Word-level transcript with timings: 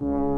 Mm-hmm. 0.00 0.31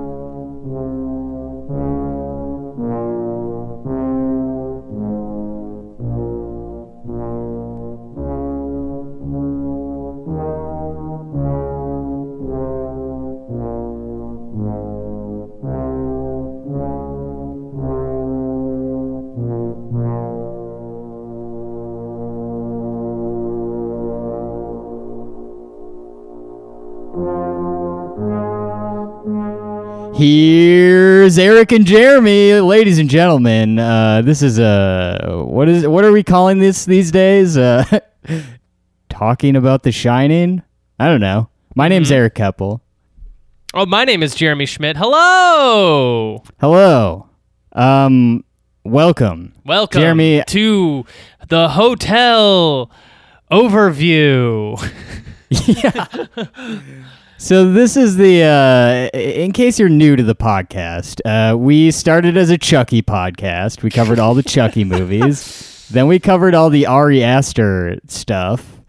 Here's 30.17 31.39
Eric 31.41 31.73
and 31.73 31.85
Jeremy, 31.85 32.53
ladies 32.61 33.01
and 33.01 33.11
gentlemen. 33.11 33.81
Uh, 33.81 34.23
this 34.23 34.43
is 34.43 34.61
uh, 34.61 35.43
what 35.45 35.69
is 35.69 35.89
what 35.89 36.05
are 36.05 36.13
we 36.13 36.23
calling 36.23 36.61
this 36.61 36.85
these 36.85 37.11
days? 37.11 37.57
Uh, 37.57 37.85
talking 39.09 39.57
about 39.57 39.83
The 39.83 39.91
Shining. 39.91 40.63
I 41.01 41.07
don't 41.09 41.21
know. 41.21 41.49
My 41.75 41.89
name's 41.89 42.09
Mm-hmm. 42.11 42.15
Eric 42.15 42.35
Keppel. 42.37 42.81
Oh, 43.75 43.87
my 43.87 44.05
name 44.05 44.23
is 44.23 44.37
Jeremy 44.37 44.67
Schmidt. 44.67 44.97
Hello. 44.97 46.45
Hello. 46.61 47.29
Um, 47.73 48.45
welcome. 48.85 49.53
Welcome 49.67 50.01
Jeremy- 50.01 50.45
to 50.47 51.05
the 51.49 51.71
hotel 51.71 52.89
overview. 53.51 54.79
So 57.37 57.71
this 57.73 57.97
is 57.97 58.17
the 58.17 58.45
uh, 58.45 59.19
in 59.19 59.53
case 59.53 59.79
you're 59.79 59.89
new 59.89 60.17
to 60.17 60.23
the 60.23 60.37
podcast, 60.37 61.21
uh, 61.25 61.57
we 61.57 61.91
started 61.91 62.37
as 62.37 62.49
a 62.49 62.57
Chucky 62.57 63.03
podcast. 63.03 63.83
We 63.83 63.91
covered 63.91 64.19
all 64.19 64.35
the 64.35 64.43
Chucky 64.43 64.85
movies. 64.85 65.87
Then 65.91 66.07
we 66.07 66.19
covered 66.19 66.55
all 66.55 66.71
the 66.71 66.87
Ari 66.87 67.23
Aster 67.23 67.99
stuff. 68.07 68.81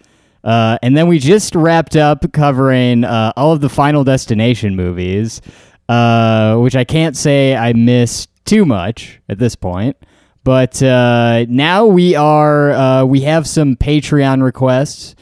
Uh, 0.43 0.77
and 0.83 0.95
then 0.95 1.07
we 1.07 1.17
just 1.17 1.55
wrapped 1.55 1.95
up 1.95 2.31
covering 2.31 3.03
uh, 3.03 3.33
all 3.35 3.51
of 3.51 3.61
the 3.61 3.69
Final 3.69 4.03
Destination 4.03 4.75
movies, 4.75 5.41
uh, 5.89 6.55
which 6.57 6.75
I 6.75 6.83
can't 6.83 7.17
say 7.17 7.55
I 7.55 7.73
missed 7.73 8.29
too 8.45 8.63
much 8.63 9.19
at 9.27 9.39
this 9.39 9.55
point. 9.55 9.97
But 10.43 10.81
uh, 10.83 11.45
now 11.49 11.87
we 11.87 12.15
are 12.15 12.71
uh, 12.71 13.05
we 13.05 13.21
have 13.21 13.47
some 13.47 13.75
Patreon 13.75 14.43
requests, 14.43 15.15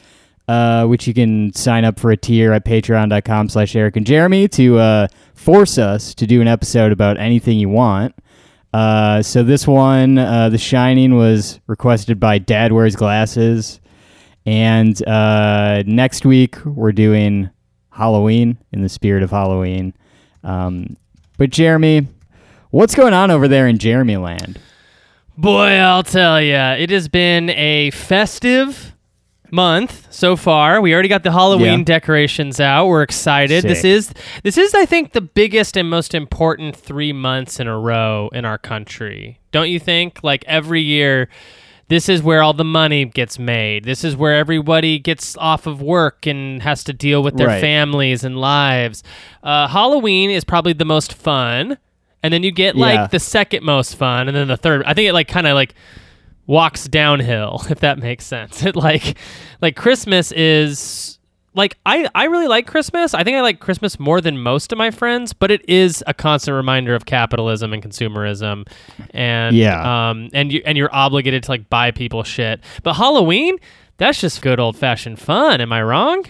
uh, 0.48 0.86
which 0.86 1.06
you 1.06 1.14
can 1.14 1.52
sign 1.54 1.84
up 1.84 1.98
for 1.98 2.10
a 2.10 2.16
tier 2.16 2.52
at 2.52 2.64
patreon.com 2.64 3.48
slash 3.48 3.74
Eric 3.74 3.96
and 3.96 4.06
Jeremy 4.06 4.48
to 4.48 4.78
uh, 4.78 5.08
force 5.34 5.78
us 5.78 6.14
to 6.14 6.26
do 6.26 6.40
an 6.40 6.48
episode 6.48 6.92
about 6.92 7.18
anything 7.18 7.58
you 7.58 7.68
want. 7.68 8.14
Uh, 8.72 9.22
so 9.22 9.42
this 9.42 9.66
one, 9.66 10.18
uh, 10.18 10.48
The 10.48 10.58
Shining, 10.58 11.14
was 11.14 11.60
requested 11.66 12.18
by 12.18 12.38
Dad 12.38 12.72
Wears 12.72 12.96
Glasses. 12.96 13.80
And 14.46 15.06
uh, 15.08 15.82
next 15.86 16.26
week, 16.26 16.62
we're 16.66 16.92
doing 16.92 17.50
Halloween 17.90 18.58
in 18.72 18.82
the 18.82 18.88
spirit 18.88 19.22
of 19.22 19.30
Halloween. 19.30 19.94
Um, 20.42 20.96
but 21.38 21.50
Jeremy, 21.50 22.08
what's 22.70 22.94
going 22.94 23.14
on 23.14 23.30
over 23.30 23.48
there 23.48 23.68
in 23.68 23.78
Jeremy 23.78 24.16
Land? 24.16 24.60
Boy, 25.38 25.78
I'll 25.78 26.02
tell 26.02 26.40
you, 26.40 26.54
it 26.54 26.90
has 26.90 27.08
been 27.08 27.50
a 27.50 27.90
festive 27.92 28.93
month 29.54 30.06
so 30.12 30.36
far. 30.36 30.80
We 30.80 30.92
already 30.92 31.08
got 31.08 31.22
the 31.22 31.32
Halloween 31.32 31.80
Yeah. 31.80 31.84
decorations 31.84 32.60
out. 32.60 32.86
We're 32.88 33.02
excited. 33.02 33.64
This 33.64 33.84
is 33.84 34.12
this 34.42 34.58
is 34.58 34.74
I 34.74 34.84
think 34.86 35.12
the 35.12 35.20
biggest 35.20 35.76
and 35.76 35.88
most 35.88 36.14
important 36.14 36.76
3 36.76 37.12
months 37.12 37.60
in 37.60 37.66
a 37.68 37.78
row 37.78 38.28
in 38.32 38.44
our 38.44 38.58
country. 38.58 39.38
Don't 39.52 39.70
you 39.70 39.78
think? 39.78 40.20
Like 40.22 40.44
every 40.46 40.82
year 40.82 41.28
this 41.88 42.08
is 42.08 42.22
where 42.22 42.42
all 42.42 42.54
the 42.54 42.64
money 42.64 43.04
gets 43.04 43.38
made. 43.38 43.84
This 43.84 44.04
is 44.04 44.16
where 44.16 44.34
everybody 44.34 44.98
gets 44.98 45.36
off 45.36 45.66
of 45.66 45.82
work 45.82 46.26
and 46.26 46.62
has 46.62 46.82
to 46.84 46.94
deal 46.94 47.22
with 47.22 47.36
their 47.36 47.48
Right. 47.48 47.60
families 47.60 48.24
and 48.24 48.38
lives. 48.38 49.02
Uh, 49.42 49.68
Halloween 49.68 50.30
is 50.30 50.44
probably 50.44 50.72
the 50.72 50.86
most 50.86 51.12
fun, 51.12 51.76
and 52.22 52.32
then 52.32 52.42
you 52.42 52.50
get 52.52 52.74
like 52.74 52.94
Yeah. 52.94 53.06
the 53.08 53.20
second 53.20 53.64
most 53.64 53.96
fun, 53.96 54.28
and 54.28 54.34
then 54.36 54.48
the 54.48 54.56
third. 54.56 54.82
I 54.86 54.94
think 54.94 55.10
it 55.10 55.12
like 55.12 55.28
kind 55.28 55.46
of 55.46 55.54
like 55.56 55.74
walks 56.46 56.86
downhill, 56.88 57.62
if 57.70 57.80
that 57.80 57.98
makes 57.98 58.24
sense. 58.26 58.62
It 58.66 58.76
like 58.76 59.16
like 59.60 59.76
Christmas 59.76 60.32
is 60.32 61.18
like 61.54 61.76
I 61.86 62.08
I 62.14 62.24
really 62.24 62.48
like 62.48 62.66
Christmas. 62.66 63.14
I 63.14 63.22
think 63.24 63.36
I 63.36 63.40
like 63.42 63.60
Christmas 63.60 63.98
more 64.00 64.20
than 64.20 64.38
most 64.42 64.72
of 64.72 64.78
my 64.78 64.90
friends, 64.90 65.32
but 65.32 65.50
it 65.50 65.68
is 65.68 66.02
a 66.06 66.14
constant 66.14 66.54
reminder 66.54 66.94
of 66.94 67.06
capitalism 67.06 67.72
and 67.72 67.82
consumerism, 67.82 68.66
and 69.10 69.54
Yeah. 69.56 70.10
um 70.10 70.30
and 70.32 70.52
you 70.52 70.62
and 70.66 70.76
you're 70.76 70.94
obligated 70.94 71.44
to 71.44 71.50
like 71.50 71.70
buy 71.70 71.90
people 71.92 72.24
shit. 72.24 72.60
But 72.82 72.94
Halloween, 72.94 73.56
that's 73.98 74.20
just 74.20 74.42
good 74.42 74.58
old 74.58 74.76
fashioned 74.76 75.20
fun. 75.20 75.60
Am 75.60 75.72
I 75.72 75.82
wrong? 75.82 76.24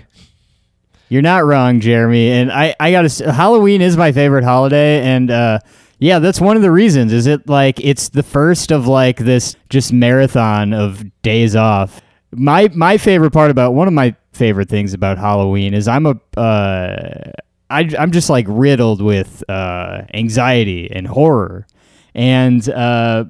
You're 1.08 1.22
not 1.22 1.44
wrong, 1.44 1.80
Jeremy. 1.80 2.30
And 2.30 2.50
I, 2.50 2.74
I 2.80 2.90
gotta. 2.90 3.32
Halloween 3.32 3.80
is 3.82 3.96
my 3.96 4.10
favorite 4.12 4.42
holiday, 4.42 5.02
and 5.02 5.30
uh, 5.30 5.58
yeah, 6.04 6.18
that's 6.18 6.38
one 6.38 6.54
of 6.54 6.62
the 6.62 6.70
reasons. 6.70 7.14
Is 7.14 7.26
it 7.26 7.48
like 7.48 7.80
it's 7.80 8.10
the 8.10 8.22
first 8.22 8.70
of 8.70 8.86
like 8.86 9.16
this 9.16 9.56
just 9.70 9.90
marathon 9.90 10.74
of 10.74 11.02
days 11.22 11.56
off. 11.56 12.02
My 12.30 12.68
my 12.74 12.98
favorite 12.98 13.30
part 13.30 13.50
about 13.50 13.72
one 13.72 13.88
of 13.88 13.94
my 13.94 14.14
favorite 14.34 14.68
things 14.68 14.92
about 14.92 15.16
Halloween 15.16 15.72
is 15.72 15.88
I'm 15.88 16.04
a 16.04 16.20
uh, 16.38 17.32
I, 17.70 17.88
I'm 17.98 18.12
just 18.12 18.28
like 18.28 18.44
riddled 18.50 19.00
with 19.00 19.42
uh, 19.48 20.02
anxiety 20.12 20.90
and 20.92 21.06
horror, 21.06 21.66
and 22.14 22.68
uh, 22.68 23.24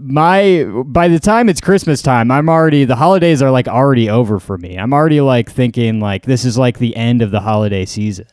my 0.00 0.64
by 0.86 1.08
the 1.08 1.20
time 1.20 1.50
it's 1.50 1.60
Christmas 1.60 2.00
time, 2.00 2.30
I'm 2.30 2.48
already 2.48 2.86
the 2.86 2.96
holidays 2.96 3.42
are 3.42 3.50
like 3.50 3.68
already 3.68 4.08
over 4.08 4.40
for 4.40 4.56
me. 4.56 4.78
I'm 4.78 4.94
already 4.94 5.20
like 5.20 5.50
thinking 5.50 6.00
like 6.00 6.24
this 6.24 6.46
is 6.46 6.56
like 6.56 6.78
the 6.78 6.96
end 6.96 7.20
of 7.20 7.30
the 7.30 7.40
holiday 7.40 7.84
season. 7.84 8.26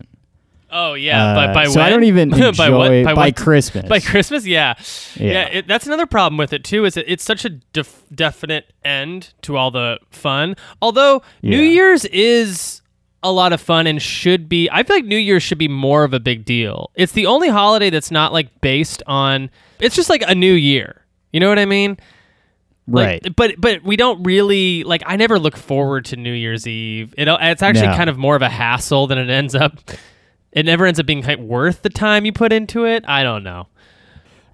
Oh 0.76 0.96
yeah, 0.96 1.32
Uh, 1.32 1.36
by, 1.36 1.54
by 1.54 1.66
so 1.68 1.80
I 1.82 1.90
don't 1.90 2.04
even 2.06 2.30
by 2.58 2.70
what? 2.70 2.90
By, 2.90 3.04
by 3.04 3.14
what? 3.14 3.36
Christmas. 3.36 3.86
By 3.88 4.00
Christmas, 4.00 4.46
yeah, 4.46 4.74
Yeah. 5.16 5.32
yeah. 5.32 5.46
it, 5.46 5.68
that's 5.68 5.86
another 5.86 6.08
problem 6.08 6.38
with 6.38 6.52
it 6.52 6.64
too. 6.64 6.84
Is 6.86 6.98
it, 6.98 7.06
it's 7.08 7.24
such 7.24 7.46
a 7.46 7.50
def- 7.50 8.04
definite 8.14 8.74
end 8.84 9.34
to 9.44 9.56
all 9.56 9.70
the 9.72 10.00
fun. 10.10 10.56
Although 10.82 11.22
New 11.44 11.62
Year's 11.62 12.06
is 12.06 12.82
a 13.22 13.32
lot 13.32 13.54
of 13.54 13.62
fun 13.62 13.86
and 13.88 14.02
should 14.02 14.50
be. 14.50 14.68
I 14.72 14.84
feel 14.84 14.96
like 14.98 15.06
New 15.06 15.16
Year's 15.18 15.44
should 15.44 15.58
be 15.60 15.68
more 15.68 16.04
of 16.04 16.14
a 16.14 16.20
big 16.20 16.44
deal. 16.44 16.90
It's 16.96 17.12
the 17.14 17.28
only 17.28 17.50
holiday 17.50 17.90
that's 17.90 18.12
not 18.12 18.34
like 18.34 18.60
based 18.62 19.04
on. 19.08 19.50
It's 19.80 19.96
just 19.96 20.10
like 20.10 20.24
a 20.28 20.34
new 20.36 20.54
year. 20.54 21.06
You 21.32 21.40
know 21.40 21.50
what 21.50 21.60
I 21.60 21.66
mean? 21.66 21.98
Like, 22.88 23.24
right. 23.24 23.36
But 23.36 23.56
but 23.60 23.84
we 23.84 23.96
don't 23.96 24.24
really 24.24 24.84
like. 24.84 25.04
I 25.06 25.16
never 25.16 25.40
look 25.40 25.56
forward 25.56 26.04
to 26.06 26.18
New 26.18 26.34
Year's 26.34 26.68
Eve. 26.68 27.14
It, 27.18 27.28
it's 27.30 27.62
actually 27.62 27.88
No. 27.88 27.96
kind 27.96 28.10
of 28.10 28.18
more 28.18 28.36
of 28.36 28.42
a 28.42 28.50
hassle 28.50 29.08
than 29.08 29.18
it 29.18 29.30
ends 29.30 29.56
up. 29.56 29.80
It 30.54 30.66
never 30.66 30.86
ends 30.86 31.00
up 31.00 31.06
being 31.06 31.24
quite 31.24 31.40
worth 31.40 31.82
the 31.82 31.90
time 31.90 32.26
you 32.26 32.32
put 32.34 32.54
into 32.54 32.86
it. 32.86 33.04
I 33.08 33.24
don't 33.24 33.44
know. 33.44 33.68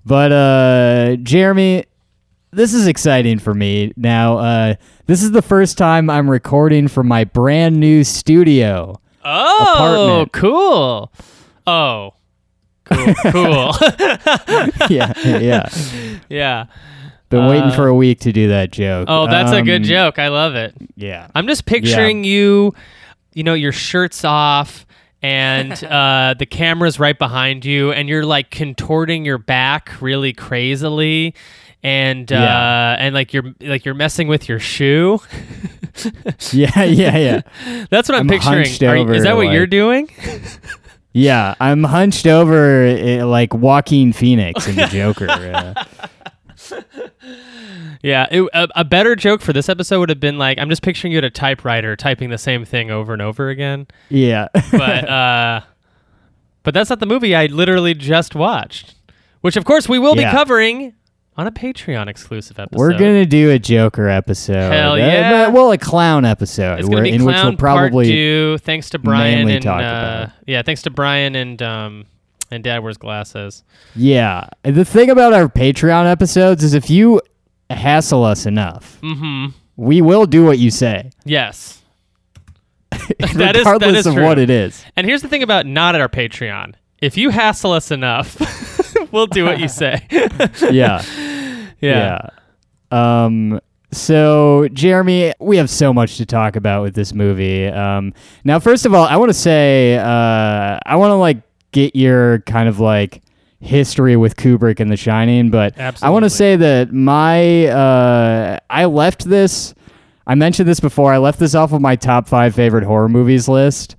But 0.05 0.31
uh, 0.31 1.15
Jeremy, 1.17 1.85
this 2.51 2.73
is 2.73 2.87
exciting 2.87 3.37
for 3.39 3.53
me. 3.53 3.91
Now, 3.97 4.37
uh, 4.37 4.75
this 5.07 5.21
is 5.21 5.31
the 5.31 5.41
first 5.41 5.77
time 5.77 6.09
I'm 6.09 6.29
recording 6.29 6.87
from 6.87 7.07
my 7.07 7.25
brand 7.25 7.79
new 7.79 8.03
studio. 8.03 8.99
Oh, 9.25 9.73
Apartment. 10.23 10.31
cool. 10.33 11.11
Oh, 11.67 12.13
cool, 12.85 13.13
cool. 13.31 13.73
yeah, 14.89 15.13
yeah. 15.37 15.69
yeah. 16.29 16.65
Been 17.29 17.45
waiting 17.47 17.69
Uh, 17.69 17.75
for 17.75 17.87
a 17.87 17.93
week 17.93 18.21
to 18.21 18.31
do 18.31 18.47
that 18.47 18.71
joke. 18.71 19.05
Oh, 19.07 19.27
that's 19.27 19.51
a 19.51 19.61
good 19.61 19.81
Um, 19.81 19.87
joke. 19.87 20.17
I 20.17 20.29
love 20.29 20.55
it. 20.55 20.73
Yeah. 20.95 21.27
I'm 21.35 21.45
just 21.45 21.65
picturing 21.65 22.23
you, 22.23 22.73
you 23.35 23.43
know, 23.43 23.53
your 23.53 23.71
shirt's 23.73 24.23
off 24.25 24.87
and 25.21 25.71
uh, 25.83 26.35
the 26.37 26.45
camera's 26.45 26.99
right 26.99 27.17
behind 27.17 27.65
you, 27.65 27.91
and 27.91 28.07
you're 28.09 28.25
like 28.25 28.49
contorting 28.51 29.25
your 29.25 29.37
back 29.37 29.91
really 30.01 30.33
crazily, 30.33 31.33
and 31.83 32.31
uh, 32.31 32.35
Yeah. 32.35 32.95
and 32.99 33.13
like 33.15 33.33
you're 33.33 33.53
like 33.61 33.85
you're 33.85 33.95
messing 33.95 34.27
with 34.27 34.47
your 34.47 34.59
shoe. 34.59 35.19
Yeah, 36.51 36.83
yeah, 36.83 37.17
yeah. 37.17 37.85
That's 37.89 38.07
what 38.07 38.15
I'm, 38.15 38.21
I'm 38.21 38.27
picturing. 38.29 38.89
Are 38.89 38.95
you- 38.95 39.01
over, 39.03 39.13
is 39.13 39.23
that 39.23 39.35
what 39.35 39.51
you're 39.51 39.67
doing? 39.67 40.09
Yeah, 41.11 41.55
I'm 41.59 41.83
hunched 41.83 42.27
over 42.27 42.85
uh, 42.87 43.25
like 43.25 43.53
Joaquin 43.53 44.13
Phoenix 44.13 44.67
in 44.67 44.75
the 44.75 44.85
Joker. 44.85 45.29
Uh, 45.29 45.73
Yeah, 48.01 48.27
it, 48.31 48.41
a, 48.53 48.67
a 48.77 48.85
better 48.85 49.15
joke 49.15 49.41
for 49.41 49.51
this 49.51 49.67
episode 49.67 49.99
would 49.99 50.09
have 50.09 50.19
been 50.21 50.37
like, 50.37 50.57
I'm 50.57 50.69
just 50.69 50.81
picturing 50.81 51.11
you 51.11 51.17
at 51.17 51.23
a 51.25 51.29
typewriter 51.29 51.95
typing 51.95 52.29
the 52.29 52.37
same 52.37 52.63
thing 52.63 52.91
over 52.91 53.11
and 53.13 53.21
over 53.21 53.49
again. 53.49 53.87
yeah. 54.09 54.47
But 54.71 55.09
uh, 55.09 55.61
but 56.63 56.73
that's 56.73 56.89
not 56.89 56.99
the 56.99 57.05
movie 57.05 57.35
I 57.35 57.47
literally 57.47 57.93
just 57.93 58.35
watched, 58.35 58.95
which 59.41 59.57
of 59.57 59.65
course 59.65 59.89
we 59.89 59.99
will 59.99 60.15
Yeah. 60.17 60.31
be 60.31 60.37
covering 60.37 60.93
on 61.35 61.47
a 61.47 61.51
Patreon 61.51 62.07
exclusive 62.07 62.59
episode. 62.59 62.79
We're 62.79 62.97
gonna 62.97 63.25
do 63.25 63.49
a 63.51 63.59
Joker 63.59 64.07
episode. 64.07 64.71
Hell 64.71 64.93
Uh, 64.93 64.95
yeah. 64.97 65.45
but- 65.45 65.53
well, 65.53 65.71
a 65.71 65.77
clown 65.77 66.23
episode, 66.25 66.79
It's 66.79 66.87
gonna 66.89 67.01
be 67.03 67.11
in 67.11 67.25
which 67.25 67.35
clown 67.35 67.47
we'll 67.49 67.57
probably 67.57 68.05
part 68.05 68.13
two. 68.13 68.57
Thanks 68.59 68.89
to 68.91 68.99
Brian 68.99 69.49
and 69.49 69.65
uh, 69.65 70.27
yeah, 70.47 70.61
thanks 70.61 70.83
to 70.83 70.89
Brian 70.89 71.35
and 71.35 71.61
um, 71.61 72.05
And 72.51 72.63
Dad 72.63 72.79
wears 72.79 72.97
glasses. 72.97 73.63
Yeah. 73.95 74.47
The 74.63 74.83
thing 74.85 75.09
about 75.09 75.33
our 75.33 75.47
Patreon 75.47 76.09
episodes 76.09 76.63
is 76.63 76.73
if 76.73 76.89
you 76.89 77.21
hassle 77.69 78.23
us 78.23 78.45
enough, 78.45 78.99
Mm-hmm. 79.01 79.47
we 79.75 80.01
will 80.01 80.25
do 80.25 80.43
what 80.45 80.57
you 80.59 80.71
say, 80.71 81.11
Yes. 81.25 81.81
That 82.91 83.55
is- 83.55 83.59
regardless 83.59 83.91
that 83.91 83.95
is 83.99 84.05
of 84.07 84.13
true. 84.15 84.23
what 84.23 84.39
it 84.39 84.49
is. 84.49 84.83
And 84.95 85.05
here's 85.07 85.21
the 85.21 85.27
thing 85.29 85.43
about 85.43 85.65
not 85.65 85.95
at 85.95 86.01
our 86.01 86.09
Patreon. 86.09 86.73
If 87.01 87.17
you 87.17 87.29
hassle 87.29 87.71
us 87.71 87.91
enough, 87.91 88.35
we'll 89.11 89.27
do 89.27 89.45
what 89.45 89.59
you 89.59 89.67
say. 89.69 90.05
Yeah. 90.11 90.49
yeah. 90.71 91.03
Yeah. 91.81 92.29
Um. 92.91 93.61
So, 93.91 94.67
Jeremy, 94.73 95.33
we 95.39 95.57
have 95.57 95.69
so 95.69 95.93
much 95.93 96.17
to 96.17 96.25
talk 96.25 96.55
about 96.55 96.83
with 96.83 96.93
this 96.95 97.13
movie. 97.13 97.67
Um. 97.67 98.13
Now, 98.43 98.59
first 98.59 98.85
of 98.85 98.93
all, 98.93 99.05
I 99.05 99.15
want 99.15 99.29
to 99.29 99.33
say, 99.33 99.95
uh, 99.97 100.77
I 100.85 100.95
want 100.97 101.11
to 101.11 101.15
like 101.15 101.37
get 101.71 101.95
your 101.95 102.39
kind 102.39 102.67
of 102.69 102.79
like 102.79 103.21
history 103.59 104.15
with 104.15 104.35
Kubrick 104.37 104.79
and 104.79 104.89
The 104.91 104.97
Shining, 104.97 105.49
but 105.49 105.77
I 106.01 106.09
want 106.09 106.23
to 106.23 106.29
say 106.29 106.55
that 106.55 106.93
my 106.93 107.65
uh, 107.67 108.59
I 108.69 108.85
left 108.85 109.25
this. 109.25 109.73
I 110.27 110.35
mentioned 110.35 110.69
this 110.69 110.79
before. 110.79 111.11
I 111.11 111.17
left 111.17 111.39
this 111.39 111.55
off 111.55 111.73
of 111.73 111.81
my 111.81 111.95
top 111.95 112.27
five 112.27 112.53
favorite 112.55 112.83
horror 112.83 113.09
movies 113.09 113.47
list. 113.47 113.95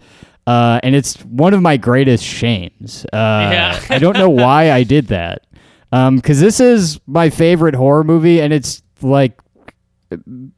Uh, 0.46 0.80
and 0.82 0.94
it's 0.94 1.16
one 1.24 1.54
of 1.54 1.60
my 1.62 1.76
greatest 1.76 2.24
shames. 2.24 3.04
Uh, 3.12 3.16
Yeah. 3.52 3.80
I 3.90 3.98
don't 3.98 4.16
know 4.16 4.30
why 4.30 4.72
I 4.72 4.82
did 4.84 5.08
that. 5.08 5.42
Because 5.90 6.40
this 6.40 6.60
is 6.60 7.00
my 7.06 7.30
favorite 7.30 7.74
horror 7.74 8.04
movie, 8.04 8.40
and 8.40 8.52
it's 8.52 8.82
like 9.02 9.40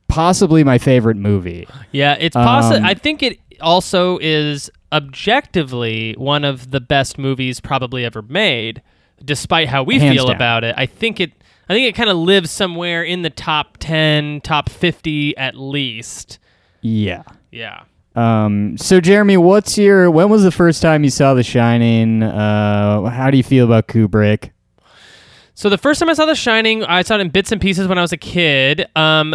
possibly 0.09 0.64
my 0.64 0.79
favorite 0.79 1.17
movie. 1.17 1.67
Yeah, 1.91 2.17
it's 2.20 2.35
possible. 2.37 2.76
Um, 2.79 2.85
I 2.85 2.94
think 2.94 3.23
it 3.23 3.38
also 3.62 4.19
is 4.19 4.70
objectively 4.93 6.14
one 6.19 6.44
of 6.44 6.70
the 6.70 6.81
best 6.81 7.19
movies 7.19 7.61
probably 7.61 8.05
ever 8.05 8.23
made, 8.23 8.82
despite 9.25 9.69
how 9.69 9.82
we 9.82 9.99
Hands 9.99 10.14
feel 10.14 10.26
down. 10.26 10.37
about 10.37 10.64
it. 10.64 10.75
I 10.76 10.87
think 10.87 11.20
it. 11.20 11.32
I 11.69 11.75
think 11.75 11.88
it 11.88 11.94
kind 11.94 12.11
of 12.11 12.17
lives 12.17 12.50
somewhere 12.50 13.03
in 13.03 13.23
the 13.23 13.31
top 13.31 13.79
ten, 13.79 14.41
top 14.43 14.69
fifty 14.69 15.37
at 15.37 15.55
least. 15.55 16.38
Yeah. 16.82 17.23
Yeah. 17.50 17.85
Um, 18.14 18.76
so 18.76 19.00
Jeremy, 19.00 19.38
what's 19.38 19.79
your 19.79 20.11
when 20.11 20.29
was 20.29 20.43
the 20.43 20.50
first 20.50 20.82
time 20.82 21.05
you 21.05 21.11
saw 21.11 21.32
The 21.32 21.43
Shining? 21.43 22.23
Uh, 22.23 23.09
how 23.09 23.31
do 23.31 23.38
you 23.38 23.43
feel 23.43 23.64
about 23.64 23.87
Kubrick? 23.87 24.50
So 25.55 25.70
the 25.70 25.79
first 25.79 26.00
time 26.00 26.11
I 26.11 26.14
saw 26.14 26.26
The 26.26 26.35
Shining, 26.35 26.85
I 26.85 27.03
saw 27.03 27.14
it 27.14 27.20
in 27.20 27.31
bits 27.31 27.53
and 27.53 27.61
pieces 27.61 27.87
when 27.88 27.97
I 27.97 28.03
was 28.03 28.12
a 28.12 28.19
kid. 28.19 28.87
Um, 28.97 29.35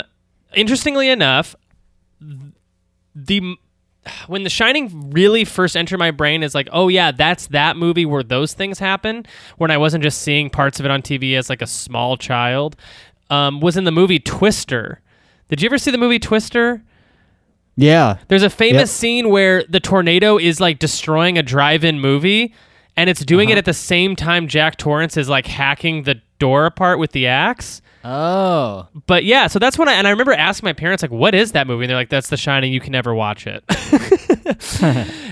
interestingly 0.53 1.09
enough, 1.09 1.55
the 3.15 3.55
when 4.27 4.43
The 4.43 4.49
Shining 4.49 5.11
really 5.11 5.45
first 5.45 5.75
entered 5.77 5.97
my 5.99 6.11
brain 6.11 6.43
is 6.43 6.53
like, 6.55 6.67
oh 6.71 6.87
yeah, 6.87 7.11
that's 7.11 7.47
that 7.47 7.77
movie 7.77 8.05
where 8.05 8.23
those 8.23 8.53
things 8.53 8.79
happen. 8.79 9.25
When 9.57 9.71
I 9.71 9.77
wasn't 9.77 10.03
just 10.03 10.21
seeing 10.21 10.49
parts 10.49 10.79
of 10.79 10.85
it 10.85 10.91
on 10.91 11.01
TV 11.01 11.37
as 11.37 11.49
like 11.49 11.61
a 11.61 11.67
small 11.67 12.17
child, 12.17 12.75
um, 13.29 13.59
was 13.59 13.77
in 13.77 13.83
the 13.83 13.91
movie 13.91 14.19
Twister. 14.19 15.01
Did 15.49 15.61
you 15.61 15.67
ever 15.67 15.77
see 15.77 15.91
the 15.91 15.97
movie 15.97 16.19
Twister? 16.19 16.83
Yeah. 17.75 18.17
There's 18.27 18.43
a 18.43 18.49
famous 18.49 18.81
Yep. 18.81 18.87
scene 18.89 19.29
where 19.29 19.63
the 19.69 19.79
tornado 19.79 20.37
is 20.37 20.59
like 20.59 20.79
destroying 20.79 21.37
a 21.37 21.43
drive-in 21.43 21.99
movie, 21.99 22.53
and 22.95 23.09
it's 23.09 23.23
doing 23.23 23.49
Uh-huh. 23.49 23.55
it 23.55 23.57
at 23.59 23.65
the 23.65 23.73
same 23.73 24.15
time 24.15 24.47
Jack 24.47 24.77
Torrance 24.77 25.15
is 25.17 25.29
like 25.29 25.45
hacking 25.47 26.03
the 26.03 26.19
door 26.39 26.65
apart 26.65 26.99
with 26.99 27.11
the 27.11 27.27
axe. 27.27 27.81
Oh. 28.03 28.87
But 29.05 29.25
yeah, 29.25 29.47
so 29.47 29.59
that's 29.59 29.77
when 29.77 29.89
I 29.89 29.93
and 29.93 30.07
I 30.07 30.11
remember 30.11 30.33
asking 30.33 30.67
my 30.67 30.73
parents 30.73 31.01
like, 31.01 31.11
"What 31.11 31.35
is 31.35 31.51
that 31.51 31.67
movie?" 31.67 31.83
And 31.83 31.89
they're 31.89 31.97
like, 31.97 32.09
"That's 32.09 32.29
The 32.29 32.37
Shining. 32.37 32.71
You 32.71 32.79
can 32.79 32.91
never 32.91 33.13
watch 33.13 33.45
it." 33.47 33.63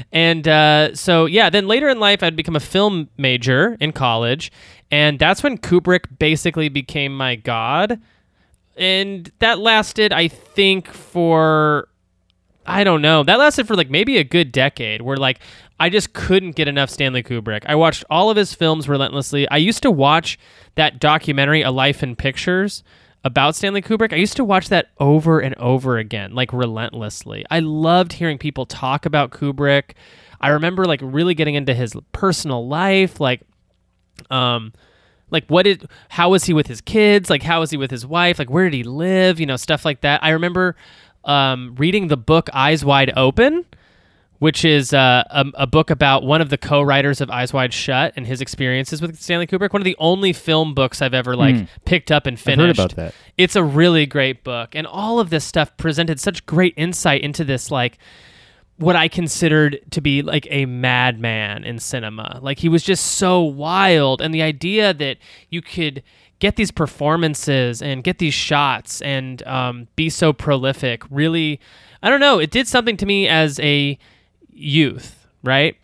and 0.11 0.47
uh, 0.47 0.93
so 0.95 1.25
yeah, 1.25 1.49
then 1.49 1.67
later 1.67 1.87
in 1.87 1.99
life, 1.99 2.21
I'd 2.21 2.35
become 2.35 2.55
a 2.55 2.59
film 2.59 3.09
major 3.17 3.77
in 3.79 3.91
college, 3.91 4.51
and 4.91 5.19
that's 5.19 5.41
when 5.41 5.57
Kubrick 5.57 6.19
basically 6.19 6.69
became 6.69 7.15
my 7.15 7.35
god. 7.35 8.01
And 8.77 9.31
that 9.39 9.59
lasted, 9.59 10.11
I 10.11 10.27
think, 10.27 10.89
for 10.89 11.87
I 12.65 12.83
don't 12.83 13.01
know. 13.01 13.23
That 13.23 13.39
lasted 13.39 13.67
for 13.67 13.75
like 13.75 13.89
maybe 13.89 14.17
a 14.17 14.23
good 14.23 14.51
decade 14.51 15.01
where 15.01 15.17
like 15.17 15.39
I 15.79 15.89
just 15.89 16.13
couldn't 16.13 16.55
get 16.55 16.67
enough 16.67 16.89
Stanley 16.89 17.21
Kubrick. 17.21 17.63
I 17.65 17.75
watched 17.75 18.05
all 18.09 18.29
of 18.29 18.37
his 18.37 18.53
films 18.53 18.87
relentlessly. 18.87 19.47
I 19.49 19.57
used 19.57 19.83
to 19.83 19.91
watch 19.91 20.39
that 20.75 20.99
documentary 20.99 21.61
A 21.63 21.71
Life 21.71 22.01
in 22.01 22.15
Pictures 22.15 22.83
about 23.23 23.55
Stanley 23.55 23.81
Kubrick. 23.81 24.13
I 24.13 24.17
used 24.17 24.37
to 24.37 24.45
watch 24.45 24.69
that 24.69 24.91
over 24.99 25.39
and 25.39 25.55
over 25.55 25.97
again, 25.97 26.33
like 26.33 26.53
relentlessly. 26.53 27.45
I 27.51 27.59
loved 27.59 28.13
hearing 28.13 28.37
people 28.37 28.65
talk 28.65 29.05
about 29.05 29.31
Kubrick. 29.31 29.91
I 30.39 30.49
remember 30.49 30.85
like 30.85 31.01
really 31.03 31.33
getting 31.33 31.55
into 31.55 31.73
his 31.73 31.93
personal 32.13 32.67
life, 32.67 33.19
like 33.19 33.41
um 34.29 34.71
like 35.29 35.45
what 35.47 35.63
did 35.63 35.87
how 36.09 36.29
was 36.29 36.45
he 36.45 36.53
with 36.53 36.67
his 36.67 36.81
kids 36.81 37.29
like 37.29 37.43
how 37.43 37.59
was 37.59 37.69
he 37.69 37.77
with 37.77 37.91
his 37.91 38.05
wife 38.05 38.39
like 38.39 38.49
where 38.49 38.63
did 38.69 38.73
he 38.73 38.83
live 38.83 39.39
you 39.39 39.45
know 39.45 39.57
stuff 39.57 39.83
like 39.83 40.01
that 40.01 40.23
i 40.23 40.29
remember 40.29 40.75
um, 41.25 41.75
reading 41.77 42.07
the 42.07 42.17
book 42.17 42.49
eyes 42.53 42.85
wide 42.85 43.11
open 43.17 43.65
which 44.39 44.65
is 44.65 44.93
uh, 44.93 45.23
a, 45.29 45.45
a 45.55 45.67
book 45.67 45.89
about 45.89 46.23
one 46.23 46.41
of 46.41 46.49
the 46.49 46.57
co-writers 46.57 47.21
of 47.21 47.29
eyes 47.29 47.53
wide 47.53 47.73
shut 47.73 48.13
and 48.15 48.27
his 48.27 48.41
experiences 48.41 49.01
with 49.01 49.19
stanley 49.19 49.47
kubrick 49.47 49.73
one 49.73 49.81
of 49.81 49.85
the 49.85 49.95
only 49.99 50.33
film 50.33 50.73
books 50.73 51.01
i've 51.01 51.13
ever 51.13 51.35
like 51.35 51.55
picked 51.85 52.11
up 52.11 52.25
and 52.25 52.35
I've 52.35 52.41
finished 52.41 52.79
heard 52.79 52.91
about 52.91 52.95
that. 52.95 53.15
it's 53.37 53.55
a 53.55 53.63
really 53.63 54.05
great 54.05 54.43
book 54.43 54.75
and 54.75 54.85
all 54.85 55.19
of 55.19 55.29
this 55.29 55.45
stuff 55.45 55.75
presented 55.77 56.19
such 56.19 56.45
great 56.45 56.73
insight 56.77 57.21
into 57.21 57.43
this 57.43 57.71
like 57.71 57.97
what 58.77 58.95
I 58.95 59.07
considered 59.07 59.79
to 59.91 60.01
be 60.01 60.21
like 60.21 60.47
a 60.49 60.65
madman 60.65 61.63
in 61.63 61.79
cinema. 61.79 62.39
Like 62.41 62.59
he 62.59 62.69
was 62.69 62.83
just 62.83 63.05
so 63.05 63.41
wild 63.41 64.21
and 64.21 64.33
the 64.33 64.41
idea 64.41 64.93
that 64.93 65.17
you 65.49 65.61
could 65.61 66.03
get 66.39 66.57
these 66.57 66.71
performances 66.71 67.81
and 67.81 68.03
get 68.03 68.17
these 68.17 68.33
shots 68.33 69.01
and 69.01 69.41
um, 69.47 69.87
be 69.95 70.09
so 70.09 70.33
prolific 70.33 71.03
really 71.09 71.59
I 72.03 72.09
don't 72.09 72.19
know, 72.19 72.37
it 72.37 72.51
did 72.51 72.67
something 72.67 72.97
to 72.97 73.05
me 73.05 73.27
as 73.27 73.59
a 73.61 73.97
youth, 74.55 75.27
right? 75.43 75.75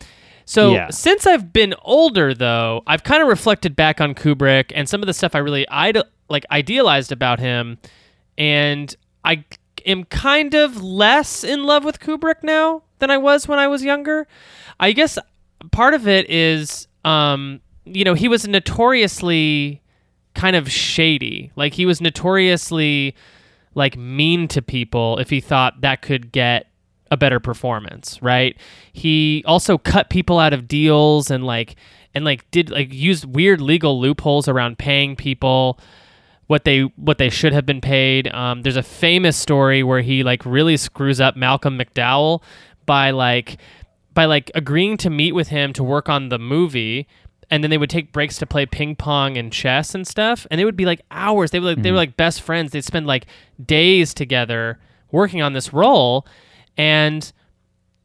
So 0.46 0.74
Yeah. 0.74 0.90
since 0.90 1.28
I've 1.28 1.54
been 1.54 1.74
older 1.84 2.34
though, 2.34 2.82
I've 2.88 3.04
kind 3.04 3.22
of 3.22 3.28
reflected 3.30 3.76
back 3.76 4.02
on 4.02 4.16
Kubrick 4.16 4.72
and 4.74 4.90
some 4.90 5.02
of 5.02 5.08
the 5.08 5.14
stuff 5.14 5.36
I 5.36 5.40
really 5.40 5.68
ide- 5.70 6.02
like 6.30 6.46
idealized 6.52 7.12
about 7.12 7.40
him 7.40 7.78
and 8.38 8.96
I 9.24 9.44
am 9.86 10.04
kind 10.06 10.54
of 10.54 10.82
less 10.82 11.44
in 11.44 11.64
love 11.64 11.84
with 11.84 12.00
Kubrick 12.00 12.44
now 12.44 12.84
than 13.00 13.12
I 13.12 13.18
was 13.18 13.48
when 13.48 13.60
I 13.60 13.68
was 13.68 13.84
younger. 13.84 14.28
I 14.80 14.92
guess 14.94 15.18
part 15.72 15.94
of 15.94 16.08
it 16.08 16.30
is 16.30 16.88
um 17.06 17.62
you 17.86 18.04
know, 18.04 18.14
he 18.14 18.28
was 18.28 18.48
notoriously 18.48 19.82
kind 20.36 20.56
of 20.56 20.72
shady. 20.72 21.52
Like 21.56 21.74
he 21.74 21.86
was 21.86 22.00
notoriously 22.02 23.16
like 23.74 23.98
mean 23.98 24.48
to 24.50 24.62
people 24.62 25.18
if 25.18 25.30
he 25.30 25.40
thought 25.42 25.82
that 25.82 26.02
could 26.02 26.32
get 26.32 26.68
a 27.12 27.18
better 27.18 27.40
performance, 27.40 28.20
right? 28.22 28.58
He 28.94 29.44
also 29.46 29.78
cut 29.78 30.10
people 30.10 30.40
out 30.40 30.54
of 30.54 30.68
deals 30.68 31.30
and 31.30 31.44
like 31.44 31.76
and 32.16 32.26
like 32.26 32.50
did 32.52 32.72
like 32.72 32.94
use 32.94 33.26
weird 33.26 33.62
legal 33.62 34.00
loopholes 34.00 34.48
around 34.48 34.78
paying 34.78 35.16
people 35.16 35.80
what 36.48 36.64
they 36.64 36.82
what 36.96 37.18
they 37.18 37.30
should 37.30 37.54
have 37.54 37.66
been 37.66 37.82
paid. 37.82 38.34
Um, 38.34 38.64
there's 38.64 38.78
a 38.78 38.84
famous 38.84 39.38
story 39.38 39.84
where 39.84 40.02
he 40.02 40.24
like 40.24 40.46
really 40.46 40.78
screws 40.78 41.22
up 41.22 41.36
Malcolm 41.36 41.78
McDowell 41.78 42.42
by 42.86 43.12
like 43.12 43.58
by 44.14 44.26
like 44.26 44.52
agreeing 44.56 44.98
to 44.98 45.10
meet 45.10 45.34
with 45.34 45.50
him 45.50 45.74
to 45.74 45.84
work 45.84 46.10
on 46.10 46.30
the 46.30 46.40
movie 46.40 47.08
and 47.50 47.64
then 47.64 47.70
they 47.70 47.78
would 47.78 47.90
take 47.90 48.12
breaks 48.14 48.38
to 48.38 48.46
play 48.46 48.66
ping 48.66 48.96
pong 48.96 49.38
and 49.38 49.52
chess 49.52 49.94
and 49.94 50.08
stuff 50.08 50.48
and 50.50 50.60
they 50.60 50.66
would 50.66 50.76
be 50.76 50.86
like 50.86 51.02
hours 51.12 51.52
they 51.52 51.60
were 51.60 51.68
like 51.68 51.82
they 51.84 51.92
were 51.92 51.98
like 51.98 52.18
best 52.18 52.42
friends 52.42 52.72
they'd 52.72 52.84
spend 52.84 53.06
like 53.08 53.26
days 53.64 54.14
together 54.14 54.80
working 55.12 55.42
on 55.42 55.54
this 55.54 55.72
role 55.72 56.26
and 56.82 57.32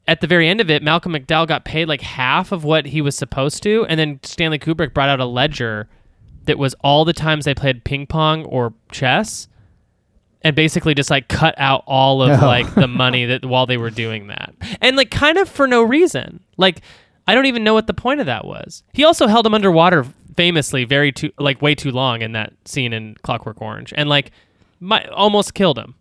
at 0.06 0.20
the 0.20 0.26
very 0.26 0.46
end 0.46 0.60
of 0.60 0.68
it 0.68 0.82
Malcolm 0.82 1.14
McDowell 1.14 1.48
got 1.48 1.64
paid 1.64 1.88
like 1.88 2.02
half 2.02 2.52
of 2.52 2.62
what 2.62 2.84
he 2.84 3.00
was 3.00 3.16
supposed 3.16 3.62
to. 3.62 3.86
And 3.86 3.98
then 3.98 4.20
Stanley 4.22 4.58
Kubrick 4.58 4.92
brought 4.92 5.08
out 5.08 5.18
a 5.18 5.24
ledger 5.24 5.88
that 6.44 6.58
was 6.58 6.74
all 6.84 7.06
the 7.06 7.14
times 7.14 7.46
they 7.46 7.54
played 7.54 7.84
ping 7.84 8.06
pong 8.06 8.44
or 8.44 8.74
chess 8.92 9.48
and 10.42 10.54
basically 10.54 10.94
just 10.94 11.08
like 11.08 11.26
cut 11.28 11.54
out 11.56 11.84
all 11.86 12.20
of 12.20 12.42
like 12.42 12.72
the 12.74 12.86
money 12.86 13.24
that 13.24 13.46
while 13.46 13.64
they 13.64 13.78
were 13.78 13.88
doing 13.88 14.26
that. 14.26 14.54
And 14.82 14.94
like 14.94 15.10
kind 15.10 15.38
of 15.38 15.48
for 15.48 15.66
no 15.66 15.82
reason. 15.82 16.40
Like 16.58 16.82
i 17.26 17.34
don't 17.34 17.46
even 17.46 17.64
know 17.64 17.74
what 17.74 17.86
the 17.86 17.94
point 17.94 18.20
of 18.20 18.26
that 18.26 18.44
was. 18.44 18.82
He 18.92 19.04
also 19.04 19.26
held 19.26 19.46
him 19.46 19.54
underwater 19.54 20.04
famously 20.36 20.84
very 20.84 21.12
too 21.12 21.32
like 21.38 21.62
way 21.62 21.74
too 21.74 21.92
long 21.92 22.20
in 22.20 22.32
that 22.32 22.52
scene 22.66 22.92
in 22.92 23.14
clockwork 23.22 23.62
orange. 23.62 23.94
And 23.96 24.10
like 24.10 24.32
my, 24.80 25.02
almost 25.06 25.54
killed 25.54 25.78
him 25.78 25.94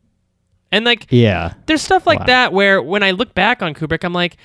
and 0.76 0.86
like 0.86 1.08
Yeah. 1.10 1.54
there's 1.66 1.82
stuff 1.82 2.06
like 2.06 2.20
Wow. 2.20 2.26
that 2.26 2.54
where 2.54 2.82
when 2.82 3.04
I 3.04 3.12
look 3.12 3.34
back 3.34 3.62
on 3.62 3.74
Kubrick, 3.74 4.04
I'm 4.04 4.14
like, 4.14 4.38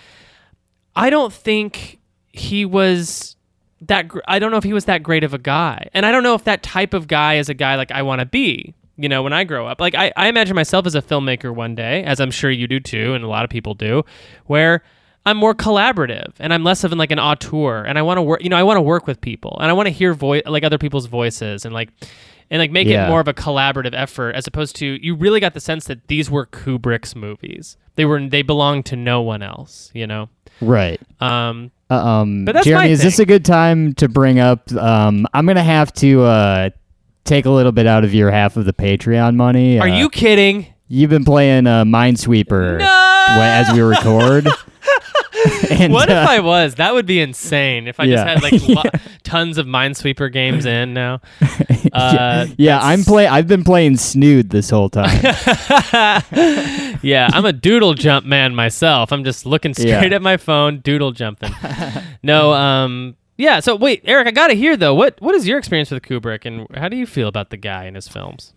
I 0.97 1.11
don't 1.11 1.33
think 1.33 1.99
he 2.33 2.65
was 2.65 3.37
that. 3.83 4.09
Gr- 4.09 4.21
I 4.29 4.39
don't 4.39 4.51
know 4.51 4.57
if 4.57 4.65
he 4.65 4.73
was 4.73 4.85
that 4.87 5.03
great 5.03 5.25
of 5.25 5.35
a 5.35 5.39
guy, 5.39 5.89
and 5.95 6.05
I 6.07 6.13
don't 6.13 6.23
know 6.23 6.35
if 6.35 6.45
that 6.45 6.63
type 6.63 6.95
of 6.95 7.09
guy 7.09 7.35
is 7.37 7.49
a 7.49 7.55
guy 7.55 7.77
like 7.77 7.91
I 7.93 8.03
want 8.03 8.21
to 8.21 8.27
be. 8.27 8.75
You 8.97 9.09
know, 9.09 9.23
when 9.23 9.33
I 9.33 9.45
grow 9.45 9.67
up, 9.67 9.81
like 9.81 9.95
I, 9.95 10.13
I 10.17 10.29
imagine 10.29 10.55
myself 10.55 10.85
as 10.87 10.95
a 10.95 11.01
filmmaker 11.01 11.55
one 11.55 11.75
day, 11.75 12.03
as 12.05 12.21
I'm 12.21 12.31
sure 12.31 12.51
you 12.51 12.67
do 12.67 12.81
too, 12.81 13.15
and 13.15 13.25
a 13.25 13.29
lot 13.29 13.45
of 13.45 13.51
people 13.51 13.73
do, 13.75 14.05
where 14.47 14.83
I'm 15.25 15.39
more 15.39 15.55
collaborative 15.55 16.33
and 16.39 16.53
I'm 16.53 16.65
less 16.65 16.85
of 16.85 16.93
an, 16.93 16.99
like 16.99 17.11
an 17.11 17.19
auteur 17.19 17.83
and 17.85 17.99
I 17.99 18.03
want 18.03 18.19
to 18.19 18.23
work 18.23 18.43
you 18.43 18.49
know 18.51 18.57
I 18.57 18.63
want 18.63 18.77
to 18.79 18.83
work 18.83 19.07
with 19.07 19.21
people 19.21 19.57
and 19.61 19.71
I 19.71 19.73
want 19.75 19.87
to 19.87 19.91
hear 19.91 20.13
voice 20.15 20.43
like 20.47 20.65
other 20.65 20.79
people's 20.79 21.07
voices 21.07 21.65
and 21.67 21.73
like 21.75 21.91
and 22.51 22.59
like 22.61 22.71
make 22.71 22.87
Yeah. 22.89 23.07
it 23.07 23.09
more 23.09 23.21
of 23.21 23.29
a 23.29 23.35
collaborative 23.35 23.95
effort 23.95 24.35
as 24.35 24.47
opposed 24.47 24.77
to 24.77 24.87
you 24.87 25.15
really 25.15 25.41
got 25.41 25.55
the 25.55 25.61
sense 25.61 25.85
that 25.87 26.09
these 26.09 26.31
were 26.31 26.47
Kubrick's 26.47 27.15
movies. 27.17 27.77
They 27.97 28.05
were 28.05 28.21
they 28.27 28.43
belonged 28.43 28.87
to 28.87 28.97
no 28.97 29.21
one 29.23 29.43
else, 29.43 29.91
you 29.95 30.07
know. 30.07 30.29
Right. 30.61 31.01
Um 31.21 31.71
Uh, 31.91 31.95
um, 31.95 32.45
But 32.45 32.53
that's 32.55 32.67
Jeremy, 32.67 32.87
my 32.87 32.93
is 32.93 33.03
this 33.03 33.19
a 33.19 33.27
good 33.27 33.45
time 33.45 33.95
to 33.95 34.09
bring 34.09 34.39
up? 34.39 34.71
Um, 34.73 35.27
I'm 35.35 35.45
gonna 35.47 35.63
have 35.63 35.93
to 35.95 36.23
uh, 36.23 36.71
take 37.25 37.47
a 37.47 37.51
little 37.51 37.73
bit 37.73 37.87
out 37.87 38.05
of 38.05 38.15
your 38.15 38.31
half 38.31 38.57
of 38.57 38.65
the 38.65 38.73
Patreon 38.73 39.35
money. 39.37 39.79
are 39.81 39.89
Uh, 39.89 39.99
you 39.99 40.09
kidding? 40.09 40.67
You've 40.89 41.11
been 41.11 41.25
playing 41.25 41.67
uh, 41.67 41.85
Minesweeper 41.85 42.79
No! 42.79 43.27
as 43.41 43.73
we 43.73 43.81
record. 43.81 44.47
and, 45.71 45.93
what 45.93 46.11
uh, 46.11 46.15
if 46.15 46.29
I 46.29 46.41
was? 46.41 46.75
That 46.77 46.95
would 46.95 47.07
be 47.07 47.21
insane. 47.21 47.87
If 47.89 48.01
I 48.01 48.05
Yeah. 48.05 48.17
just 48.17 48.27
had 48.27 48.43
like 48.43 48.69
lo- 48.85 49.01
tons 49.23 49.59
of 49.59 49.67
Minesweeper 49.67 50.33
games 50.33 50.67
in 50.67 50.93
now. 50.95 51.21
Uh, 51.93 52.47
yeah, 52.57 52.79
I'm 52.81 53.03
play. 53.03 53.27
I've 53.27 53.49
been 53.49 53.65
playing 53.65 53.97
Snood 53.97 54.51
this 54.51 54.71
whole 54.71 54.91
time. 54.91 55.11
yeah, 57.03 57.29
I'm 57.33 57.45
a 57.45 57.53
doodle 57.53 57.95
jump 57.95 58.27
man 58.27 58.55
myself. 58.55 59.13
I'm 59.13 59.25
just 59.25 59.47
looking 59.47 59.75
straight 59.75 59.89
Yeah. 60.11 60.15
at 60.17 60.23
my 60.23 60.37
phone, 60.37 60.81
doodle 60.81 61.13
jumping. 61.13 61.53
no, 62.23 62.53
um, 62.53 63.17
yeah. 63.39 63.61
So 63.61 63.75
wait, 63.77 64.03
Eric, 64.05 64.29
I 64.29 64.31
gotta 64.31 64.55
hear 64.55 64.77
though. 64.77 64.95
What 64.95 65.21
what 65.21 65.35
is 65.35 65.49
your 65.49 65.59
experience 65.59 65.91
with 65.91 66.03
Kubrick, 66.03 66.45
and 66.45 66.67
how 66.77 66.89
do 66.89 66.97
you 66.97 67.07
feel 67.07 67.29
about 67.29 67.51
the 67.51 67.57
guy 67.57 67.85
and 67.85 67.97
his 67.97 68.09
films? 68.09 68.53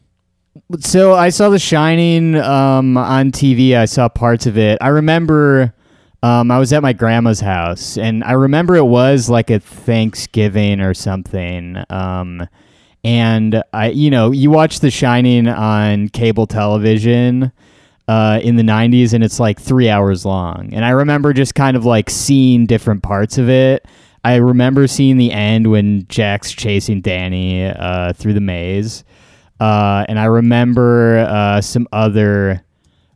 so 0.80 1.16
I 1.16 1.30
saw 1.30 1.50
The 1.50 1.58
Shining 1.60 2.36
um, 2.36 2.96
on 2.98 3.32
TV. 3.32 3.76
I 3.76 3.86
saw 3.86 4.08
parts 4.10 4.46
of 4.46 4.58
it. 4.58 4.78
I 4.82 4.90
remember 4.90 5.74
um, 6.24 6.50
I 6.52 6.58
was 6.58 6.72
at 6.72 6.82
my 6.82 6.94
grandma's 6.94 7.42
house, 7.42 7.98
and 7.98 8.24
I 8.24 8.32
remember 8.32 8.78
it 8.78 8.86
was 8.86 9.30
like 9.30 9.50
a 9.50 9.60
Thanksgiving 9.60 10.80
or 10.80 10.94
something. 10.94 11.84
Um, 11.90 12.48
and 13.04 13.62
I, 13.74 13.90
you 13.90 14.10
know, 14.10 14.32
you 14.32 14.50
watch 14.50 14.80
The 14.80 14.90
Shining 14.90 15.50
on 15.50 16.08
cable 16.08 16.48
television 16.48 17.52
uh, 18.08 18.40
in 18.42 18.56
the 18.56 18.64
90s, 18.64 19.14
and 19.14 19.22
it's 19.22 19.38
like 19.38 19.60
three 19.60 19.90
hours 19.90 20.26
long. 20.26 20.74
And 20.74 20.86
I 20.86 20.92
remember 20.92 21.34
just 21.34 21.56
kind 21.56 21.76
of 21.76 21.84
like 21.84 22.10
seeing 22.10 22.68
different 22.68 23.04
parts 23.04 23.38
of 23.38 23.50
it. 23.50 23.86
I 24.24 24.36
remember 24.36 24.88
seeing 24.88 25.18
the 25.18 25.34
end 25.34 25.70
when 25.70 26.08
Jack's 26.08 26.54
chasing 26.54 27.02
Danny 27.02 27.66
uh, 27.66 28.14
through 28.14 28.34
the 28.34 28.40
maze. 28.40 29.04
Uh, 29.60 30.06
and 30.08 30.18
I 30.18 30.26
remember 30.26 31.20
uh, 31.20 31.60
some 31.60 31.86
other 31.92 32.64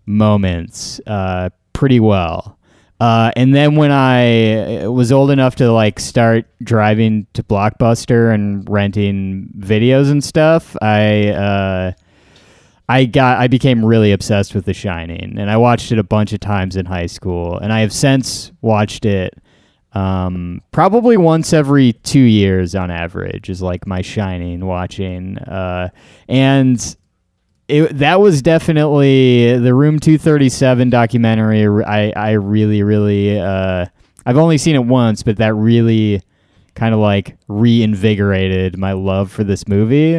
moments 0.05 0.99
uh, 1.07 1.51
pretty 1.71 2.01
well. 2.01 2.56
Uh, 2.99 3.31
and 3.35 3.53
then 3.53 3.75
when 3.75 3.91
I 3.91 4.87
was 4.87 5.11
old 5.11 5.29
enough 5.29 5.55
to 5.57 5.71
like 5.71 5.99
start 5.99 6.45
driving 6.63 7.27
to 7.33 7.43
Blockbuster 7.43 8.33
and 8.33 8.67
renting 8.67 9.53
videos 9.59 10.09
and 10.09 10.23
stuff, 10.23 10.75
I 10.81 11.29
uh, 11.29 11.91
I 12.89 13.05
got 13.05 13.37
I 13.37 13.47
became 13.47 13.85
really 13.85 14.11
obsessed 14.11 14.55
with 14.55 14.65
The 14.65 14.73
Shining, 14.73 15.37
and 15.37 15.51
I 15.51 15.57
watched 15.57 15.91
it 15.91 15.99
a 15.99 16.03
bunch 16.03 16.33
of 16.33 16.39
times 16.39 16.75
in 16.75 16.87
high 16.87 17.05
school, 17.05 17.59
and 17.59 17.71
I 17.71 17.81
have 17.81 17.93
since 17.93 18.51
watched 18.61 19.05
it 19.05 19.35
um, 19.93 20.61
probably 20.71 21.17
once 21.17 21.53
every 21.53 21.93
two 21.93 22.19
years 22.19 22.75
on 22.75 22.89
average 22.89 23.49
is 23.49 23.61
like 23.61 23.85
my 23.85 24.01
Shining 24.01 24.65
watching, 24.65 25.37
uh, 25.37 25.89
and 26.27 26.97
it, 27.67 27.97
that 27.97 28.19
was 28.21 28.41
definitely 28.41 29.57
the 29.57 29.73
Room 29.73 29.99
237 29.99 30.89
documentary. 30.89 31.83
I, 31.83 32.11
I 32.11 32.31
really, 32.31 32.83
really, 32.83 33.39
uh, 33.39 33.85
I've 34.25 34.37
only 34.37 34.57
seen 34.57 34.75
it 34.75 34.85
once, 34.85 35.23
but 35.23 35.37
that 35.37 35.53
really 35.53 36.21
kind 36.75 36.93
of 36.93 36.99
like 36.99 37.37
reinvigorated 37.47 38.77
my 38.77 38.93
love 38.93 39.31
for 39.31 39.43
this 39.43 39.67
movie. 39.67 40.17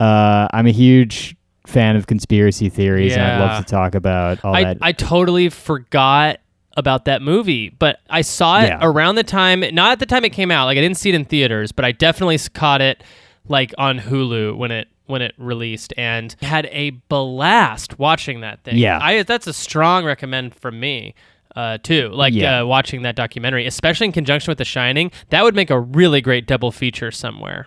Uh, 0.00 0.48
I'm 0.52 0.66
a 0.66 0.70
huge 0.72 1.36
fan 1.66 1.96
of 1.96 2.06
conspiracy 2.06 2.68
theories, 2.68 3.14
and 3.14 3.22
I'd 3.22 3.38
love 3.40 3.64
to 3.64 3.70
talk 3.70 3.94
about 3.94 4.44
all 4.44 4.54
I, 4.54 4.64
that. 4.64 4.78
I 4.80 4.92
totally 4.92 5.48
forgot 5.48 6.38
about 6.76 7.06
that 7.06 7.22
movie, 7.22 7.70
but 7.70 7.98
I 8.08 8.20
saw 8.20 8.60
it 8.62 8.68
Yeah. 8.68 8.78
around 8.82 9.16
the 9.16 9.24
time, 9.24 9.64
not 9.72 9.92
at 9.92 9.98
the 9.98 10.06
time 10.06 10.24
it 10.24 10.30
came 10.32 10.50
out. 10.50 10.66
Like 10.66 10.78
I 10.78 10.80
didn't 10.80 10.96
see 10.96 11.08
it 11.08 11.14
in 11.16 11.24
theaters, 11.24 11.72
but 11.72 11.84
I 11.84 11.90
definitely 11.92 12.38
caught 12.54 12.80
it 12.80 13.02
like 13.48 13.74
on 13.78 13.98
Hulu 13.98 14.56
when 14.56 14.70
it 14.70 14.86
when 15.08 15.22
it 15.22 15.34
released 15.38 15.92
and 15.96 16.34
had 16.42 16.66
a 16.72 16.90
blast 17.08 17.98
watching 17.98 18.40
that 18.42 18.62
thing. 18.64 18.76
Yeah. 18.76 18.98
I 19.02 19.22
that's 19.24 19.46
a 19.46 19.52
strong 19.52 20.04
recommend 20.04 20.54
from 20.54 20.78
me. 20.78 21.14
Uh, 21.56 21.78
too 21.78 22.08
like 22.12 22.34
Yeah. 22.34 22.60
uh, 22.60 22.66
watching 22.66 23.02
that 23.02 23.16
documentary, 23.16 23.66
especially 23.66 24.04
in 24.06 24.12
conjunction 24.12 24.50
with 24.50 24.58
The 24.58 24.64
Shining, 24.64 25.10
that 25.30 25.42
would 25.42 25.56
make 25.56 25.70
a 25.70 25.80
really 25.80 26.20
great 26.20 26.46
double 26.46 26.70
feature 26.70 27.10
somewhere. 27.10 27.66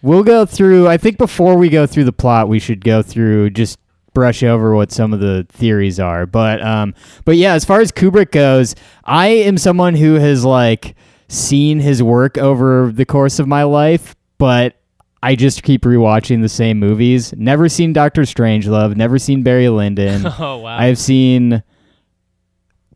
We'll 0.00 0.22
go 0.22 0.46
through. 0.46 0.88
I 0.88 0.96
think 0.96 1.18
before 1.18 1.56
we 1.58 1.68
go 1.68 1.86
through 1.86 2.04
the 2.04 2.12
plot, 2.12 2.48
we 2.48 2.58
should 2.58 2.82
go 2.82 3.02
through 3.02 3.50
just 3.50 3.78
brush 4.14 4.42
over 4.42 4.74
what 4.74 4.90
some 4.90 5.12
of 5.12 5.20
the 5.20 5.46
theories 5.50 6.00
are. 6.00 6.24
But 6.24 6.62
um, 6.62 6.94
but 7.26 7.36
yeah, 7.36 7.52
as 7.52 7.64
far 7.66 7.80
as 7.80 7.92
Kubrick 7.92 8.30
goes, 8.30 8.74
I 9.04 9.26
am 9.28 9.58
someone 9.58 9.94
who 9.96 10.14
has 10.14 10.44
like 10.44 10.94
seen 11.28 11.78
his 11.80 12.02
work 12.02 12.38
over 12.38 12.90
the 12.92 13.04
course 13.04 13.38
of 13.38 13.46
my 13.46 13.64
life, 13.64 14.16
but 14.38 14.79
I 15.22 15.34
just 15.36 15.62
keep 15.62 15.82
rewatching 15.82 16.40
the 16.42 16.48
same 16.48 16.78
movies. 16.78 17.34
Never 17.36 17.68
seen 17.68 17.92
Doctor 17.92 18.22
Strangelove. 18.22 18.96
Never 18.96 19.18
seen 19.18 19.42
Barry 19.42 19.68
Lyndon. 19.68 20.24
Oh 20.38 20.58
wow! 20.58 20.78
I've 20.78 20.98
seen 20.98 21.62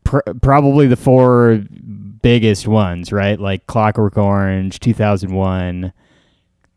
pr- 0.03 0.21
probably 0.41 0.87
the 0.87 0.95
four 0.95 1.61
biggest 2.21 2.67
ones, 2.67 3.11
right? 3.11 3.39
Like 3.39 3.67
Clockwork 3.67 4.17
Orange, 4.17 4.79
2001, 4.79 5.93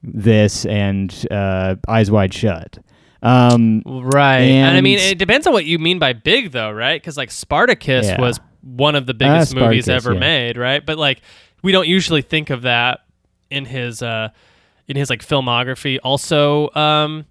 this, 0.03 0.67
and 0.67 1.27
uh, 1.31 1.77
Eyes 1.89 2.11
Wide 2.11 2.35
Shut. 2.35 2.79
Um, 3.23 3.83
Right. 3.85 4.41
And, 4.43 4.77
I 4.77 4.81
mean, 4.81 4.99
it 4.99 5.19
depends 5.19 5.47
on 5.47 5.53
what 5.53 5.65
you 5.65 5.79
mean 5.79 5.99
by 5.99 6.13
big, 6.13 6.53
though, 6.53 6.71
right? 6.71 7.01
Because, 7.01 7.17
like, 7.17 7.31
Spartacus 7.31 8.07
Yeah. 8.07 8.21
was 8.21 8.39
one 8.63 8.95
of 8.95 9.07
the 9.07 9.15
biggest 9.15 9.55
movies 9.55 9.89
ever 9.89 10.13
yeah. 10.13 10.21
made, 10.21 10.57
right? 10.57 10.85
But, 10.85 10.99
like, 10.99 11.21
we 11.63 11.73
don't 11.73 11.89
usually 11.89 12.23
think 12.23 12.51
of 12.51 12.63
that 12.63 13.01
in 13.51 13.65
his, 13.65 14.03
uh, 14.03 14.29
in 14.89 14.97
his, 14.97 15.11
like, 15.11 15.25
filmography. 15.25 15.99
Also, 16.03 16.71
um, 16.75 17.27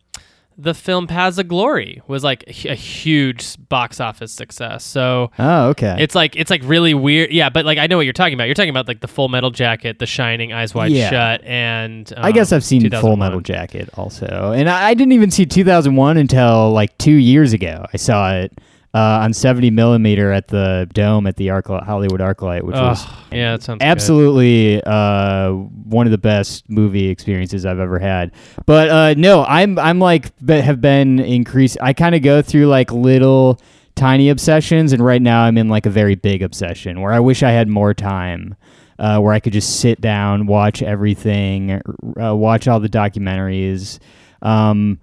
the 0.58 0.74
film 0.74 1.08
Paths 1.08 1.38
of 1.38 1.48
Glory 1.48 2.02
was, 2.08 2.24
like, 2.24 2.44
a, 2.48 2.74
huge 2.74 3.58
box 3.70 4.00
office 4.00 4.32
success. 4.32 4.84
So, 4.84 5.32
oh, 5.38 5.70
okay. 5.70 5.98
it's 6.00 6.16
like 6.16 6.36
it's 6.36 6.50
like 6.50 6.62
really 6.64 6.94
weird, 6.94 7.32
yeah. 7.32 7.50
But 7.50 7.66
like 7.66 7.78
I 7.78 7.88
know 7.88 7.98
what 7.98 8.06
you're 8.06 8.14
talking 8.14 8.34
about. 8.34 8.46
You're 8.46 8.56
talking 8.56 8.70
about 8.70 8.88
like 8.88 9.02
the 9.02 9.08
Full 9.08 9.30
Metal 9.30 9.52
Jacket, 9.52 10.00
The 10.00 10.06
Shining, 10.06 10.54
Eyes 10.54 10.74
Wide 10.74 10.92
Yeah. 10.92 11.10
Shut, 11.10 11.44
and 11.44 12.12
I 12.18 12.32
guess 12.32 12.52
um, 12.52 12.58
I've 12.58 12.64
seen 12.64 12.90
Full 12.90 13.18
Metal 13.18 13.42
Jacket 13.42 13.90
also, 13.96 14.54
and 14.56 14.70
I, 14.70 14.90
I 14.90 14.94
didn't 14.94 15.14
even 15.14 15.32
see 15.32 15.46
2001 15.46 16.18
until 16.18 16.72
like 16.72 16.98
two 16.98 17.12
years 17.12 17.54
ago. 17.54 17.86
I 17.94 17.98
saw 17.98 18.34
it 18.34 18.58
uh, 18.98 19.20
on 19.22 19.32
70 19.32 19.70
millimeter 19.70 20.32
at 20.32 20.48
the 20.48 20.90
Dome 20.92 21.28
at 21.28 21.36
the 21.36 21.50
Arclight, 21.50 21.84
Hollywood 21.84 22.20
ArcLight, 22.20 22.64
which 22.64 22.76
was 22.76 23.06
yeah, 23.32 23.52
that 23.52 23.62
sounds 23.62 23.84
absolutely 23.84 24.82
uh, 24.84 25.52
one 25.52 26.08
of 26.08 26.12
the 26.12 26.18
best 26.18 26.68
movie 26.68 27.10
experiences 27.10 27.64
I've 27.64 27.78
ever 27.78 28.00
had. 28.00 28.32
But 28.66 28.90
uh, 28.90 29.14
no, 29.16 29.44
I'm 29.44 29.78
I'm 29.78 30.00
like 30.00 30.32
have 30.48 30.82
been 30.82 31.20
increased. 31.20 31.78
I 31.80 31.94
kind 31.94 32.16
of 32.16 32.24
go 32.24 32.42
through 32.42 32.66
like 32.68 32.92
little 32.92 33.62
tiny 33.94 34.30
obsessions, 34.30 34.94
and 34.94 35.06
right 35.06 35.22
now 35.22 35.44
I'm 35.44 35.60
in 35.60 35.70
like 35.70 35.86
a 35.86 35.92
very 35.92 36.16
big 36.16 36.42
obsession 36.42 37.00
where 37.00 37.14
I 37.14 37.20
wish 37.20 37.44
I 37.44 37.52
had 37.52 37.68
more 37.68 37.94
time. 37.94 38.56
Uh, 39.00 39.20
where 39.20 39.32
I 39.32 39.40
could 39.40 39.54
just 39.54 39.80
sit 39.80 40.02
down, 40.02 40.48
watch 40.48 40.82
everything, 40.82 41.80
uh, 42.20 42.36
watch 42.36 42.68
all 42.68 42.80
the 42.80 42.90
documentaries, 42.90 44.00
um, 44.42 45.00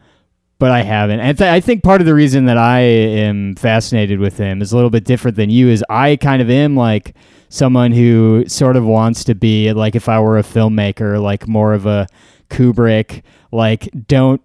but 0.58 0.70
I 0.70 0.82
haven't. 0.82 1.20
And 1.20 1.36
th- 1.36 1.50
I 1.50 1.60
think 1.60 1.82
part 1.82 2.00
of 2.00 2.06
the 2.06 2.14
reason 2.14 2.44
that 2.46 2.56
I 2.58 2.80
am 2.80 3.54
fascinated 3.56 4.18
with 4.20 4.38
him 4.38 4.62
is 4.62 4.72
a 4.72 4.76
little 4.76 4.90
bit 4.90 5.04
different 5.04 5.36
than 5.36 5.50
you. 5.50 5.68
Is 5.68 5.84
I 5.90 6.16
kind 6.16 6.40
of 6.40 6.48
am 6.50 6.76
like 6.76 7.14
someone 7.48 7.92
who 7.92 8.44
sort 8.48 8.76
of 8.76 8.84
wants 8.84 9.24
to 9.24 9.34
be 9.34 9.72
like 9.72 9.94
if 9.94 10.08
I 10.08 10.20
were 10.20 10.38
a 10.38 10.42
filmmaker, 10.42 11.20
like 11.22 11.46
more 11.48 11.72
of 11.74 11.86
a 11.86 12.06
Kubrick, 12.50 13.22
like 13.52 13.88
don't 14.06 14.40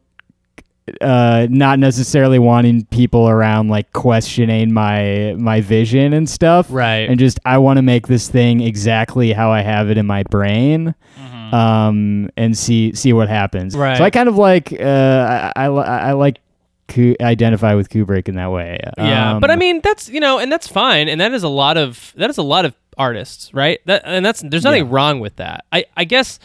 uh 1.02 1.46
not 1.52 1.78
necessarily 1.78 2.40
wanting 2.40 2.84
people 2.86 3.30
around 3.30 3.68
like 3.70 3.92
questioning 3.94 4.74
my 4.74 5.36
my 5.38 5.62
vision 5.62 6.14
and 6.14 6.28
stuff 6.28 6.66
Right. 6.72 7.08
and 7.08 7.20
just 7.20 7.40
I 7.46 7.60
want 7.60 7.78
to 7.78 7.84
make 7.84 8.08
this 8.08 8.28
thing 8.28 8.62
exactly 8.62 9.32
how 9.32 9.52
I 9.52 9.62
have 9.62 9.92
it 9.92 10.00
in 10.00 10.08
my 10.08 10.24
brain 10.24 10.96
um 11.54 12.30
and 12.38 12.58
see 12.58 12.94
see 12.94 13.14
what 13.14 13.30
happens 13.30 13.76
Right. 13.76 13.98
so 13.98 14.04
I 14.04 14.10
kind 14.10 14.30
of 14.30 14.38
like 14.38 14.74
uh 14.74 15.52
I 15.56 15.66
I, 15.66 15.68
I 16.10 16.12
like 16.14 16.40
Ku- 16.88 17.16
identify 17.22 17.76
with 17.76 17.90
Kubrick 17.90 18.28
in 18.28 18.36
that 18.36 18.52
way 18.52 18.80
Yeah, 18.98 19.34
Um, 19.34 19.40
but 19.42 19.52
I 19.52 19.56
mean 19.56 19.80
that's 19.84 20.10
you 20.10 20.20
know, 20.20 20.40
and 20.40 20.52
that's 20.52 20.68
fine, 20.68 21.08
and 21.08 21.22
that 21.22 21.34
is 21.34 21.44
a 21.44 21.48
lot 21.50 21.78
of 21.78 22.14
that 22.18 22.32
is 22.32 22.38
a 22.40 22.44
lot 22.44 22.66
of 22.66 22.74
artists, 22.98 23.54
right? 23.54 23.80
That 23.86 24.02
and 24.06 24.26
that's 24.26 24.42
there's 24.42 24.64
nothing 24.64 24.86
Yeah. 24.86 24.92
wrong 24.96 25.20
with 25.20 25.36
that. 25.36 25.66
I 25.72 25.86
I 25.96 26.04
guess 26.06 26.40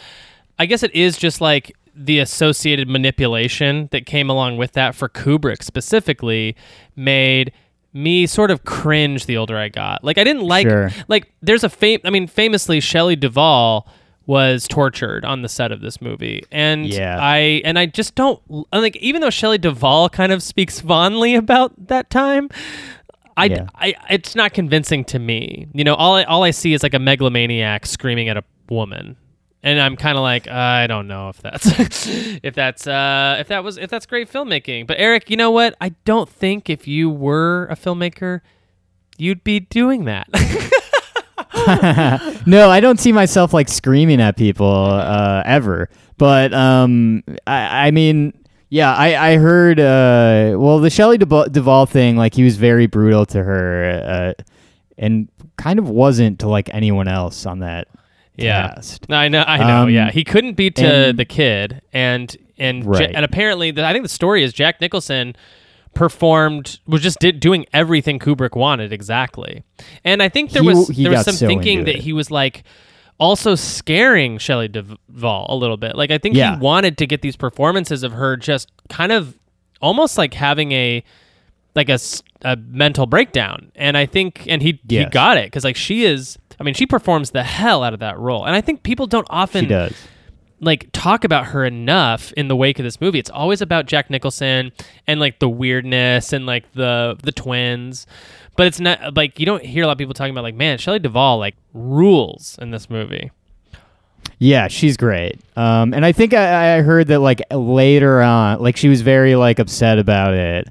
I 0.59 0.67
guess 0.67 0.83
it 0.83 0.95
is 0.95 1.17
just 1.17 1.41
like 1.41 1.73
the 1.97 2.19
associated 2.19 2.89
manipulation 2.91 3.89
that 3.93 4.05
came 4.05 4.29
along 4.29 4.59
with 4.59 4.73
that 4.73 4.95
for 4.95 5.09
Kubrick 5.09 5.63
specifically 5.63 6.57
made 6.95 7.53
me 7.95 8.27
sort 8.27 8.51
of 8.51 8.65
cringe 8.65 9.25
the 9.27 9.37
older 9.39 9.57
I 9.57 9.69
got. 9.71 10.05
Like 10.05 10.19
I 10.19 10.25
didn't 10.25 10.43
like 10.43 10.67
Sure. 10.69 10.91
like 11.09 11.33
there's 11.41 11.65
a 11.65 11.71
fam- 11.71 12.01
I 12.05 12.11
mean 12.11 12.27
famously 12.27 12.81
Shelley 12.81 13.17
Duvall 13.17 13.89
was 14.27 14.67
tortured 14.67 15.25
on 15.25 15.43
the 15.43 15.49
set 15.49 15.71
of 15.73 15.81
this 15.81 16.01
movie. 16.01 16.43
And 16.51 16.87
Yeah. 16.87 17.19
I 17.21 17.61
and 17.65 17.79
I 17.79 17.87
just 17.87 18.15
don't 18.15 18.41
I 18.73 18.79
like 18.79 18.97
even 18.97 19.21
though 19.21 19.31
Shelley 19.31 19.59
Duvall 19.59 20.09
kind 20.09 20.33
of 20.33 20.43
speaks 20.43 20.81
fondly 20.81 21.35
about 21.35 21.89
that 21.89 22.09
time 22.11 22.49
I, 23.37 23.47
Yeah. 23.47 23.67
I 23.75 23.95
it's 24.11 24.35
not 24.35 24.55
convincing 24.55 25.05
to 25.07 25.19
me. 25.19 25.67
You 25.75 25.85
know, 25.85 25.95
all 25.95 26.15
I, 26.15 26.23
all 26.25 26.43
I 26.45 26.53
see 26.53 26.73
is 26.73 26.83
like 26.83 26.95
a 26.95 26.99
megalomaniac 26.99 27.85
screaming 27.87 28.29
at 28.29 28.37
a 28.37 28.45
woman. 28.71 29.17
And 29.63 29.81
I'm 29.81 29.97
kind 29.97 30.19
of 30.19 30.23
like, 30.23 30.47
I 30.47 30.87
don't 30.87 31.09
know 31.09 31.31
if 31.31 31.41
that's 31.41 31.67
if 32.43 32.55
that's 32.55 32.87
uh, 32.87 33.37
if 33.41 33.49
that 33.49 33.65
was 33.65 33.77
if 33.79 33.89
that's 33.91 34.05
great 34.07 34.31
filmmaking. 34.31 34.87
But 34.87 34.99
Eric, 35.01 35.31
you 35.31 35.37
know 35.37 35.51
what? 35.51 35.75
I 35.81 35.91
don't 36.05 36.29
think 36.29 36.69
if 36.71 36.87
you 36.87 37.09
were 37.11 37.67
a 37.71 37.75
filmmaker, 37.75 38.41
you'd 39.17 39.43
be 39.43 39.61
doing 39.61 40.05
that. 40.05 40.29
no, 42.47 42.71
I 42.71 42.81
don't 42.81 42.99
see 43.01 43.13
myself 43.13 43.53
like 43.55 43.69
screaming 43.69 44.21
at 44.21 44.37
people 44.37 44.67
uh, 44.67 45.43
ever. 45.47 45.89
But 46.19 46.53
um, 46.55 47.23
I, 47.47 47.89
I 47.89 47.91
mean, 47.91 48.33
yeah, 48.69 48.95
I, 48.95 49.33
I 49.33 49.37
heard. 49.37 49.79
Uh, 49.81 50.57
well, 50.59 50.79
the 50.79 50.91
Shelley 50.91 51.19
Duva- 51.19 51.51
Duvall 51.51 51.87
thing, 51.87 52.17
like 52.17 52.35
he 52.35 52.43
was 52.45 52.57
very 52.57 52.87
brutal 52.87 53.27
to 53.27 53.43
her, 53.43 54.35
uh, 54.39 54.43
and 54.99 55.29
kind 55.57 55.79
of 55.79 55.89
wasn't 55.89 56.41
to 56.41 56.49
like 56.49 56.73
anyone 56.75 57.09
else 57.09 57.47
on 57.47 57.61
that 57.61 57.89
yeah, 58.37 58.75
cast. 58.75 59.11
I 59.11 59.29
know. 59.29 59.43
I 59.47 59.59
know. 59.59 59.83
Um, 59.85 59.91
yeah, 59.91 60.11
he 60.11 60.25
couldn't 60.25 60.55
beat 60.55 60.77
to 60.77 60.87
and- 61.09 61.19
the 61.19 61.25
kid, 61.25 61.83
and 61.93 62.37
and 62.59 62.85
Ja- 62.85 62.91
Right. 62.91 63.13
and 63.15 63.25
apparently, 63.25 63.71
the, 63.71 63.85
I 63.85 63.93
think 63.93 64.05
the 64.05 64.09
story 64.09 64.43
is 64.45 64.53
Jack 64.53 64.81
Nicholson 64.81 65.35
performed 65.95 66.79
was 66.87 67.03
just 67.03 67.19
did 67.21 67.41
doing 67.41 67.67
everything 67.73 68.19
Kubrick 68.19 68.57
wanted 68.57 68.93
exactly, 68.93 69.65
and 70.05 70.23
I 70.23 70.29
think 70.29 70.51
there 70.53 70.63
He- 70.63 70.69
was 70.69 70.89
he 70.89 71.03
there 71.05 71.13
was 71.13 71.25
some 71.25 71.35
so 71.35 71.47
thinking 71.47 71.85
that 71.85 71.97
he 71.97 72.13
was 72.13 72.31
like 72.31 72.65
also 73.19 73.55
scaring 73.55 74.39
Shelley 74.39 74.69
Duvall 74.69 75.47
a 75.49 75.55
little 75.57 75.77
bit. 75.77 75.97
Like 75.97 76.11
I 76.11 76.19
think 76.19 76.35
Yeah. 76.37 76.57
he 76.57 76.61
wanted 76.61 76.99
to 76.99 77.07
get 77.07 77.23
these 77.23 77.37
performances 77.37 78.03
of 78.03 78.13
her 78.13 78.37
just 78.37 78.71
kind 78.89 79.13
of 79.13 79.39
almost 79.81 80.19
like 80.19 80.35
having 80.35 80.73
a 80.73 81.05
like 81.75 81.89
a, 81.89 81.99
a 82.43 82.57
mental 82.57 83.05
breakdown 83.05 83.73
and 83.75 83.97
i 83.99 84.07
think 84.07 84.45
and 84.49 84.63
he 84.63 84.81
he 84.89 85.05
got 85.07 85.37
it 85.37 85.47
because 85.47 85.65
like 85.65 85.75
she 85.75 86.05
is 86.05 86.39
i 86.61 86.63
mean 86.63 86.73
she 86.73 86.87
performs 86.87 87.33
the 87.33 87.43
hell 87.43 87.83
out 87.83 87.93
of 87.93 87.99
that 87.99 88.17
role 88.17 88.45
and 88.47 88.55
i 88.55 88.61
think 88.61 88.85
people 88.85 89.07
don't 89.09 89.27
often 89.29 89.65
She 89.65 89.69
does. 89.69 89.93
Like 90.65 90.89
talk 90.93 91.25
about 91.25 91.47
her 91.47 91.65
enough 91.65 92.33
in 92.33 92.49
the 92.49 92.57
wake 92.57 92.79
of 92.79 92.85
this 92.85 93.01
movie. 93.01 93.19
It's 93.19 93.31
always 93.31 93.61
about 93.61 93.87
jack 93.87 94.11
nicholson 94.11 94.73
and 95.07 95.21
like 95.21 95.39
the 95.39 95.49
weirdness 95.49 96.33
and 96.33 96.47
like 96.47 96.71
the 96.73 97.17
the 97.23 97.33
twins. 97.33 98.07
But 98.57 98.67
it's 98.67 98.81
not 98.81 99.17
like 99.17 99.39
you 99.41 99.47
don't 99.47 99.65
hear 99.65 99.85
a 99.85 99.87
lot 99.87 99.93
of 99.93 99.99
people 99.99 100.15
talking 100.15 100.33
about 100.33 100.45
like 100.45 100.55
man 100.55 100.79
shelley 100.79 100.99
duvall 100.99 101.39
like 101.39 101.57
rules 101.73 102.59
in 102.61 102.71
this 102.71 102.89
movie. 102.89 103.31
Yeah, 104.39 104.69
she's 104.69 104.97
great. 104.97 105.41
Um, 105.57 105.95
and 105.95 106.05
I 106.05 106.13
think 106.13 106.35
I, 106.35 106.79
I 106.79 106.83
heard 106.83 107.09
that 107.09 107.21
like 107.21 107.43
later 107.51 108.21
on, 108.21 108.61
like 108.61 108.77
she 108.77 108.89
was 108.89 109.01
very 109.01 109.37
like 109.37 109.59
upset 109.59 109.99
about 109.99 110.35
it, 110.35 110.69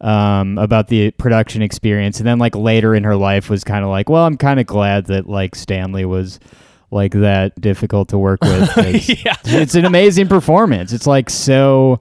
um, 0.00 0.58
about 0.58 0.88
the 0.88 1.10
production 1.12 1.62
experience, 1.62 2.18
and 2.18 2.26
then 2.26 2.38
like 2.38 2.54
later 2.54 2.94
in 2.94 3.04
her 3.04 3.16
life 3.16 3.50
was 3.50 3.64
kind 3.64 3.84
of 3.84 3.90
like, 3.90 4.08
well, 4.08 4.24
I'm 4.24 4.36
kind 4.36 4.60
of 4.60 4.66
glad 4.66 5.06
that 5.06 5.28
like 5.28 5.54
Stanley 5.54 6.04
was 6.04 6.38
like 6.90 7.12
that 7.12 7.60
difficult 7.60 8.08
to 8.10 8.18
work 8.18 8.40
with. 8.42 8.76
yeah 9.24 9.36
it's 9.44 9.74
an 9.74 9.84
amazing 9.84 10.28
performance. 10.28 10.92
It's 10.92 11.06
like 11.06 11.30
so 11.30 12.00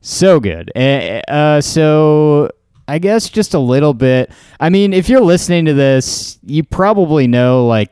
so 0.00 0.40
good. 0.40 0.70
Eh, 0.74 1.20
Uh, 1.28 1.60
so 1.60 2.50
I 2.88 2.98
guess 2.98 3.28
just 3.28 3.54
a 3.54 3.58
little 3.58 3.94
bit. 3.94 4.30
I 4.60 4.68
mean, 4.70 4.92
if 4.92 5.08
you're 5.08 5.20
listening 5.20 5.64
to 5.64 5.74
this, 5.74 6.38
you 6.44 6.62
probably 6.62 7.26
know 7.26 7.66
like 7.66 7.90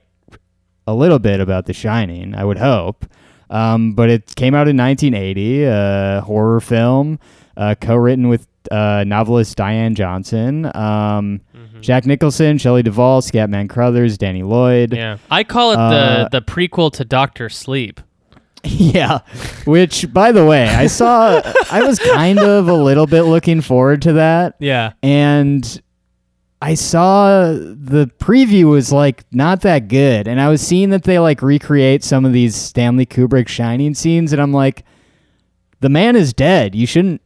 a 0.87 0.95
little 0.95 1.19
bit 1.19 1.41
about 1.41 1.67
The 1.67 1.73
Shining. 1.73 2.35
I 2.35 2.45
would 2.45 2.59
hope. 2.59 3.05
Um, 3.51 3.93
but 3.93 4.09
it 4.11 4.35
came 4.37 4.55
out 4.55 4.69
in 4.69 4.77
1980, 4.77 5.65
a 5.65 6.23
horror 6.25 6.61
film, 6.61 7.19
uh, 7.57 7.75
co-written 7.81 8.29
with 8.29 8.47
uh, 8.71 9.05
novelist 9.07 9.57
Diane 9.57 9.95
Johnson. 9.95 10.71
Um, 10.77 11.41
Jack 11.81 12.07
Nicholson, 12.07 12.59
Shelley 12.59 12.83
Duvall, 12.83 13.21
Scatman 13.23 13.69
Crothers, 13.69 14.17
Danny 14.19 14.43
Lloyd. 14.43 14.93
yeah 14.95 15.19
i 15.31 15.43
call 15.45 15.73
it 15.73 15.79
Uh, 15.79 16.29
the 16.31 16.41
the 16.41 16.43
prequel 16.43 16.93
to 16.93 17.05
doctor 17.05 17.49
sleep 17.49 18.01
Yeah, 18.67 19.19
which 19.67 20.11
by 20.13 20.33
the 20.33 20.47
way, 20.47 20.67
I 20.69 20.87
saw. 20.87 21.43
I 21.71 21.83
was 21.83 21.99
kind 21.99 22.39
of 22.39 22.67
a 22.67 22.73
little 22.73 23.07
bit 23.07 23.23
looking 23.25 23.61
forward 23.61 24.01
to 24.03 24.15
that, 24.15 24.57
yeah 24.59 24.93
and 25.03 25.83
I 26.63 26.73
saw 26.73 27.53
the 27.53 28.11
preview 28.19 28.71
was 28.71 28.91
like 28.91 29.25
not 29.31 29.61
that 29.63 29.89
good, 29.89 30.27
and 30.27 30.41
I 30.41 30.49
was 30.49 30.63
seeing 30.63 30.89
that 30.91 31.03
they 31.03 31.19
like 31.19 31.43
recreate 31.43 32.03
some 32.03 32.25
of 32.25 32.33
these 32.33 32.57
Stanley 32.57 33.05
Kubrick 33.05 33.49
Shining 33.49 33.93
scenes, 33.93 34.33
and 34.33 34.41
I'm 34.41 34.53
like, 34.55 34.83
the 35.81 35.91
man 35.91 36.17
is 36.17 36.33
dead. 36.33 36.75
You 36.75 36.87
shouldn't. 36.87 37.21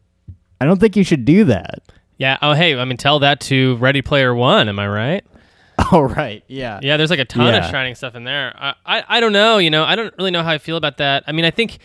I 0.61 0.64
don't 0.64 0.80
think 0.80 0.96
you 0.96 1.04
should 1.04 1.24
do 1.24 1.44
that. 1.44 1.82
Yeah. 2.18 2.37
Oh, 2.42 2.52
hey. 2.52 2.76
I 2.78 2.85
mean, 2.85 2.96
tell 2.98 3.20
that 3.20 3.40
to 3.42 3.76
Ready 3.76 4.02
Player 4.02 4.35
One. 4.35 4.68
Am 4.68 4.78
I 4.78 4.87
right? 4.88 5.24
Oh 5.92 6.00
right, 6.02 6.42
yeah, 6.48 6.81
Yeah. 6.83 6.96
There's 6.96 7.09
like 7.09 7.20
a 7.20 7.24
ton 7.24 7.54
of 7.54 7.64
shining 7.70 7.94
stuff 7.94 8.16
in 8.16 8.24
there. 8.24 8.52
I, 8.59 8.74
I, 8.85 9.04
I 9.09 9.20
don't 9.20 9.33
know. 9.33 9.59
You 9.59 9.70
know, 9.70 9.85
I 9.85 9.94
don't 9.94 10.12
really 10.18 10.33
know 10.33 10.42
how 10.42 10.50
I 10.50 10.59
feel 10.59 10.76
about 10.76 10.96
that. 10.96 11.22
I 11.28 11.33
mean, 11.33 11.44
I 11.44 11.52
think, 11.52 11.78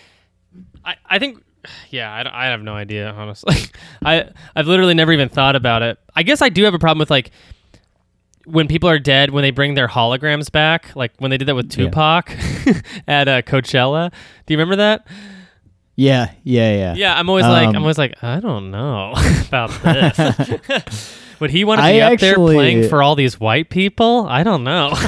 I, 0.84 0.96
I 1.06 1.19
think, 1.19 1.43
yeah. 1.91 2.12
I, 2.12 2.46
I 2.46 2.50
have 2.50 2.62
no 2.63 2.74
idea. 2.74 3.12
Honestly, 3.12 3.56
I, 4.04 4.30
I've 4.56 4.65
literally 4.67 4.96
never 4.96 5.13
even 5.13 5.30
thought 5.30 5.56
about 5.56 5.84
it. 5.84 6.00
I 6.15 6.24
guess 6.24 6.41
I 6.41 6.50
do 6.50 6.63
have 6.63 6.74
a 6.74 6.80
problem 6.80 6.98
with 7.00 7.12
like 7.12 7.30
when 8.46 8.67
people 8.67 8.89
are 8.89 8.98
dead 9.00 9.30
when 9.30 9.43
they 9.43 9.52
bring 9.52 9.76
their 9.76 9.88
holograms 9.88 10.52
back, 10.52 10.93
like 10.96 11.13
when 11.19 11.30
they 11.30 11.38
did 11.38 11.48
that 11.48 11.56
with 11.56 11.72
Yeah. 11.78 11.86
Tupac 11.86 12.32
at 13.08 13.28
uh, 13.28 13.41
Coachella. 13.43 14.12
Do 14.48 14.54
you 14.54 14.58
remember 14.58 14.78
that? 14.78 15.06
Yeah, 15.96 16.32
yeah, 16.44 16.74
yeah. 16.76 16.94
Yeah, 16.96 17.20
I'm 17.20 17.30
always 17.30 17.46
like, 17.46 17.68
Um, 17.68 17.76
I'm 17.76 17.82
always 17.84 17.98
like, 17.98 18.24
I 18.24 18.40
don't 18.40 18.72
know 18.72 19.14
about 19.48 19.70
this. 19.82 21.18
Would 21.40 21.52
he 21.52 21.64
want 21.66 21.80
to 21.80 21.84
I 21.84 21.94
be 21.94 22.02
up 22.02 22.20
there 22.20 22.36
playing 22.36 22.88
for 22.90 23.04
all 23.04 23.16
these 23.16 23.40
white 23.40 23.70
people? 23.70 24.26
I 24.30 24.44
don't 24.44 24.64
know. 24.64 24.94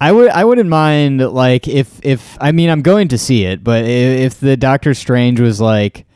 I 0.00 0.12
would 0.12 0.30
I 0.30 0.44
wouldn't 0.44 0.68
mind 0.68 1.20
like 1.20 1.66
if 1.66 1.98
if 2.04 2.38
I 2.40 2.52
mean 2.52 2.70
I'm 2.70 2.82
going 2.82 3.08
to 3.08 3.18
see 3.18 3.44
it, 3.44 3.64
but 3.64 3.84
if, 3.84 4.20
if 4.34 4.40
the 4.40 4.56
Doctor 4.56 4.94
Strange 4.94 5.40
was 5.40 5.60
like 5.60 6.06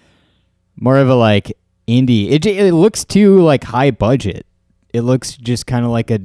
more 0.77 0.99
of 0.99 1.09
a 1.09 1.17
like 1.17 1.57
indie, 1.89 2.31
it 2.31 2.47
it 2.47 2.75
looks 2.75 3.05
too 3.05 3.41
like 3.41 3.65
high 3.65 3.91
budget. 3.91 4.47
It 4.93 5.01
looks 5.01 5.37
just 5.37 5.67
kind 5.67 5.85
of 5.85 5.91
like 5.91 6.13
a 6.13 6.21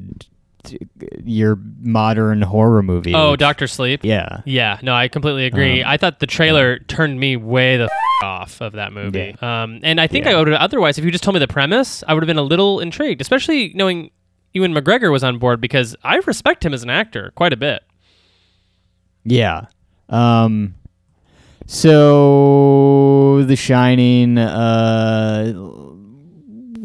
your 1.23 1.57
modern 1.81 2.41
horror 2.41 2.81
movie. 2.83 3.13
oh, 3.13 3.35
Doctor 3.35 3.67
Sleep. 3.67 4.01
yeah, 4.03 4.41
Yeah, 4.45 4.79
no, 4.81 4.93
I 4.93 5.07
completely 5.07 5.45
agree. 5.45 5.81
Um, 5.83 5.89
I 5.89 5.97
thought 5.97 6.19
the 6.19 6.27
trailer 6.27 6.79
turned 6.79 7.19
me 7.19 7.35
way 7.35 7.77
the 7.77 7.85
f- 7.85 7.91
off 8.23 8.61
of 8.61 8.73
that 8.73 8.93
movie. 8.93 9.35
Um, 9.41 9.79
and 9.83 9.99
I 10.01 10.07
think 10.07 10.25
Yeah. 10.25 10.31
I 10.31 10.37
would 10.39 10.47
have 10.47 10.59
otherwise, 10.61 10.97
if 10.97 11.05
you 11.05 11.11
just 11.11 11.23
told 11.23 11.33
me 11.35 11.39
the 11.39 11.47
premise, 11.47 12.03
I 12.07 12.13
would 12.13 12.23
have 12.23 12.27
been 12.27 12.37
a 12.37 12.41
little 12.43 12.79
intrigued, 12.79 13.21
especially 13.21 13.71
knowing 13.75 14.09
Ewan 14.53 14.73
McGregor 14.73 15.11
was 15.11 15.23
on 15.23 15.37
board 15.37 15.61
because 15.61 15.95
I 16.03 16.15
respect 16.25 16.65
him 16.65 16.73
as 16.73 16.81
an 16.83 16.89
actor 16.89 17.31
quite 17.35 17.53
a 17.53 17.57
bit. 17.57 17.83
yeah. 19.23 19.65
Um, 20.09 20.73
so 21.67 23.43
The 23.43 23.55
Shining. 23.55 24.37
Uh, 24.37 25.53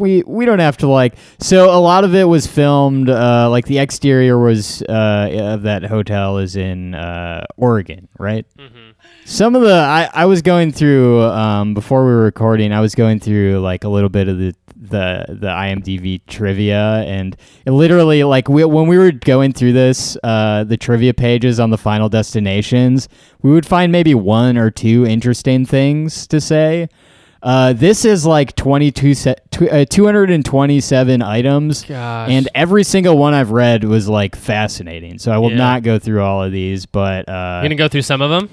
we 0.03 0.23
we 0.27 0.45
don't 0.45 0.59
have 0.59 0.77
to 0.77 0.89
like 0.89 1.15
so 1.39 1.71
a 1.71 1.79
lot 1.79 2.03
of 2.03 2.13
it 2.15 2.25
was 2.25 2.45
filmed 2.47 3.09
uh 3.09 3.49
like 3.49 3.67
the 3.67 3.79
exterior 3.79 4.37
was 4.37 4.83
uh 4.89 5.31
of 5.55 5.63
that 5.63 5.85
hotel 5.85 6.39
is 6.39 6.57
in 6.57 6.95
uh 6.95 7.47
Oregon 7.57 8.09
right? 8.19 8.45
Some 9.25 9.55
of 9.55 9.63
the 9.63 9.75
I, 9.75 10.11
I 10.13 10.27
was 10.27 10.43
going 10.43 10.73
through 10.73 11.23
um 11.23 11.73
before 11.75 12.05
we 12.05 12.11
were 12.13 12.25
recording 12.25 12.73
I 12.73 12.81
was 12.81 12.95
going 12.97 13.21
through 13.21 13.61
like 13.61 13.85
a 13.85 13.89
little 13.89 14.09
bit 14.09 14.27
of 14.27 14.39
the 14.39 14.55
the 14.77 15.27
the 15.29 15.47
IMDb 15.47 16.21
trivia 16.27 17.05
and 17.07 17.37
it 17.65 17.71
literally 17.71 18.25
like 18.25 18.49
we, 18.49 18.65
when 18.65 18.89
we 18.89 18.99
were 18.99 19.13
going 19.13 19.53
through 19.53 19.73
this 19.73 20.17
uh 20.25 20.65
the 20.65 20.77
trivia 20.77 21.15
pages 21.15 21.61
on 21.61 21.71
the 21.71 21.79
final 21.79 22.09
destinations 22.09 23.09
we 23.43 23.53
would 23.53 23.65
find 23.65 23.93
maybe 23.93 24.15
one 24.17 24.59
or 24.59 24.69
two 24.69 25.07
interesting 25.07 25.65
things 25.65 26.27
to 26.27 26.41
say 26.41 26.89
uh, 27.43 27.73
this 27.73 28.05
is 28.05 28.25
like 28.25 28.55
22 28.57 29.15
se- 29.15 29.35
tw- 29.51 29.63
uh, 29.71 29.85
227 29.85 31.23
items 31.23 31.83
Gosh. 31.85 32.31
and 32.31 32.49
every 32.55 32.85
single 32.85 33.19
one 33.19 33.35
I've 33.35 33.51
read 33.51 33.85
was 33.85 34.09
like 34.09 34.37
fascinating. 34.37 35.19
So 35.19 35.33
I 35.33 35.39
will 35.39 35.51
Yeah. 35.51 35.57
not 35.59 35.83
go 35.83 35.99
through 35.99 36.23
all 36.23 36.43
of 36.43 36.53
these, 36.53 36.87
but 36.87 37.29
uh, 37.29 37.61
You 37.63 37.69
gonna 37.69 37.77
go 37.77 37.89
through 37.89 38.03
some 38.03 38.23
of 38.23 38.31
them? 38.31 38.49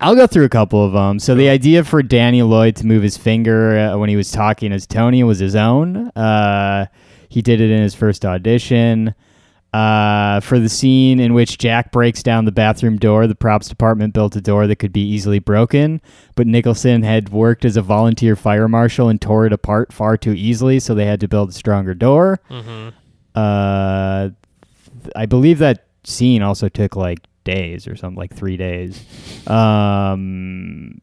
I'll 0.00 0.16
go 0.16 0.26
through 0.26 0.44
a 0.44 0.48
couple 0.48 0.84
of 0.84 0.92
them. 0.92 1.18
So 1.18 1.34
the 1.34 1.48
idea 1.48 1.84
for 1.84 2.02
Danny 2.02 2.42
Lloyd 2.42 2.76
to 2.76 2.86
move 2.86 3.02
his 3.02 3.16
finger 3.16 3.78
uh, 3.78 3.96
when 3.98 4.08
he 4.08 4.16
was 4.16 4.30
talking 4.30 4.72
as 4.72 4.86
Tony 4.86 5.22
was 5.22 5.38
his 5.38 5.54
own. 5.54 6.08
Uh, 6.10 6.86
he 7.28 7.42
did 7.42 7.60
it 7.60 7.70
in 7.70 7.80
his 7.80 7.94
first 7.94 8.24
audition. 8.24 9.14
Uh, 9.74 10.38
for 10.38 10.60
the 10.60 10.68
scene 10.68 11.18
in 11.18 11.34
which 11.34 11.58
Jack 11.58 11.90
breaks 11.90 12.22
down 12.22 12.44
the 12.44 12.52
bathroom 12.52 12.96
door, 12.96 13.26
the 13.26 13.34
props 13.34 13.68
department 13.68 14.14
built 14.14 14.36
a 14.36 14.40
door 14.40 14.68
that 14.68 14.76
could 14.76 14.92
be 14.92 15.00
easily 15.04 15.40
broken, 15.40 16.00
but 16.36 16.46
Nicholson 16.46 17.02
had 17.02 17.30
worked 17.30 17.64
as 17.64 17.76
a 17.76 17.82
volunteer 17.82 18.36
fire 18.36 18.68
marshal 18.68 19.08
and 19.08 19.20
tore 19.20 19.46
it 19.46 19.52
apart 19.52 19.92
far 19.92 20.16
too 20.16 20.32
easily, 20.32 20.78
so 20.78 20.94
they 20.94 21.06
had 21.06 21.18
to 21.20 21.26
build 21.28 21.48
a 21.48 21.52
stronger 21.52 21.92
door. 21.92 22.38
hmm 22.48 22.90
Uh, 23.34 24.28
th- 25.02 25.12
I 25.16 25.26
believe 25.26 25.58
that 25.58 25.86
scene 26.04 26.40
also 26.40 26.68
took 26.68 26.94
like 26.94 27.18
days 27.42 27.88
or 27.88 27.96
something, 27.96 28.16
like 28.16 28.32
three 28.32 28.56
days. 28.56 29.04
Um, 29.48 31.00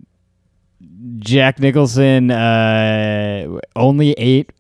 Jack 1.20 1.60
Nicholson 1.60 2.32
uh, 2.32 3.60
only 3.76 4.14
ate 4.14 4.52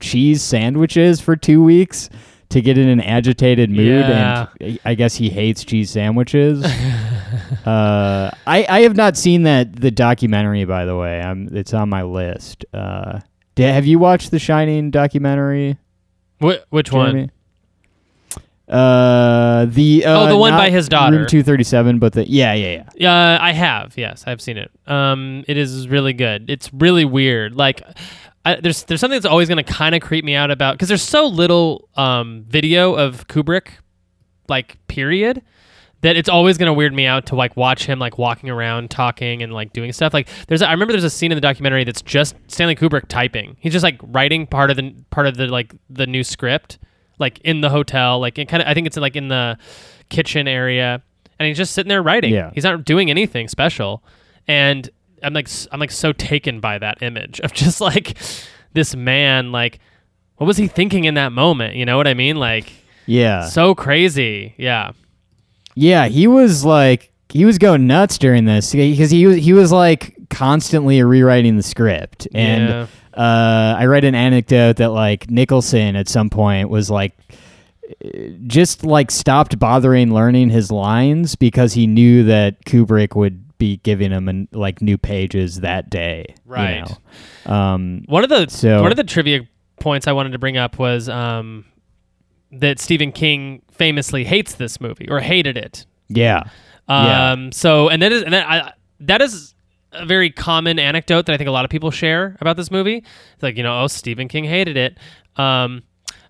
cheese 0.00 0.42
sandwiches 0.42 1.20
for 1.20 1.36
two 1.36 1.62
weeks 1.62 2.08
to 2.50 2.60
get 2.60 2.76
in 2.78 2.88
an 2.88 3.00
agitated 3.00 3.70
mood, 3.70 3.86
Yeah. 4.06 4.46
and 4.60 4.78
I 4.84 4.94
guess 4.94 5.14
he 5.14 5.30
hates 5.30 5.64
cheese 5.64 5.90
sandwiches. 5.90 6.64
uh, 7.66 8.30
I 8.46 8.66
I 8.68 8.80
have 8.82 8.96
not 8.96 9.16
seen 9.16 9.44
that 9.44 9.74
the 9.76 9.90
documentary, 9.90 10.64
by 10.64 10.84
the 10.84 10.96
way. 10.96 11.20
I'm 11.20 11.48
it's 11.56 11.72
on 11.74 11.88
my 11.88 12.02
list. 12.02 12.64
Uh, 12.74 13.20
have 13.56 13.86
you 13.86 13.98
watched 13.98 14.30
the 14.30 14.38
Shining 14.38 14.90
documentary? 14.90 15.76
Wh- 16.42 16.62
which 16.70 16.90
one? 16.92 17.10
Jeremy? 17.10 17.30
Uh, 18.68 19.64
the 19.66 20.04
uh, 20.06 20.20
Oh, 20.24 20.28
the 20.28 20.36
one 20.36 20.52
by 20.52 20.70
his 20.70 20.88
daughter. 20.88 21.18
Room 21.18 21.26
two 21.26 21.42
thirty 21.42 21.64
seven, 21.64 21.98
but 21.98 22.12
the 22.12 22.28
yeah, 22.28 22.54
yeah, 22.54 22.84
yeah. 22.94 23.12
Uh, 23.34 23.38
I 23.40 23.52
have. 23.52 23.94
Yes, 23.98 24.22
I've 24.28 24.40
seen 24.40 24.56
it. 24.56 24.70
Um, 24.86 25.44
it 25.48 25.56
is 25.56 25.88
really 25.88 26.12
good. 26.12 26.48
It's 26.48 26.72
really 26.72 27.04
weird. 27.04 27.56
Like, 27.56 27.82
I, 28.44 28.56
there's 28.56 28.84
there's 28.84 29.00
something 29.00 29.16
that's 29.16 29.30
always 29.30 29.48
going 29.48 29.62
to 29.62 29.72
kind 29.72 29.94
of 29.94 30.00
creep 30.00 30.24
me 30.24 30.34
out 30.34 30.50
about 30.50 30.74
because 30.74 30.88
there's 30.88 31.02
so 31.02 31.26
little 31.26 31.88
um 31.96 32.44
video 32.48 32.94
of 32.94 33.28
Kubrick, 33.28 33.68
like 34.48 34.78
period, 34.88 35.42
that 36.00 36.16
it's 36.16 36.28
always 36.28 36.56
going 36.56 36.68
to 36.68 36.72
weird 36.72 36.94
me 36.94 37.06
out 37.06 37.26
to 37.26 37.34
like 37.34 37.56
watch 37.56 37.84
him 37.84 37.98
like 37.98 38.16
walking 38.16 38.48
around 38.48 38.90
talking 38.90 39.42
and 39.42 39.52
like 39.52 39.72
doing 39.72 39.92
stuff. 39.92 40.14
Like, 40.14 40.28
there's 40.48 40.62
a, 40.62 40.68
I 40.68 40.72
remember 40.72 40.92
there's 40.92 41.04
a 41.04 41.10
scene 41.10 41.32
in 41.32 41.36
the 41.36 41.42
documentary 41.42 41.84
that's 41.84 42.02
just 42.02 42.34
Stanley 42.48 42.74
Kubrick 42.74 43.08
typing. 43.08 43.56
He's 43.60 43.72
just 43.72 43.82
like 43.82 44.00
writing 44.02 44.46
part 44.46 44.70
of 44.70 44.76
the 44.76 44.94
part 45.10 45.26
of 45.26 45.36
the 45.36 45.46
like 45.46 45.74
the 45.90 46.06
new 46.06 46.24
script, 46.24 46.78
like 47.18 47.38
in 47.40 47.60
the 47.60 47.68
hotel, 47.68 48.20
like 48.20 48.38
in 48.38 48.46
kind 48.46 48.62
of 48.62 48.68
I 48.68 48.74
think 48.74 48.86
it's 48.86 48.96
like 48.96 49.16
in 49.16 49.28
the 49.28 49.58
kitchen 50.08 50.48
area 50.48 51.02
and 51.40 51.46
he's 51.46 51.56
just 51.56 51.72
sitting 51.72 51.88
there 51.88 52.02
writing. 52.02 52.32
Yeah. 52.32 52.50
He's 52.54 52.64
not 52.64 52.84
doing 52.84 53.10
anything 53.10 53.48
special. 53.48 54.04
And 54.46 54.88
I'm 55.22 55.32
like 55.34 55.48
I'm 55.72 55.80
like 55.80 55.90
so 55.90 56.12
taken 56.12 56.60
by 56.60 56.78
that 56.78 57.02
image 57.02 57.40
of 57.40 57.52
just 57.54 57.80
like 57.80 58.16
this 58.72 58.94
man 58.96 59.52
like 59.52 59.78
what 60.36 60.46
was 60.46 60.56
he 60.56 60.66
thinking 60.68 61.04
in 61.04 61.14
that 61.14 61.32
moment? 61.32 61.74
You 61.76 61.84
know 61.84 61.96
what 61.98 62.08
I 62.08 62.14
mean? 62.14 62.36
Like 62.36 62.72
Yeah. 63.06 63.44
so 63.44 63.74
crazy. 63.74 64.54
Yeah. 64.56 64.92
Yeah, 65.74 66.06
he 66.08 66.26
was 66.26 66.64
like 66.64 67.10
he 67.28 67.44
was 67.44 67.58
going 67.58 67.86
nuts 67.86 68.18
during 68.18 68.44
this 68.44 68.72
because 68.72 69.10
he 69.10 69.26
was 69.26 69.36
he 69.36 69.52
was 69.52 69.70
like 69.70 70.16
constantly 70.30 71.02
rewriting 71.02 71.56
the 71.56 71.62
script 71.62 72.26
and 72.34 72.68
Yeah. 72.68 72.86
uh, 73.14 73.76
I 73.78 73.84
read 73.86 74.04
an 74.04 74.14
anecdote 74.14 74.76
that 74.76 74.90
like 74.90 75.30
Nicholson 75.30 75.96
at 75.96 76.08
some 76.08 76.30
point 76.30 76.68
was 76.70 76.90
like 76.90 77.12
just 78.46 78.84
like 78.84 79.10
stopped 79.10 79.58
bothering 79.58 80.12
learning 80.14 80.50
his 80.50 80.70
lines 80.70 81.34
because 81.34 81.72
he 81.72 81.86
knew 81.86 82.24
that 82.24 82.64
Kubrick 82.64 83.16
would 83.16 83.44
be 83.60 83.76
giving 83.84 84.10
them 84.10 84.28
an, 84.28 84.48
like 84.50 84.82
new 84.82 84.98
pages 84.98 85.60
that 85.60 85.88
day. 85.88 86.24
you 86.28 86.34
Right. 86.46 86.84
know? 87.46 87.52
Um, 87.52 88.02
One 88.06 88.24
of 88.24 88.28
the 88.30 88.48
So- 88.48 88.82
one 88.82 88.90
of 88.90 88.96
the 88.96 89.04
trivia 89.04 89.42
points 89.78 90.08
I 90.08 90.12
wanted 90.12 90.32
to 90.32 90.38
bring 90.38 90.56
up 90.56 90.78
was 90.80 91.08
um, 91.08 91.64
that 92.50 92.80
Stephen 92.80 93.12
King 93.12 93.62
famously 93.70 94.24
hates 94.24 94.54
this 94.54 94.80
movie 94.80 95.08
or 95.08 95.20
hated 95.20 95.56
it. 95.56 95.86
yeah. 96.08 96.42
Yeah. 96.88 97.30
Um, 97.32 97.52
So, 97.52 97.88
and 97.88 98.02
that 98.02 98.10
is 98.10 98.24
and 98.24 98.34
that, 98.34 98.48
I, 98.50 98.72
that 98.98 99.22
is 99.22 99.54
a 99.92 100.04
very 100.04 100.28
common 100.30 100.78
anecdote 100.80 101.26
that 101.26 101.32
I 101.34 101.36
think 101.36 101.46
a 101.48 101.52
lot 101.52 101.64
of 101.64 101.70
people 101.70 101.92
share 101.92 102.36
about 102.40 102.56
this 102.56 102.68
movie. 102.70 102.96
It's 103.34 103.42
like 103.42 103.56
you 103.56 103.62
know, 103.62 103.82
oh, 103.82 103.86
Stephen 103.86 104.26
King 104.26 104.42
hated 104.44 104.76
it. 104.76 104.98
Um, 105.36 105.84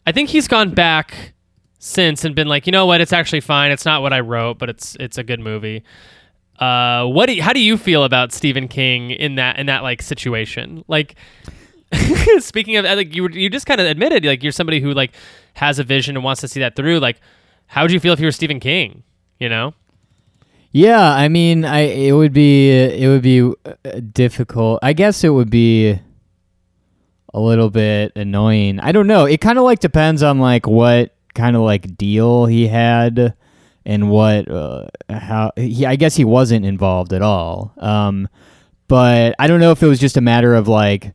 I 0.07 0.13
think 0.13 0.29
he's 0.29 0.49
gone 0.49 0.71
back 0.75 1.33
since 1.79 2.27
and 2.27 2.35
been 2.35 2.47
like, 2.49 2.67
you 2.67 2.73
know 2.73 2.85
what, 2.85 3.01
it's 3.01 3.13
actually 3.13 3.41
fine. 3.41 3.71
It's 3.71 3.87
not 3.87 4.03
what 4.03 4.13
I 4.13 4.21
wrote, 4.21 4.59
but 4.59 4.69
it's 4.69 4.97
it's 5.01 5.17
a 5.17 5.23
good 5.23 5.41
movie. 5.41 5.83
Uh, 6.61 7.07
what 7.07 7.27
do 7.27 7.35
you, 7.35 7.43
how 7.43 7.53
do 7.53 7.61
you 7.61 7.79
feel 7.79 8.05
about 8.05 8.33
Stephen 8.33 8.69
King 8.69 9.11
in 9.11 9.37
that 9.37 9.59
in 9.59 9.67
that 9.67 9.83
like 9.83 10.03
situation? 10.03 10.85
Like, 10.89 11.15
speaking 12.39 12.77
of 12.77 12.85
like 12.85 13.15
you 13.15 13.29
you 13.31 13.49
just 13.49 13.67
kind 13.67 13.81
of 13.81 13.87
admitted 13.87 14.25
like 14.25 14.43
you're 14.43 14.53
somebody 14.53 14.81
who 14.81 14.93
like 14.93 15.13
has 15.55 15.79
a 15.79 15.85
vision 15.85 16.17
and 16.17 16.25
wants 16.25 16.43
to 16.43 16.49
see 16.49 16.61
that 16.61 16.77
through. 16.77 16.99
Like, 16.99 17.21
how 17.67 17.83
would 17.83 17.93
you 17.93 18.01
feel 18.01 18.13
if 18.13 18.21
you 18.21 18.27
were 18.27 18.33
Stephen 18.33 18.61
King? 18.61 19.03
You 19.39 19.49
know. 19.49 19.75
Yeah, 20.73 21.13
I 21.13 21.29
mean, 21.29 21.65
I 21.65 21.81
it 21.81 22.13
would 22.13 22.33
be 22.33 22.71
it 22.71 23.09
would 23.09 23.23
be 23.23 23.41
uh, 23.43 24.01
difficult. 24.13 24.81
I 24.83 24.93
guess 24.93 25.25
it 25.25 25.31
would 25.31 25.51
be 25.51 25.99
a 27.33 27.41
little 27.41 27.71
bit 27.71 28.13
annoying. 28.17 28.81
I 28.81 28.93
don't 28.93 29.07
know. 29.07 29.25
It 29.25 29.41
kind 29.41 29.59
of 29.59 29.65
like 29.65 29.81
depends 29.81 30.23
on 30.23 30.39
like 30.39 30.67
what 30.67 31.15
kind 31.35 31.57
of 31.57 31.63
like 31.63 31.97
deal 31.97 32.47
he 32.47 32.69
had 32.69 33.35
and 33.85 34.11
what 34.11 34.51
uh, 34.51 34.87
how 35.09 35.53
he. 35.57 35.87
I 35.87 35.97
guess 35.97 36.17
he 36.17 36.25
wasn't 36.25 36.65
involved 36.65 37.13
at 37.13 37.23
all. 37.23 37.73
Um, 37.79 38.29
but 38.89 39.35
I 39.39 39.47
don't 39.47 39.61
know 39.61 39.71
if 39.71 39.83
it 39.83 39.87
was 39.87 40.01
just 40.01 40.17
a 40.17 40.21
matter 40.21 40.55
of 40.55 40.69
like 40.69 41.15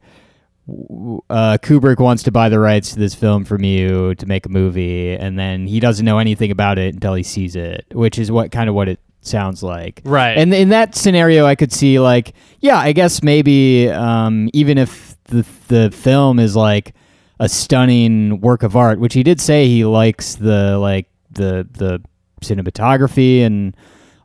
uh, 0.68 1.58
Kubrick 1.62 2.00
wants 2.00 2.24
to 2.24 2.32
buy 2.32 2.50
the 2.50 2.60
rights 2.60 2.94
to 2.94 3.00
this 3.00 3.14
film 3.14 3.46
from 3.46 3.64
you 3.64 4.16
to 4.16 4.26
make 4.26 4.46
a 4.46 4.50
movie, 4.50 5.14
and 5.14 5.38
then 5.38 5.68
he 5.68 5.80
doesn't 5.80 6.06
know 6.06 6.18
anything 6.18 6.52
about 6.52 6.78
it 6.78 6.96
until 6.96 7.14
he 7.14 7.24
sees 7.24 7.56
it, 7.56 7.86
which 7.92 8.18
is 8.18 8.32
what 8.32 8.52
kind 8.52 8.70
of 8.70 8.76
what 8.76 8.88
it 8.88 9.00
sounds 9.22 9.62
like. 9.62 10.02
Right. 10.06 10.38
And 10.38 10.54
in 10.54 10.70
that 10.70 10.96
scenario, 10.96 11.46
I 11.46 11.56
could 11.56 11.72
see 11.72 12.00
like, 12.00 12.34
yeah, 12.62 12.78
I 12.78 12.94
guess 12.94 13.22
maybe 13.22 13.90
um, 13.90 14.50
even 14.54 14.78
if 14.78 15.16
the 15.26 15.46
the 15.68 15.92
film 15.92 16.40
is 16.40 16.56
like 16.56 16.94
a 17.40 17.50
stunning 17.50 18.40
work 18.42 18.64
of 18.64 18.76
art, 18.76 19.00
which 19.00 19.14
he 19.14 19.24
did 19.24 19.42
say 19.42 19.68
he 19.68 19.86
likes 19.86 20.36
the 20.36 20.78
like 20.78 21.08
the 21.32 21.68
the 21.74 22.02
cinematography 22.42 23.42
and 23.42 23.76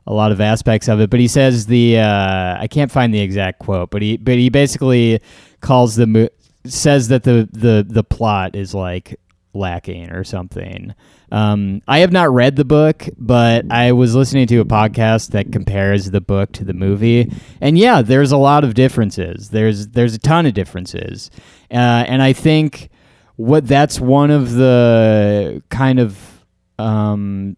a 0.07 0.13
lot 0.13 0.31
of 0.31 0.41
aspects 0.41 0.87
of 0.87 0.99
it, 0.99 1.09
but 1.09 1.19
he 1.19 1.27
says 1.27 1.67
the 1.67 1.99
uh, 1.99 2.57
I 2.59 2.67
can't 2.67 2.91
find 2.91 3.13
the 3.13 3.19
exact 3.19 3.59
quote, 3.59 3.91
but 3.91 4.01
he 4.01 4.17
but 4.17 4.35
he 4.35 4.49
basically 4.49 5.19
calls 5.61 5.95
the 5.95 6.07
mo- 6.07 6.29
says 6.65 7.07
that 7.09 7.23
the 7.23 7.47
the 7.51 7.85
the 7.87 8.03
plot 8.03 8.55
is 8.55 8.73
like 8.73 9.19
lacking 9.53 10.11
or 10.11 10.23
something. 10.23 10.93
Um, 11.31 11.81
I 11.87 11.99
have 11.99 12.11
not 12.11 12.33
read 12.33 12.57
the 12.57 12.65
book, 12.65 13.07
but 13.17 13.71
I 13.71 13.93
was 13.93 14.15
listening 14.15 14.47
to 14.47 14.59
a 14.59 14.65
podcast 14.65 15.29
that 15.29 15.51
compares 15.51 16.11
the 16.11 16.19
book 16.19 16.51
to 16.53 16.65
the 16.65 16.73
movie, 16.73 17.31
and 17.61 17.77
yeah, 17.77 18.01
there's 18.01 18.31
a 18.31 18.37
lot 18.37 18.63
of 18.63 18.73
differences. 18.73 19.49
There's 19.49 19.89
there's 19.89 20.15
a 20.15 20.19
ton 20.19 20.45
of 20.45 20.53
differences, 20.53 21.29
uh, 21.71 21.75
and 22.07 22.21
I 22.21 22.33
think 22.33 22.89
what 23.37 23.67
that's 23.67 23.99
one 23.99 24.29
of 24.29 24.53
the 24.53 25.63
kind 25.69 25.99
of 25.99 26.45
um, 26.77 27.55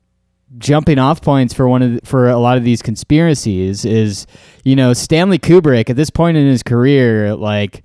jumping 0.58 1.00
off 1.00 1.22
points 1.22 1.54
for 1.54 1.68
one 1.68 1.82
of 1.82 1.94
the, 1.94 2.02
for 2.04 2.30
a 2.30 2.38
lot 2.38 2.58
of 2.58 2.63
these 2.63 2.82
conspiracies 2.82 3.86
is 3.86 4.28
you 4.63 4.76
know 4.76 4.94
Stanley 4.94 5.39
Kubrick 5.39 5.89
at 5.89 5.96
this 5.96 6.10
point 6.10 6.38
in 6.38 6.48
his 6.48 6.63
career 6.63 7.36
like 7.36 7.84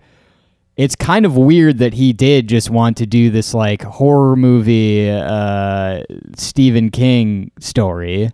it's 0.78 0.94
kind 0.94 1.26
of 1.26 1.36
weird 1.36 1.78
that 1.78 1.92
he 1.92 2.12
did 2.12 2.48
just 2.48 2.70
want 2.70 2.96
to 2.98 3.04
do 3.04 3.30
this 3.30 3.52
like 3.52 3.82
horror 3.82 4.36
movie 4.36 5.10
uh, 5.10 6.04
Stephen 6.36 6.90
King 6.90 7.50
story. 7.58 8.30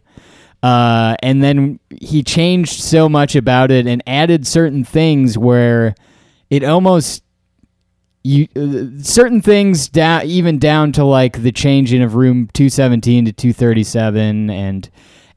Uh, 0.63 1.17
and 1.23 1.43
then 1.43 1.81
he 1.91 2.23
changed 2.23 2.83
so 2.83 3.09
much 3.09 3.35
about 3.35 3.71
it 3.71 3.87
and 3.87 4.03
added 4.07 4.47
certain 4.47 4.85
things 4.85 5.39
where 5.39 5.95
it 6.51 6.63
almost 6.63 7.24
you 8.25 8.49
uh, 8.57 9.03
certain 9.03 9.41
things 9.43 9.89
down 9.89 10.25
even 10.25 10.59
down 10.59 10.93
to 10.93 11.05
like 11.05 11.43
the 11.43 11.53
changing 11.53 12.03
of 12.03 12.15
room 12.15 12.49
217 12.55 13.27
to 13.27 13.33
237 13.33 14.51
and 14.51 14.91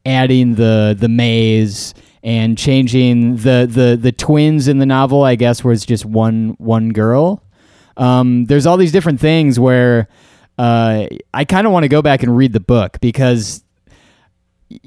adding 0.06 0.56
the 0.56 0.95
the 0.97 1.10
maze 1.10 1.93
and 2.23 2.58
changing 2.58 3.36
the 3.38 3.67
the 3.69 3.97
the 4.02 4.12
twins 4.13 4.67
in 4.69 4.80
the 4.80 4.86
novel 4.86 5.23
I 5.23 5.36
guess 5.36 5.63
was 5.63 5.86
just 5.86 6.06
one 6.06 6.56
one 6.58 6.89
girl. 6.89 7.43
Um, 7.97 8.45
there's 8.45 8.65
all 8.65 8.78
these 8.78 8.91
different 8.91 9.19
things 9.19 9.60
where 9.60 10.08
uh, 10.58 11.08
I 11.34 11.45
kind 11.45 11.67
of 11.67 11.73
want 11.73 11.84
to 11.84 11.89
go 11.89 12.02
back 12.02 12.23
and 12.23 12.36
read 12.38 12.54
the 12.54 12.60
book 12.60 13.00
because 13.02 13.63
y- 14.69 14.80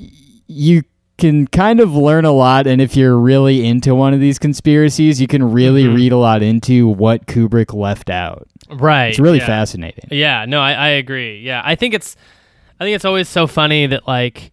you 0.47 0.83
can 1.21 1.47
kind 1.47 1.79
of 1.79 1.95
learn 1.95 2.25
a 2.25 2.33
lot 2.33 2.67
and 2.67 2.81
if 2.81 2.97
you're 2.97 3.17
really 3.19 3.65
into 3.65 3.95
one 3.95 4.13
of 4.13 4.19
these 4.21 4.39
conspiracies 4.39 5.21
you 5.21 5.27
can 5.29 5.53
really 5.53 5.85
Mhm. 5.85 5.95
read 5.95 6.13
a 6.13 6.17
lot 6.17 6.43
into 6.43 6.89
what 6.89 7.27
Kubrick 7.27 7.73
left 7.73 8.11
out. 8.11 8.49
Right. 8.69 9.07
It's 9.11 9.19
really 9.21 9.39
yeah. 9.39 9.47
fascinating. 9.47 10.09
Yeah, 10.11 10.45
no, 10.47 10.61
I, 10.61 10.73
I 10.73 10.89
agree. 10.89 11.41
Yeah, 11.41 11.63
I 11.65 11.75
think 11.77 11.95
it's, 11.95 12.17
I 12.81 12.85
think 12.85 12.95
it's 12.97 13.05
always 13.05 13.29
so 13.29 13.47
funny 13.47 13.87
that 13.87 14.09
like 14.09 14.51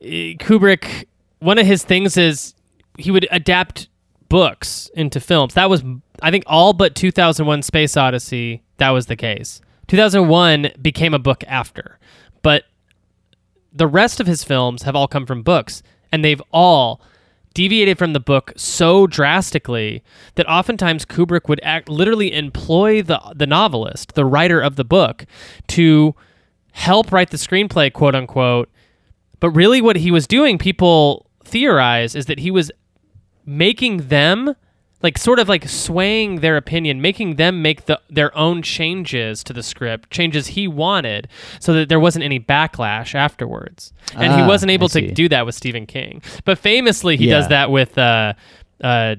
eh, 0.00 0.34
Kubrick, 0.38 1.04
one 1.40 1.58
of 1.58 1.66
his 1.66 1.82
things 1.84 2.16
is 2.16 2.54
he 2.98 3.10
would 3.10 3.26
adapt 3.30 3.88
books 4.28 4.90
into 4.94 5.20
films. 5.20 5.54
That 5.54 5.70
was, 5.70 5.82
I 6.22 6.30
think, 6.30 6.44
all 6.46 6.72
but 6.72 6.94
2001: 6.94 7.62
Space 7.62 7.96
Odyssey. 7.96 8.62
That 8.76 8.90
was 8.90 9.06
the 9.06 9.16
case. 9.16 9.60
2001 9.88 10.72
became 10.82 11.14
a 11.14 11.18
book 11.18 11.42
after, 11.48 11.98
but 12.42 12.64
the 13.72 13.86
rest 13.86 14.20
of 14.20 14.26
his 14.26 14.44
films 14.44 14.82
have 14.82 14.96
all 14.96 15.08
come 15.08 15.26
from 15.26 15.42
books, 15.42 15.82
and 16.10 16.24
they've 16.24 16.42
all 16.52 17.00
deviated 17.54 17.98
from 17.98 18.12
the 18.12 18.20
book 18.20 18.52
so 18.56 19.06
drastically 19.06 20.02
that 20.36 20.48
oftentimes 20.48 21.04
Kubrick 21.04 21.48
would 21.48 21.60
act 21.62 21.88
literally 21.88 22.32
employ 22.32 23.02
the 23.02 23.20
the 23.34 23.46
novelist, 23.46 24.14
the 24.14 24.24
writer 24.24 24.60
of 24.60 24.76
the 24.76 24.84
book, 24.84 25.26
to 25.68 26.14
help 26.72 27.10
write 27.10 27.30
the 27.30 27.36
screenplay, 27.36 27.92
quote 27.92 28.14
unquote. 28.14 28.70
But 29.40 29.50
really, 29.50 29.80
what 29.80 29.96
he 29.96 30.10
was 30.10 30.26
doing, 30.26 30.58
people 30.58 31.26
theorize, 31.44 32.14
is 32.14 32.26
that 32.26 32.38
he 32.38 32.50
was 32.50 32.70
making 33.44 34.08
them 34.08 34.54
like 35.02 35.16
sort 35.16 35.38
of 35.38 35.48
like 35.48 35.68
swaying 35.68 36.40
their 36.40 36.56
opinion, 36.56 37.00
making 37.00 37.36
them 37.36 37.62
make 37.62 37.86
the 37.86 38.00
their 38.10 38.36
own 38.36 38.62
changes 38.62 39.44
to 39.44 39.52
the 39.52 39.62
script, 39.62 40.10
changes 40.10 40.48
he 40.48 40.66
wanted, 40.66 41.28
so 41.60 41.72
that 41.74 41.88
there 41.88 42.00
wasn't 42.00 42.24
any 42.24 42.40
backlash 42.40 43.14
afterwards. 43.14 43.92
And 44.14 44.32
he 44.32 44.40
Ah, 44.40 44.46
wasn't 44.48 44.70
able 44.70 44.88
to 44.88 45.12
do 45.12 45.28
that 45.28 45.46
with 45.46 45.54
Stephen 45.54 45.86
King. 45.86 46.20
But 46.44 46.58
famously, 46.58 47.16
he 47.16 47.26
Yeah. 47.28 47.34
does 47.36 47.48
that 47.48 47.70
with 47.70 47.96
uh, 47.96 48.32
uh, 48.82 49.14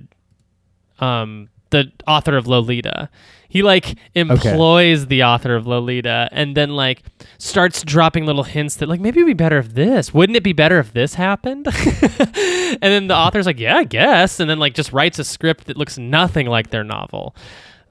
um, 0.99 1.49
the 1.69 1.91
author 2.07 2.35
of 2.35 2.47
Lolita. 2.47 3.09
He 3.49 3.63
like 3.63 3.97
employs 4.13 5.07
the 5.07 5.23
author 5.23 5.55
of 5.55 5.65
Lolita 5.65 6.29
and 6.31 6.55
then 6.55 6.69
like 6.69 7.01
starts 7.39 7.81
dropping 7.81 8.27
little 8.27 8.43
hints 8.43 8.75
that 8.75 8.87
like 8.87 8.99
maybe 8.99 9.19
it'd 9.19 9.27
be 9.27 9.33
better 9.33 9.57
if 9.57 9.73
this. 9.73 10.13
Wouldn't 10.13 10.35
it 10.35 10.43
be 10.43 10.53
better 10.53 10.77
if 10.77 10.93
this 10.93 11.15
happened? 11.15 11.67
and 11.75 12.77
then 12.79 13.07
the 13.07 13.15
author's 13.15 13.47
like, 13.47 13.59
yeah, 13.59 13.77
I 13.77 13.85
guess, 13.85 14.39
and 14.39 14.47
then 14.47 14.59
like 14.59 14.75
just 14.75 14.93
writes 14.93 15.17
a 15.17 15.23
script 15.23 15.65
that 15.65 15.77
looks 15.77 15.97
nothing 15.97 16.45
like 16.45 16.69
their 16.69 16.83
novel. 16.83 17.35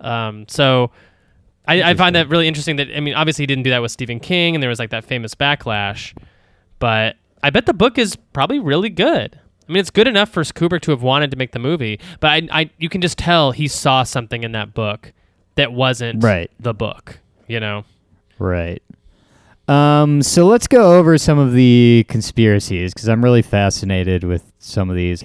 Um, 0.01 0.47
so 0.49 0.93
I, 1.67 1.83
I 1.83 1.95
find 1.95 2.15
that 2.15 2.29
really 2.29 2.47
interesting. 2.47 2.77
That 2.77 2.89
I 2.97 3.01
mean, 3.01 3.15
obviously 3.15 3.43
he 3.43 3.47
didn't 3.49 3.65
do 3.65 3.71
that 3.71 3.83
with 3.83 3.91
Stephen 3.91 4.21
King, 4.21 4.55
and 4.55 4.63
there 4.63 4.71
was 4.71 4.79
like 4.79 4.91
that 4.91 5.05
famous 5.05 5.35
backlash. 5.35 6.17
But 6.79 7.17
I 7.43 7.51
bet 7.51 7.67
the 7.67 7.75
book 7.75 7.99
is 7.99 8.15
probably 8.33 8.61
really 8.61 8.91
good. 8.91 9.41
I 9.69 9.73
mean, 9.73 9.81
it's 9.81 9.91
good 9.91 10.07
enough 10.09 10.31
for 10.31 10.43
Kubrick 10.45 10.83
to 10.83 10.93
have 10.93 11.03
wanted 11.03 11.33
to 11.33 11.37
make 11.37 11.51
the 11.51 11.59
movie, 11.59 11.99
but 12.21 12.29
I, 12.29 12.49
I 12.53 12.71
you 12.79 12.89
can 12.89 13.01
just 13.01 13.19
tell 13.19 13.51
he 13.51 13.67
saw 13.67 14.05
something 14.05 14.45
in 14.45 14.53
that 14.53 14.73
book 14.73 15.13
that 15.59 15.73
wasn't 15.73 16.25
Right. 16.25 16.51
the 16.59 16.73
book. 16.75 17.21
You 17.47 17.61
know. 17.61 17.85
Right. 18.39 18.83
Um, 19.69 20.23
so 20.23 20.47
let's 20.47 20.67
go 20.67 20.97
over 20.99 21.19
some 21.19 21.39
of 21.39 21.53
the 21.53 22.07
conspiracies 22.09 22.95
because 22.95 23.09
I'm 23.09 23.23
really 23.23 23.43
fascinated 23.43 24.25
with 24.25 24.51
some 24.59 24.89
of 24.89 24.97
these. 24.97 25.25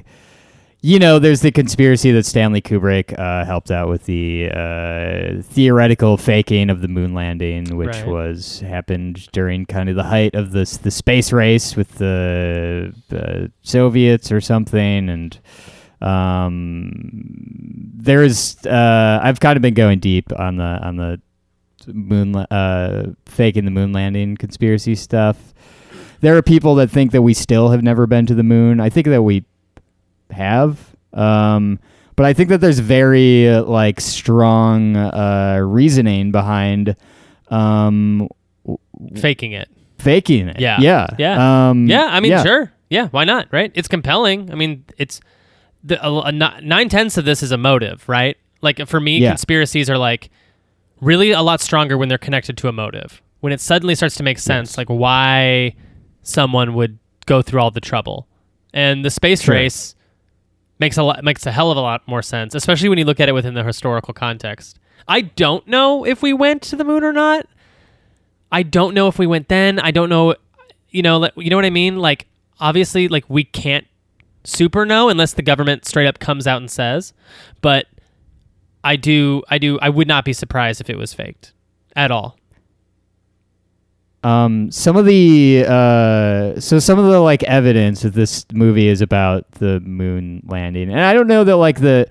You 0.85 0.99
know, 0.99 1.17
there's 1.17 1.39
the 1.39 1.51
conspiracy 1.51 2.11
that 2.11 2.25
Stanley 2.25 2.59
Kubrick 2.61 3.17
uh, 3.17 3.45
helped 3.45 3.71
out 3.71 3.87
with 3.87 4.03
the 4.05 4.49
uh, 4.53 5.41
theoretical 5.43 6.17
faking 6.17 6.69
of 6.69 6.81
the 6.81 6.89
moon 6.89 7.13
landing, 7.13 7.77
which 7.77 7.87
Right. 7.95 8.07
was 8.07 8.59
happened 8.59 9.29
during 9.31 9.65
kind 9.65 9.87
of 9.87 9.95
the 9.95 10.03
height 10.03 10.35
of 10.35 10.51
this 10.51 10.75
the 10.75 10.91
space 10.91 11.31
race 11.31 11.77
with 11.77 11.99
the 11.99 12.93
uh, 13.15 13.47
Soviets 13.61 14.29
or 14.29 14.41
something, 14.41 15.07
and 15.07 15.37
um, 16.03 16.91
there's 17.95 18.57
uh, 18.65 19.19
I've 19.23 19.39
kind 19.39 19.55
of 19.55 19.61
been 19.61 19.73
going 19.73 19.99
deep 19.99 20.31
on 20.37 20.57
the 20.57 20.63
on 20.63 20.97
the 20.97 21.21
moon 21.87 22.35
uh, 22.35 23.13
faking 23.25 23.65
the 23.65 23.71
moon 23.71 23.93
landing 23.93 24.37
conspiracy 24.37 24.95
stuff. 24.95 25.53
There 26.21 26.37
are 26.37 26.41
people 26.41 26.75
that 26.75 26.89
think 26.89 27.11
that 27.11 27.21
we 27.21 27.33
still 27.33 27.69
have 27.69 27.83
never 27.83 28.07
been 28.07 28.25
to 28.27 28.35
the 28.35 28.43
moon. 28.43 28.79
I 28.79 28.89
think 28.89 29.07
that 29.07 29.23
we 29.23 29.43
have, 30.31 30.79
um, 31.13 31.79
but 32.15 32.25
I 32.25 32.33
think 32.33 32.49
that 32.49 32.61
there's 32.61 32.79
very 32.79 33.49
uh, 33.49 33.63
like 33.63 33.99
strong 33.99 34.95
uh, 34.95 35.59
reasoning 35.63 36.31
behind 36.31 36.95
um, 37.49 38.29
Faking 39.17 39.51
it. 39.51 39.69
faking 39.99 40.47
it. 40.47 40.59
Yeah. 40.59 40.77
yeah, 40.79 41.07
Yeah. 41.19 41.69
um, 41.69 41.87
Yeah, 41.87 42.07
I 42.09 42.19
mean, 42.21 42.31
yeah. 42.31 42.43
sure. 42.43 42.71
Yeah, 42.89 43.07
why 43.09 43.25
not? 43.25 43.47
Right? 43.51 43.71
It's 43.75 43.87
compelling. 43.89 44.49
I 44.51 44.55
mean, 44.55 44.85
it's 44.97 45.19
the 45.83 46.05
a, 46.05 46.19
a, 46.21 46.31
nine 46.31 46.89
tenths 46.89 47.17
of 47.17 47.25
this 47.25 47.43
is 47.43 47.51
a 47.51 47.57
motive, 47.57 48.07
right? 48.07 48.37
Like 48.61 48.85
for 48.87 48.99
me, 48.99 49.19
Yeah. 49.19 49.29
conspiracies 49.31 49.89
are 49.89 49.97
like 49.97 50.29
really 51.01 51.31
a 51.31 51.41
lot 51.41 51.59
stronger 51.61 51.97
when 51.97 52.07
they're 52.09 52.17
connected 52.17 52.57
to 52.57 52.67
a 52.67 52.71
motive. 52.71 53.21
When 53.41 53.51
it 53.51 53.59
suddenly 53.59 53.93
starts 53.95 54.15
to 54.15 54.23
make 54.23 54.39
sense, 54.39 54.77
like 54.77 54.87
why 54.87 55.75
someone 56.21 56.73
would 56.75 56.97
go 57.25 57.41
through 57.41 57.59
all 57.59 57.71
the 57.71 57.81
trouble, 57.81 58.27
and 58.73 59.03
the 59.03 59.09
space 59.09 59.41
Sure. 59.43 59.55
race 59.55 59.95
makes 60.79 60.97
a 60.97 61.03
lot, 61.03 61.23
makes 61.23 61.45
a 61.45 61.51
hell 61.51 61.69
of 61.71 61.77
a 61.77 61.81
lot 61.81 62.07
more 62.07 62.21
sense, 62.21 62.55
especially 62.55 62.87
when 62.89 62.97
you 62.97 63.05
look 63.05 63.19
at 63.19 63.27
it 63.29 63.33
within 63.33 63.53
the 63.53 63.63
historical 63.63 64.13
context. 64.13 64.79
I 65.07 65.21
don't 65.21 65.67
know 65.67 66.05
if 66.05 66.21
we 66.21 66.31
went 66.31 66.61
to 66.63 66.75
the 66.77 66.85
moon 66.85 67.03
or 67.03 67.11
not. 67.11 67.45
I 68.51 68.63
don't 68.63 68.93
know 68.93 69.07
if 69.09 69.19
we 69.19 69.27
went 69.27 69.49
then. 69.49 69.79
I 69.79 69.91
don't 69.91 70.07
know, 70.09 70.35
you 70.89 71.01
know, 71.01 71.29
you 71.35 71.49
know 71.49 71.57
what 71.57 71.65
I 71.65 71.69
mean? 71.69 71.97
Like 71.97 72.27
obviously, 72.59 73.07
like 73.09 73.25
we 73.29 73.43
can't 73.43 73.85
super 74.43 74.85
know 74.85 75.09
unless 75.09 75.33
the 75.33 75.41
government 75.41 75.85
straight 75.85 76.07
up 76.07 76.19
comes 76.19 76.47
out 76.47 76.57
and 76.57 76.69
says. 76.69 77.13
But 77.61 77.87
I 78.83 78.95
do, 78.95 79.43
I 79.49 79.57
do, 79.57 79.79
I 79.81 79.89
would 79.89 80.07
not 80.07 80.25
be 80.25 80.33
surprised 80.33 80.81
if 80.81 80.89
it 80.89 80.97
was 80.97 81.13
faked 81.13 81.53
at 81.95 82.11
all. 82.11 82.37
Um, 84.23 84.71
some 84.71 84.95
of 84.95 85.05
the 85.05 85.65
uh, 85.67 86.59
so 86.59 86.79
some 86.79 86.97
of 86.97 87.05
the 87.05 87.19
like 87.19 87.43
evidence 87.43 88.03
that 88.03 88.13
this 88.13 88.45
movie 88.53 88.87
is 88.87 89.01
about 89.01 89.51
the 89.51 89.81
moon 89.81 90.41
landing, 90.45 90.89
and 90.89 91.01
I 91.01 91.13
don't 91.13 91.27
know 91.27 91.43
that 91.43 91.57
like 91.57 91.81
the 91.81 92.07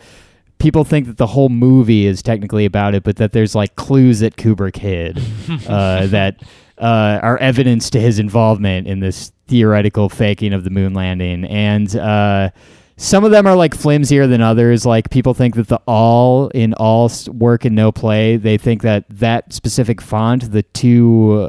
people 0.59 0.85
think 0.85 1.07
that 1.07 1.17
the 1.17 1.27
whole 1.27 1.49
movie 1.49 2.07
is 2.07 2.23
technically 2.23 2.67
about 2.67 2.95
it, 2.95 3.03
but 3.03 3.17
that 3.17 3.33
there's 3.33 3.55
like 3.55 3.77
clues 3.77 4.21
that 4.21 4.37
Kubrick 4.37 4.77
hid 4.77 5.19
uh, 5.67 6.07
that 6.09 6.43
uh, 6.79 7.21
are 7.23 7.39
evidence 7.39 7.91
to 7.91 8.01
his 8.01 8.19
involvement 8.19 8.87
in 8.87 9.01
this 9.01 9.33
theoretical 9.49 10.09
faking 10.09 10.53
of 10.53 10.65
the 10.65 10.71
moon 10.71 10.95
landing, 10.95 11.45
and 11.45 11.95
uh, 11.97 12.51
some 12.97 13.25
of 13.25 13.31
them 13.31 13.47
are 13.47 13.57
like 13.57 13.75
flimsier 13.77 14.27
than 14.29 14.41
others. 14.41 14.87
Like 14.87 15.11
people 15.11 15.35
think 15.35 15.55
that 15.57 15.69
the 15.69 15.81
all 15.87 16.49
in 16.49 16.75
all 16.75 17.11
work 17.29 17.65
and 17.65 17.75
no 17.77 17.93
play, 17.93 18.37
they 18.37 18.57
think 18.59 18.83
that 18.83 19.05
that 19.11 19.53
specific 19.53 20.01
font, 20.01 20.53
the 20.53 20.63
two 20.63 21.49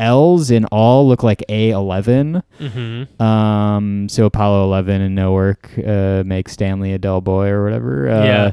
L's 0.00 0.50
in 0.50 0.64
all 0.66 1.06
look 1.06 1.22
like 1.22 1.42
A11. 1.48 2.42
Mm-hmm. 2.60 3.22
Um, 3.22 4.08
so 4.08 4.26
Apollo 4.26 4.64
11 4.64 5.00
and 5.00 5.14
no 5.14 5.32
work 5.32 5.70
uh, 5.86 6.22
make 6.26 6.48
Stanley 6.48 6.92
a 6.92 6.98
dull 6.98 7.20
boy 7.20 7.48
or 7.48 7.64
whatever. 7.64 8.10
Uh, 8.10 8.24
Yeah. 8.24 8.52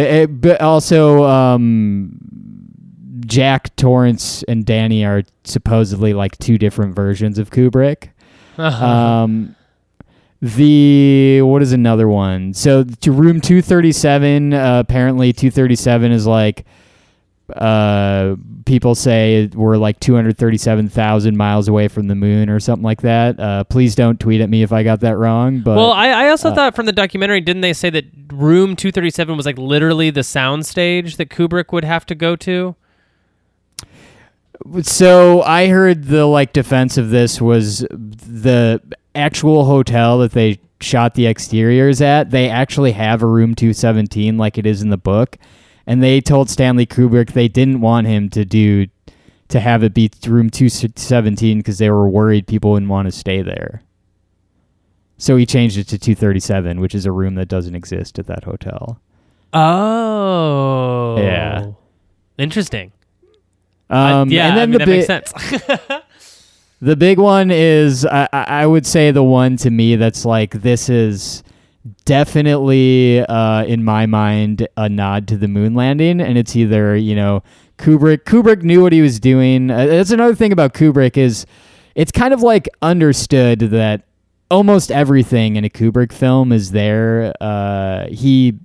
it- 0.00 0.40
but 0.40 0.60
also, 0.60 1.24
um, 1.24 2.07
Jack 3.38 3.76
Torrance 3.76 4.42
and 4.48 4.66
Danny 4.66 5.04
are 5.04 5.22
supposedly 5.44 6.12
like 6.12 6.36
two 6.38 6.58
different 6.58 6.96
versions 6.96 7.38
of 7.38 7.50
Kubrick. 7.50 8.08
Uh-huh. 8.56 8.84
Um, 8.84 9.54
the 10.42 11.42
what 11.42 11.62
is 11.62 11.70
another 11.70 12.08
one? 12.08 12.52
So 12.52 12.82
to 12.82 13.12
room 13.12 13.40
two 13.40 13.62
thirty 13.62 13.92
seven. 13.92 14.52
Uh, 14.52 14.80
apparently, 14.80 15.32
two 15.32 15.52
thirty 15.52 15.76
seven 15.76 16.10
is 16.10 16.26
like 16.26 16.66
uh 17.54 18.34
people 18.66 18.94
say 18.96 19.46
we're 19.54 19.78
like 19.78 19.98
237,000 20.00 21.34
miles 21.34 21.66
away 21.66 21.88
from 21.88 22.06
the 22.06 22.14
moon 22.14 22.50
or 22.50 22.58
something 22.58 22.82
like 22.82 23.02
that. 23.02 23.38
Uh 23.38 23.62
please 23.64 23.94
don't 23.94 24.18
tweet 24.18 24.40
at 24.40 24.50
me 24.50 24.62
if 24.62 24.72
I 24.72 24.82
got 24.82 25.00
that 25.00 25.16
wrong, 25.16 25.60
but 25.60 25.76
well, 25.76 25.92
I, 25.92 26.08
I 26.08 26.28
also 26.30 26.50
uh, 26.50 26.54
thought 26.56 26.74
from 26.74 26.86
the 26.86 26.92
documentary, 26.92 27.40
didn't 27.40 27.62
they 27.62 27.72
say 27.72 27.88
that 27.88 28.04
room 28.32 28.74
237 28.74 29.36
was 29.36 29.46
like 29.46 29.56
literally 29.56 30.10
the 30.10 30.24
sound 30.24 30.66
stage 30.66 31.16
that 31.18 31.30
Kubrick 31.30 31.72
would 31.72 31.84
have 31.84 32.04
to 32.06 32.16
go 32.16 32.34
to? 32.34 32.74
So 34.82 35.42
I 35.42 35.68
heard 35.68 36.04
the 36.04 36.26
like 36.26 36.52
defense 36.52 36.98
of 36.98 37.10
this 37.10 37.40
was 37.40 37.80
the 37.90 38.80
actual 39.14 39.64
hotel 39.64 40.18
that 40.18 40.32
they 40.32 40.60
shot 40.80 41.14
the 41.14 41.26
exteriors 41.26 42.00
at. 42.00 42.30
They 42.30 42.48
actually 42.48 42.92
have 42.92 43.22
a 43.22 43.26
room 43.26 43.54
217 43.54 44.36
like 44.36 44.58
it 44.58 44.66
is 44.66 44.82
in 44.82 44.90
the 44.90 44.96
book, 44.96 45.38
and 45.86 46.02
they 46.02 46.20
told 46.20 46.50
Stanley 46.50 46.86
Kubrick 46.86 47.32
they 47.32 47.48
didn't 47.48 47.80
want 47.80 48.06
him 48.06 48.28
to 48.30 48.44
do 48.44 48.86
to 49.48 49.60
have 49.60 49.82
it 49.82 49.94
be 49.94 50.10
room 50.26 50.50
217 50.50 51.58
because 51.58 51.78
they 51.78 51.90
were 51.90 52.08
worried 52.08 52.46
people 52.46 52.72
wouldn't 52.72 52.90
want 52.90 53.06
to 53.06 53.12
stay 53.12 53.42
there. 53.42 53.82
So 55.16 55.36
he 55.36 55.46
changed 55.46 55.78
it 55.78 55.88
to 55.88 55.98
237, 55.98 56.80
which 56.80 56.94
is 56.94 57.06
a 57.06 57.12
room 57.12 57.34
that 57.36 57.48
doesn't 57.48 57.74
exist 57.74 58.18
at 58.18 58.26
that 58.26 58.44
hotel. 58.44 59.00
Oh. 59.52 61.16
Yeah. 61.18 61.72
Interesting. 62.36 62.92
Um, 63.90 64.28
yeah, 64.30 64.48
and 64.48 64.56
then 64.56 64.62
I 64.62 64.66
mean, 64.66 64.72
the 64.72 64.78
that 64.78 64.86
big, 64.86 65.08
makes 65.08 65.86
sense. 65.86 66.02
The 66.80 66.94
big 66.94 67.18
one 67.18 67.50
is 67.50 68.06
I, 68.06 68.28
I 68.32 68.44
I 68.62 68.66
would 68.66 68.86
say 68.86 69.10
the 69.10 69.22
one 69.22 69.56
to 69.58 69.70
me 69.70 69.96
that's 69.96 70.24
like 70.24 70.52
this 70.62 70.88
is 70.88 71.42
definitely 72.04 73.20
uh, 73.26 73.64
in 73.64 73.82
my 73.82 74.06
mind 74.06 74.68
a 74.76 74.88
nod 74.88 75.26
to 75.28 75.36
the 75.36 75.48
moon 75.48 75.74
landing, 75.74 76.20
and 76.20 76.38
it's 76.38 76.54
either 76.54 76.96
you 76.96 77.16
know 77.16 77.42
Kubrick. 77.78 78.18
Kubrick 78.18 78.62
knew 78.62 78.80
what 78.80 78.92
he 78.92 79.02
was 79.02 79.18
doing. 79.18 79.72
Uh, 79.72 79.86
that's 79.86 80.12
another 80.12 80.36
thing 80.36 80.52
about 80.52 80.72
Kubrick 80.72 81.16
is 81.16 81.46
it's 81.96 82.12
kind 82.12 82.32
of 82.32 82.42
like 82.42 82.68
understood 82.80 83.58
that 83.58 84.02
almost 84.48 84.92
everything 84.92 85.56
in 85.56 85.64
a 85.64 85.68
Kubrick 85.68 86.12
film 86.12 86.52
is 86.52 86.70
there. 86.70 87.32
Uh, 87.40 88.06
he 88.06 88.56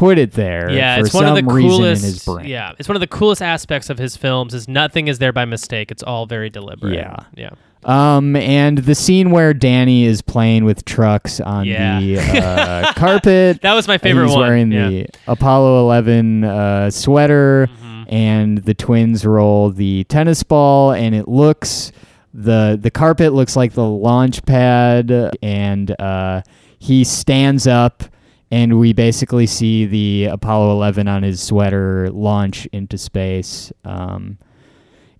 put 0.00 0.16
it 0.16 0.32
there. 0.32 0.70
Yeah, 0.70 0.96
for 0.98 1.04
it's 1.04 1.14
one 1.14 1.26
of 1.26 1.34
the 1.34 1.42
coolest. 1.42 2.02
his 2.02 2.24
brain. 2.24 2.46
Yeah, 2.48 2.72
it's 2.78 2.88
one 2.88 2.96
of 2.96 3.00
the 3.00 3.06
coolest 3.06 3.42
aspects 3.42 3.90
of 3.90 3.98
his 3.98 4.16
films. 4.16 4.54
Is 4.54 4.66
nothing 4.66 5.08
is 5.08 5.18
there 5.18 5.30
by 5.32 5.44
mistake. 5.44 5.90
It's 5.90 6.02
all 6.02 6.24
very 6.24 6.48
deliberate. 6.48 6.94
Yeah. 6.94 7.16
yeah. 7.36 7.50
Um, 7.84 8.34
and 8.34 8.78
the 8.78 8.94
scene 8.94 9.30
where 9.30 9.52
Danny 9.52 10.04
is 10.06 10.22
playing 10.22 10.64
with 10.64 10.86
trucks 10.86 11.38
on 11.38 11.66
Yeah. 11.66 12.00
the 12.00 12.18
uh, 12.18 12.92
carpet. 12.96 13.60
That 13.60 13.74
was 13.74 13.86
my 13.86 13.98
favorite 13.98 14.28
he's 14.28 14.36
one. 14.36 14.40
wearing 14.40 14.72
yeah. 14.72 14.88
the 14.88 15.06
Apollo 15.26 15.80
11 15.84 16.44
uh, 16.44 16.90
sweater, 16.90 17.68
Mhm. 17.82 18.04
and 18.12 18.58
the 18.58 18.72
twins 18.74 19.26
roll 19.26 19.68
the 19.70 20.04
tennis 20.04 20.42
ball, 20.42 20.92
and 20.92 21.14
it 21.14 21.28
looks 21.28 21.92
the 22.32 22.78
the 22.80 22.90
carpet 22.90 23.34
looks 23.34 23.54
like 23.54 23.74
the 23.74 23.84
launch 23.86 24.44
pad, 24.46 25.10
and 25.42 25.90
uh, 26.00 26.40
he 26.78 27.04
stands 27.04 27.66
up. 27.66 28.04
And 28.50 28.78
we 28.80 28.92
basically 28.92 29.46
see 29.46 29.86
the 29.86 30.24
Apollo 30.26 30.72
11 30.72 31.06
on 31.06 31.22
his 31.22 31.40
sweater 31.40 32.10
launch 32.10 32.66
into 32.72 32.98
space. 32.98 33.72
Um, 33.84 34.38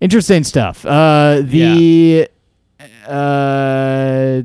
interesting 0.01 0.43
stuff. 0.43 0.85
Uh, 0.85 1.41
the 1.43 2.27
uh, 3.07 4.41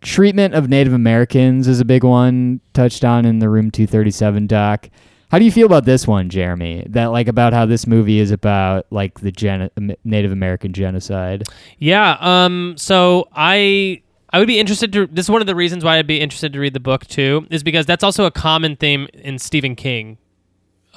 treatment 0.00 0.54
of 0.54 0.68
Native 0.68 0.92
Americans 0.92 1.68
is 1.68 1.80
a 1.80 1.84
big 1.84 2.04
one 2.04 2.60
touched 2.72 3.04
on 3.04 3.24
in 3.24 3.40
the 3.40 3.48
Room 3.48 3.70
237 3.70 4.46
doc. 4.46 4.88
How 5.30 5.38
do 5.38 5.44
you 5.44 5.50
feel 5.50 5.66
about 5.66 5.84
this 5.84 6.06
one, 6.06 6.28
Jeremy? 6.28 6.86
That 6.90 7.06
like 7.06 7.26
about 7.26 7.52
how 7.52 7.66
this 7.66 7.86
movie 7.86 8.20
is 8.20 8.30
about 8.30 8.86
like 8.90 9.18
the 9.20 9.32
gen- 9.32 9.70
Native 10.04 10.30
American 10.30 10.72
genocide. 10.72 11.44
Yeah. 11.78 12.16
Um. 12.20 12.74
So 12.78 13.28
I 13.34 14.02
I 14.34 14.38
would 14.38 14.48
be 14.48 14.58
interested 14.58 14.92
to. 14.94 15.06
This 15.06 15.26
is 15.26 15.30
one 15.30 15.42
of 15.42 15.46
the 15.46 15.54
reasons 15.54 15.84
why 15.84 15.96
I'd 15.96 16.08
be 16.08 16.20
interested 16.20 16.52
to 16.54 16.58
read 16.58 16.72
the 16.74 16.80
book 16.80 17.06
too, 17.06 17.46
is 17.52 17.62
because 17.62 17.86
that's 17.86 18.02
also 18.02 18.24
a 18.24 18.32
common 18.32 18.74
theme 18.74 19.06
in 19.14 19.38
Stephen 19.38 19.76
King, 19.76 20.18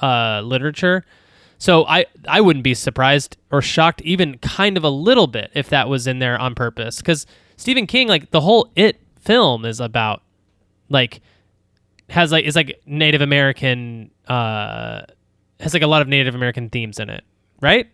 uh, 0.02 0.40
literature. 0.44 1.04
So 1.58 1.86
I 1.86 2.06
I 2.26 2.40
wouldn't 2.40 2.64
be 2.64 2.74
surprised 2.74 3.36
or 3.52 3.62
shocked 3.62 4.02
even 4.02 4.38
kind 4.38 4.76
of 4.76 4.82
a 4.82 4.88
little 4.90 5.28
bit 5.28 5.52
if 5.54 5.68
that 5.68 5.88
was 5.88 6.08
in 6.08 6.18
there 6.18 6.36
on 6.36 6.56
purpose, 6.56 6.96
because 6.96 7.26
Stephen 7.56 7.86
King 7.86 8.08
like 8.08 8.32
the 8.32 8.40
whole 8.40 8.72
It 8.74 9.00
film 9.20 9.64
is 9.64 9.78
about 9.78 10.22
like 10.88 11.20
has 12.10 12.32
like 12.32 12.44
is 12.44 12.56
like 12.56 12.80
Native 12.86 13.20
American 13.20 14.10
uh 14.26 15.02
has 15.60 15.74
like 15.74 15.84
a 15.84 15.86
lot 15.86 16.02
of 16.02 16.08
Native 16.08 16.34
American 16.34 16.70
themes 16.70 16.98
in 16.98 17.08
it, 17.08 17.22
right? 17.60 17.86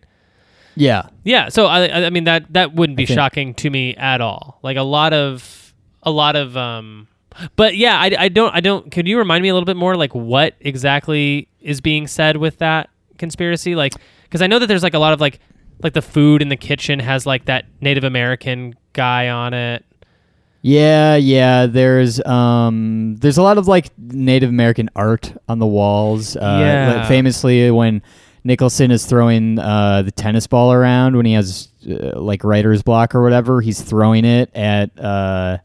Yeah. 0.75 1.03
Yeah, 1.23 1.49
so 1.49 1.65
I, 1.67 2.05
I- 2.05 2.09
mean 2.09 2.25
that 2.25 2.51
that 2.53 2.73
wouldn't 2.73 2.97
be 2.97 3.05
shocking 3.05 3.53
to 3.55 3.69
me 3.69 3.95
at 3.95 4.21
all. 4.21 4.59
Like 4.63 4.77
a 4.77 4.81
lot 4.83 5.13
of 5.13 5.73
a 6.03 6.11
lot 6.11 6.35
of 6.35 6.55
um 6.57 7.07
but 7.55 7.75
yeah, 7.75 7.97
I, 7.99 8.15
I 8.17 8.27
don't 8.29 8.53
I 8.55 8.59
don't 8.61 8.91
could 8.91 9.07
you 9.07 9.17
remind 9.17 9.41
me 9.41 9.49
a 9.49 9.53
little 9.53 9.65
bit 9.65 9.77
more 9.77 9.95
like 9.95 10.13
what 10.13 10.55
exactly 10.61 11.47
is 11.61 11.81
being 11.81 12.07
said 12.07 12.37
with 12.37 12.59
that 12.59 12.89
conspiracy 13.17 13.75
like 13.75 13.93
cuz 14.29 14.41
I 14.41 14.47
know 14.47 14.59
that 14.59 14.67
there's 14.67 14.83
like 14.83 14.93
a 14.93 14.99
lot 14.99 15.13
of 15.13 15.19
like 15.21 15.39
like 15.83 15.93
the 15.93 16.01
food 16.01 16.41
in 16.41 16.49
the 16.49 16.55
kitchen 16.55 16.99
has 16.99 17.25
like 17.25 17.45
that 17.45 17.65
Native 17.81 18.03
American 18.03 18.75
guy 18.93 19.27
on 19.29 19.53
it. 19.53 19.83
Yeah, 20.61 21.15
yeah. 21.15 21.67
There's 21.67 22.23
um, 22.25 23.17
there's 23.17 23.37
a 23.37 23.43
lot 23.43 23.57
of 23.59 23.67
like 23.67 23.89
Native 23.99 24.49
American 24.49 24.89
art 24.95 25.31
on 25.47 25.59
the 25.59 25.67
walls. 25.67 26.35
Uh, 26.35 26.39
Yeah. 26.59 27.07
famously, 27.07 27.69
when 27.69 28.01
Nicholson 28.45 28.91
is 28.91 29.07
throwing 29.07 29.57
uh, 29.57 30.03
the 30.03 30.11
tennis 30.11 30.45
ball 30.45 30.71
around 30.71 31.17
when 31.17 31.25
he 31.25 31.33
has 31.33 31.67
uh, 31.89 32.19
like 32.19 32.43
writer's 32.43 32.83
block 32.83 33.15
or 33.15 33.23
whatever, 33.23 33.59
he's 33.59 33.81
throwing 33.81 34.23
it 34.23 34.55
at 34.55 34.91
uh, 34.99 35.57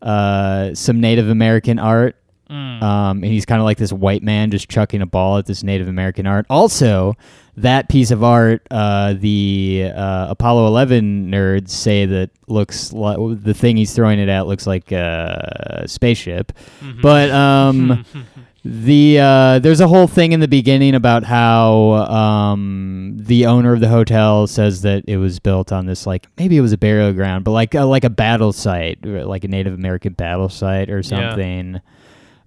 uh, 0.00 0.74
some 0.74 0.98
Native 1.00 1.28
American 1.28 1.78
art. 1.78 2.16
Mm. 2.50 2.80
Um, 2.82 3.16
and 3.18 3.26
he's 3.26 3.44
kind 3.44 3.60
of 3.60 3.64
like 3.64 3.76
this 3.76 3.92
white 3.92 4.22
man 4.22 4.50
just 4.50 4.68
chucking 4.68 5.02
a 5.02 5.06
ball 5.06 5.36
at 5.36 5.46
this 5.46 5.62
Native 5.62 5.88
American 5.88 6.26
art. 6.26 6.46
Also, 6.48 7.16
that 7.56 7.88
piece 7.88 8.10
of 8.10 8.22
art, 8.24 8.66
uh, 8.70 9.14
the 9.14 9.90
uh, 9.94 10.28
Apollo 10.30 10.68
11 10.68 11.30
nerds 11.30 11.70
say 11.70 12.06
that 12.06 12.30
looks 12.46 12.92
like 12.92 13.18
the 13.42 13.52
thing 13.52 13.76
he's 13.76 13.94
throwing 13.94 14.18
it 14.18 14.28
at 14.28 14.46
looks 14.46 14.66
like 14.66 14.90
a 14.92 15.84
spaceship. 15.86 16.52
Mhm. 16.80 17.02
But 17.02 17.30
um, 17.30 18.04
the 18.68 19.18
uh, 19.20 19.58
there's 19.60 19.80
a 19.80 19.88
whole 19.88 20.06
thing 20.06 20.32
in 20.32 20.40
the 20.40 20.48
beginning 20.48 20.94
about 20.94 21.22
how 21.24 21.92
um, 22.10 23.16
the 23.16 23.46
owner 23.46 23.72
of 23.72 23.80
the 23.80 23.88
hotel 23.88 24.46
says 24.46 24.82
that 24.82 25.04
it 25.06 25.16
was 25.18 25.38
built 25.38 25.70
on 25.72 25.86
this 25.86 26.06
like 26.06 26.26
maybe 26.38 26.56
it 26.56 26.60
was 26.60 26.72
a 26.72 26.78
burial 26.78 27.12
ground, 27.12 27.44
but 27.44 27.52
like 27.52 27.74
a, 27.74 27.82
like 27.84 28.04
a 28.04 28.10
battle 28.10 28.52
site, 28.52 29.04
like 29.04 29.44
a 29.44 29.48
Native 29.48 29.74
American 29.74 30.12
battle 30.14 30.48
site 30.48 30.90
or 30.90 30.98
Yeah. 30.98 31.02
something. 31.02 31.80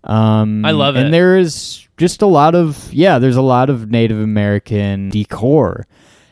Um, 0.03 0.65
I 0.65 0.71
love 0.71 0.95
it. 0.95 1.05
And 1.05 1.13
there's 1.13 1.87
just 1.97 2.21
a 2.21 2.25
lot 2.27 2.55
of 2.55 2.91
yeah, 2.93 3.19
there's 3.19 3.35
a 3.37 3.41
lot 3.41 3.69
of 3.69 3.89
Native 3.89 4.19
American 4.19 5.09
decor, 5.09 5.87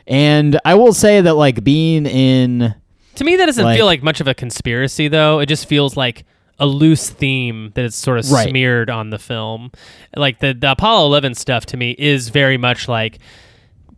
and 0.06 0.58
I 0.64 0.74
will 0.74 0.92
say 0.94 1.20
that 1.20 1.34
like 1.34 1.62
being 1.64 2.06
in 2.06 2.74
To 3.16 3.24
me, 3.24 3.36
that 3.36 3.46
doesn't 3.46 3.64
Like- 3.64 3.76
feel 3.76 3.86
like 3.86 4.02
much 4.02 4.20
of 4.20 4.28
a 4.28 4.34
conspiracy, 4.34 5.08
though. 5.08 5.38
It 5.40 5.46
just 5.46 5.66
feels 5.66 5.96
like 5.96 6.24
a 6.58 6.66
loose 6.66 7.08
theme 7.10 7.70
that 7.74 7.84
is 7.84 7.94
sort 7.94 8.18
of 8.18 8.30
Right. 8.30 8.48
smeared 8.48 8.90
on 8.90 9.10
the 9.10 9.18
film. 9.18 9.70
Like 10.16 10.40
the, 10.40 10.52
the 10.54 10.72
Apollo 10.72 11.06
11 11.06 11.34
stuff 11.34 11.66
to 11.66 11.76
me 11.76 11.92
is 11.98 12.30
very 12.30 12.56
much 12.56 12.88
like 12.88 13.18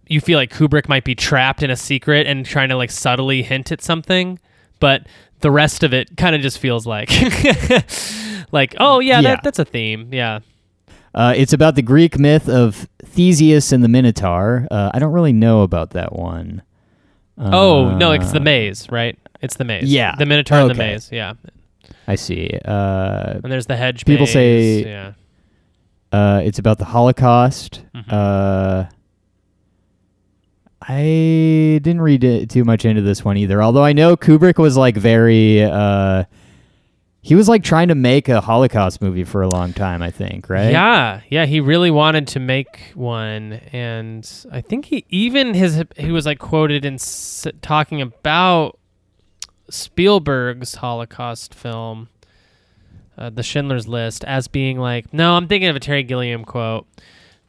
you 0.07 0.21
feel 0.21 0.37
like 0.39 0.53
Kubrick 0.53 0.89
might 0.89 1.05
be 1.05 1.15
trapped 1.15 1.63
in 1.63 1.71
a 1.71 1.77
secret 1.77 2.27
and 2.27 2.45
trying 2.45 2.69
to 2.69 2.77
like 2.77 2.91
subtly 2.91 3.43
hint 3.43 3.71
at 3.73 3.81
something, 3.81 4.39
but 4.81 5.07
the 5.41 5.51
rest 5.51 5.83
of 5.83 5.95
it 5.95 6.17
kind 6.17 6.35
of 6.37 6.43
just 6.43 6.59
feels 6.59 6.87
like 6.87 7.11
like 8.53 8.75
oh 8.79 8.99
yeah, 9.01 9.21
Yeah. 9.21 9.37
That, 9.37 9.43
that's 9.43 9.59
a 9.59 9.65
theme 9.65 10.09
yeah 10.13 10.41
Uh, 11.15 11.33
it's 11.37 11.53
about 11.53 11.75
the 11.77 11.83
Greek 11.83 12.19
myth 12.19 12.49
of 12.49 12.87
Theseus 13.05 13.73
and 13.73 13.83
the 13.83 13.89
Minotaur. 13.89 14.69
Uh, 14.71 14.91
I 14.95 14.99
don't 14.99 15.13
really 15.13 15.33
know 15.33 15.63
about 15.63 15.91
that 15.91 16.15
one. 16.15 16.63
oh 17.39 17.97
no 17.97 18.13
it's 18.13 18.33
the 18.33 18.41
Uh, 18.41 18.45
maze 18.45 18.91
right 18.91 19.19
it's 19.41 19.57
the 19.57 19.65
maze 19.65 19.91
yeah. 19.93 20.15
the 20.19 20.27
Minotaur 20.27 20.61
and 20.61 20.71
the 20.71 20.75
maze 20.75 21.09
yeah 21.11 21.33
I 22.11 22.15
see. 22.17 22.51
Uh, 22.65 23.41
and 23.43 23.51
there's 23.53 23.67
the 23.67 23.77
hedge 23.77 24.05
People 24.05 24.27
maze, 24.27 24.33
say- 24.33 24.83
yeah 24.85 25.13
uh, 26.13 26.41
it's 26.45 26.59
about 26.59 26.79
the 26.79 26.85
Holocaust. 26.87 27.83
Mhm. 27.95 28.13
Uh, 28.13 28.85
I 30.83 31.79
didn't 31.83 32.01
read 32.01 32.25
it 32.25 32.49
too 32.51 32.65
much 32.65 32.85
into 32.85 33.03
this 33.03 33.25
one 33.25 33.37
either. 33.37 33.63
Although 33.63 33.85
I 33.85 33.93
know 33.93 34.17
Kubrick 34.17 34.59
was 34.59 34.77
like 34.77 34.97
very. 34.97 35.63
Uh, 35.63 36.25
he 37.23 37.35
was 37.35 37.49
like 37.51 37.63
trying 37.63 37.89
to 37.89 37.95
make 37.95 38.31
a 38.31 38.41
Holocaust 38.41 39.03
movie 39.03 39.25
for 39.25 39.43
a 39.43 39.49
long 39.49 39.75
time. 39.75 40.01
I 40.03 40.11
think, 40.11 40.49
right? 40.49 40.73
Yeah, 40.73 41.21
yeah, 41.29 41.45
he 41.45 41.61
really 41.61 41.91
wanted 41.91 42.27
to 42.29 42.41
make 42.41 42.93
one, 42.95 43.61
and 43.73 44.29
I 44.51 44.63
think 44.63 44.87
he 44.87 45.05
even 45.11 45.53
his 45.55 45.85
he 45.99 46.11
was 46.11 46.25
like 46.25 46.39
quoted 46.39 46.85
in 46.87 46.95
s- 46.95 47.47
talking 47.61 48.01
about 48.01 48.79
Spielberg's 49.71 50.77
Holocaust 50.77 51.55
film, 51.55 52.09
uh, 53.17 53.31
The 53.31 53.43
Schindler's 53.43 53.89
List, 53.89 54.25
as 54.25 54.49
being 54.49 54.79
like, 54.79 55.13
no, 55.13 55.35
I'm 55.35 55.49
thinking 55.49 55.69
of 55.69 55.77
a 55.77 55.81
Terry 55.81 56.03
Gilliam 56.03 56.45
quote. 56.45 56.87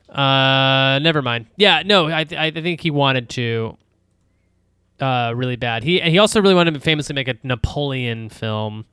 Uh, 0.09 0.99
never 1.01 1.21
mind. 1.21 1.47
Yeah, 1.55 1.83
no, 1.85 2.07
I 2.07 2.23
th- 2.25 2.39
I 2.39 2.51
think 2.51 2.81
he 2.81 2.91
wanted 2.91 3.29
to. 3.29 3.77
Uh, 4.99 5.33
really 5.35 5.55
bad. 5.55 5.83
He 5.83 5.99
he 5.99 6.19
also 6.19 6.41
really 6.41 6.53
wanted 6.53 6.75
to 6.75 6.79
famously 6.79 7.15
make 7.15 7.27
a 7.27 7.35
Napoleon 7.43 8.29
film 8.29 8.85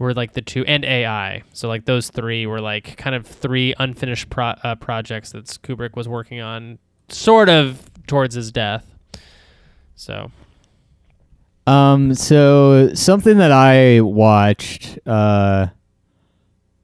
were 0.00 0.14
like 0.14 0.32
the 0.32 0.40
two 0.40 0.64
and 0.64 0.84
AI. 0.84 1.42
So 1.52 1.68
like 1.68 1.84
those 1.84 2.08
three 2.08 2.46
were 2.46 2.60
like 2.60 2.96
kind 2.96 3.14
of 3.14 3.26
three 3.26 3.74
unfinished 3.78 4.30
pro- 4.30 4.54
uh, 4.64 4.74
projects 4.76 5.32
that 5.32 5.44
Kubrick 5.44 5.94
was 5.94 6.08
working 6.08 6.40
on, 6.40 6.78
sort 7.10 7.50
of 7.50 7.88
towards 8.06 8.34
his 8.34 8.50
death. 8.50 8.86
So 9.94 10.32
Um, 11.70 12.14
so 12.16 12.92
something 12.94 13.38
that 13.38 13.52
I 13.52 14.00
watched, 14.00 14.98
uh, 15.06 15.68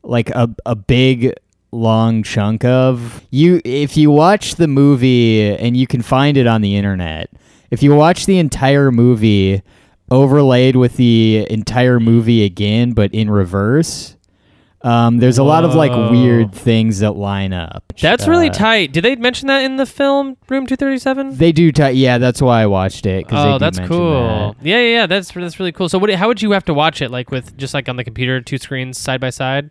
like 0.05 0.31
a 0.31 0.49
a 0.65 0.77
big 0.77 1.33
long 1.73 2.23
chunk 2.23 2.65
of 2.65 3.27
you. 3.31 3.61
If 3.65 3.97
you 3.97 4.13
watch 4.13 4.55
the 4.55 4.69
movie 4.69 5.43
and 5.57 5.77
you 5.77 5.89
can 5.89 6.03
find 6.03 6.37
it 6.37 6.47
on 6.47 6.61
the 6.61 6.77
internet, 6.77 7.31
if 7.73 7.83
you 7.83 7.97
watch 7.97 8.27
the 8.27 8.39
entire 8.39 8.93
movie 8.93 9.63
overlaid 10.09 10.77
with 10.77 10.97
the 10.97 11.45
entire 11.51 11.99
movie 11.99 12.45
again, 12.45 12.93
but 12.93 13.13
in 13.13 13.29
reverse. 13.29 14.16
Um, 14.87 15.19
there's 15.19 15.39
a 15.39 15.43
lot 15.43 15.65
of 15.65 15.75
like 15.75 15.91
Whoa. 15.91 16.13
weird 16.13 16.53
things 16.55 17.01
that 17.01 17.13
line 17.17 17.53
up. 17.53 17.93
that's 18.01 18.29
really 18.29 18.51
Uh, 18.51 18.53
tight. 18.53 18.93
Did 18.93 19.05
they 19.05 19.17
mention 19.17 19.49
that 19.49 19.65
in 19.65 19.77
the 19.79 19.87
film 19.87 20.37
Room 20.49 20.67
Two 20.67 20.77
Thirty 20.77 20.99
Seven? 20.99 21.37
They 21.37 21.51
do. 21.51 21.73
T- 21.73 21.91
yeah, 21.91 22.19
that's 22.19 22.41
why 22.41 22.63
I 22.63 22.67
watched 22.67 23.05
it. 23.05 23.27
'cause 23.29 23.43
they 23.45 23.51
Oh, 23.51 23.53
do 23.55 23.59
that's 23.59 23.79
mention 23.79 23.97
cool. 23.97 24.55
that. 24.61 24.67
Yeah, 24.67 24.79
yeah, 24.79 24.89
yeah. 25.01 25.07
That's 25.07 25.33
that's 25.33 25.59
really 25.59 25.73
cool. 25.73 25.89
So, 25.89 25.99
what? 25.99 26.11
How 26.15 26.29
would 26.29 26.41
you 26.41 26.53
have 26.53 26.65
to 26.67 26.75
watch 26.75 27.03
it? 27.03 27.11
Like 27.11 27.31
with 27.33 27.57
just 27.57 27.75
like 27.75 27.89
on 27.89 27.97
the 27.97 28.05
computer, 28.05 28.41
two 28.41 28.59
screens 28.59 28.97
side 28.97 29.21
by 29.21 29.31
side? 29.31 29.71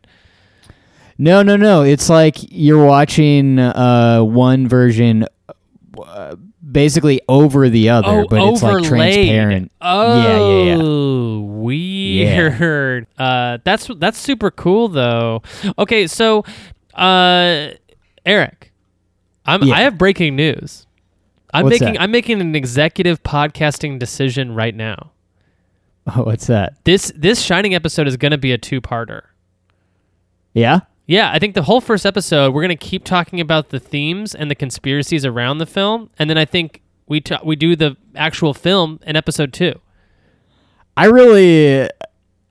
No, 1.18 1.42
no, 1.44 1.56
no. 1.56 1.82
It's 1.84 2.10
like 2.10 2.36
you're 2.52 2.86
watching 2.86 3.58
uh, 3.58 4.20
one 4.22 4.68
version 4.68 5.26
uh, 6.06 6.36
basically 6.76 7.22
over 7.28 7.70
the 7.70 7.90
other, 7.90 8.08
oh, 8.10 8.28
but 8.30 8.42
it's 8.50 8.62
like 8.62 8.84
transparent. 8.84 9.72
Oh, 9.82 10.22
Yeah, 10.22 10.76
yeah, 10.76 12.60
weird. 12.60 13.08
Uh, 13.18 13.58
that's 13.64 13.90
that's 13.98 14.20
super 14.20 14.52
cool 14.52 14.90
though. 14.90 15.42
Okay, 15.80 16.06
so 16.06 16.44
uh, 16.94 17.70
Eric, 18.26 18.72
I'm 19.46 19.64
Yeah. 19.64 19.76
I 19.76 19.82
have 19.82 19.98
breaking 19.98 20.36
news. 20.36 20.86
I'm 21.54 21.64
What's 21.64 21.80
making 21.80 21.94
that? 21.96 22.02
I'm 22.02 22.12
making 22.12 22.42
an 22.42 22.56
executive 22.56 23.24
podcasting 23.24 23.98
decision 23.98 24.54
right 24.54 24.76
now. 24.76 25.12
Oh, 26.08 26.24
what's 26.26 26.48
that? 26.48 26.76
This 26.84 27.12
this 27.16 27.42
Shining 27.42 27.74
episode 27.74 28.08
is 28.08 28.18
going 28.18 28.34
to 28.34 28.38
be 28.38 28.52
a 28.52 28.58
two-parter. 28.58 29.22
Yeah. 30.54 30.82
Yeah, 31.08 31.32
I 31.32 31.38
think 31.40 31.54
the 31.54 31.62
whole 31.64 31.82
first 31.82 32.06
episode 32.06 32.54
we're 32.54 32.64
going 32.64 32.76
to 32.76 32.86
keep 32.86 33.04
talking 33.04 33.40
about 33.40 33.70
the 33.70 33.80
themes 33.80 34.34
and 34.34 34.50
the 34.50 34.56
conspiracies 34.56 35.26
around 35.26 35.60
the 35.60 35.66
film, 35.68 36.10
and 36.18 36.30
then 36.30 36.38
I 36.38 36.46
think 36.46 36.82
we 37.08 37.22
ta 37.22 37.40
we 37.44 37.56
do 37.56 37.76
the 37.76 37.96
actual 38.16 38.54
film 38.54 39.00
in 39.06 39.16
episode 39.16 39.54
2. 39.54 39.74
I 40.98 41.06
really, 41.06 41.88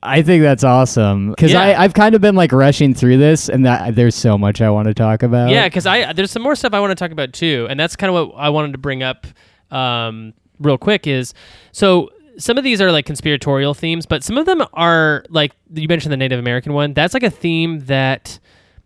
I 0.03 0.21
think 0.21 0.43
that's 0.43 0.63
awesome 0.63 1.31
because 1.31 1.51
Yeah. 1.51 1.61
I 1.61 1.83
I've 1.83 1.93
kind 1.93 2.15
of 2.15 2.21
been 2.21 2.35
like 2.35 2.51
rushing 2.51 2.93
through 2.93 3.17
this, 3.17 3.49
and 3.49 3.65
that 3.65 3.95
there's 3.95 4.15
so 4.15 4.37
much 4.37 4.61
I 4.61 4.69
want 4.69 4.87
to 4.87 4.93
talk 4.93 5.23
about. 5.23 5.49
Yeah, 5.49 5.67
because 5.67 5.85
I 5.85 6.13
there's 6.13 6.31
some 6.31 6.43
more 6.43 6.55
stuff 6.55 6.73
I 6.73 6.79
want 6.79 6.91
to 6.91 6.95
talk 6.95 7.11
about 7.11 7.33
too, 7.33 7.67
and 7.69 7.77
that's 7.79 7.95
kind 7.95 8.15
of 8.15 8.29
what 8.29 8.37
I 8.37 8.49
wanted 8.49 8.71
to 8.71 8.77
bring 8.77 9.03
up 9.03 9.27
um, 9.71 10.33
real 10.59 10.77
quick. 10.77 11.07
Is 11.07 11.33
so 11.73 12.09
some 12.37 12.57
of 12.57 12.63
these 12.63 12.81
are 12.81 12.91
like 12.91 13.05
conspiratorial 13.05 13.73
themes, 13.73 14.05
but 14.05 14.23
some 14.23 14.37
of 14.37 14.45
them 14.45 14.63
are 14.73 15.23
like 15.29 15.53
you 15.73 15.87
mentioned 15.87 16.11
the 16.11 16.17
Native 16.17 16.39
American 16.39 16.73
one. 16.73 16.93
That's 16.93 17.13
like 17.13 17.23
a 17.23 17.29
theme 17.29 17.79
that, 17.85 18.39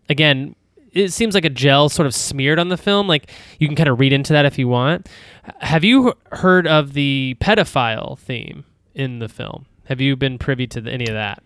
again, 0.08 0.54
it 0.92 1.12
seems 1.12 1.34
like 1.34 1.44
a 1.44 1.50
gel 1.50 1.88
sort 1.88 2.06
of 2.06 2.14
smeared 2.14 2.58
on 2.58 2.68
the 2.68 2.76
film. 2.76 3.06
Like 3.06 3.30
you 3.58 3.68
can 3.68 3.76
kind 3.76 3.88
of 3.88 4.00
read 4.00 4.12
into 4.12 4.32
that 4.32 4.44
if 4.44 4.58
you 4.58 4.68
want. 4.68 5.08
Have 5.60 5.84
you 5.84 6.14
heard 6.32 6.66
of 6.66 6.92
the 6.94 7.36
pedophile 7.40 8.18
theme 8.18 8.64
in 8.94 9.18
the 9.18 9.28
film? 9.28 9.66
Have 9.84 10.00
you 10.00 10.16
been 10.16 10.38
privy 10.38 10.66
to 10.68 10.80
the, 10.80 10.90
any 10.92 11.06
of 11.06 11.14
that? 11.14 11.42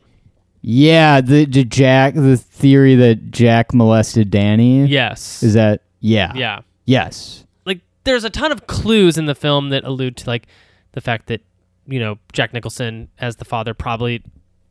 Yeah, 0.63 1.21
the, 1.21 1.45
the 1.45 1.65
Jack, 1.65 2.15
the 2.15 2.39
theory 2.39 2.95
that 2.95 3.31
Jack 3.31 3.75
molested 3.75 4.31
Danny. 4.31 4.87
Yes. 4.87 5.43
Is 5.43 5.55
that? 5.55 5.83
Yeah. 6.01 6.33
yeah. 6.35 6.61
Yes. 6.87 7.45
like 7.65 7.81
there's 8.05 8.25
a 8.25 8.31
ton 8.31 8.53
of 8.53 8.67
clues 8.67 9.17
in 9.17 9.27
the 9.27 9.35
film 9.35 9.71
that 9.71 9.85
allude 9.85 10.17
to 10.19 10.29
like 10.29 10.47
the 10.93 11.01
fact 11.01 11.27
that 11.27 11.43
you 11.87 11.99
know 12.01 12.19
Jack 12.33 12.53
Nicholson 12.53 13.09
as 13.19 13.37
the 13.37 13.45
father 13.45 13.75
probably 13.75 14.23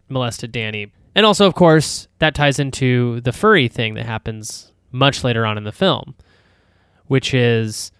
molested 0.09 0.51
Danny, 0.51 0.91
and 1.15 1.25
also 1.25 1.45
of 1.47 1.55
course 1.55 2.07
that 2.19 2.35
ties 2.35 2.59
into 2.59 3.21
the 3.21 3.31
furry 3.31 3.67
thing 3.67 3.93
that 3.95 4.05
happens 4.05 4.71
much 4.91 5.23
later 5.23 5.45
on 5.45 5.57
in 5.57 5.63
the 5.63 5.71
film, 5.71 6.15
which 7.07 7.33
is 7.33 7.91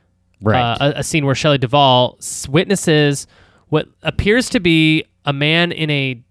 Right. 0.42 0.60
uh, 0.74 0.92
a, 0.96 1.00
a 1.00 1.04
scene 1.04 1.26
where 1.26 1.36
Shelley 1.36 1.58
Duvall 1.58 2.20
witnesses 2.50 3.28
what 3.70 3.88
appears 4.02 4.50
to 4.50 4.60
be 4.60 5.06
a 5.26 5.32
man 5.32 5.72
in 5.72 5.90
a 5.90 6.22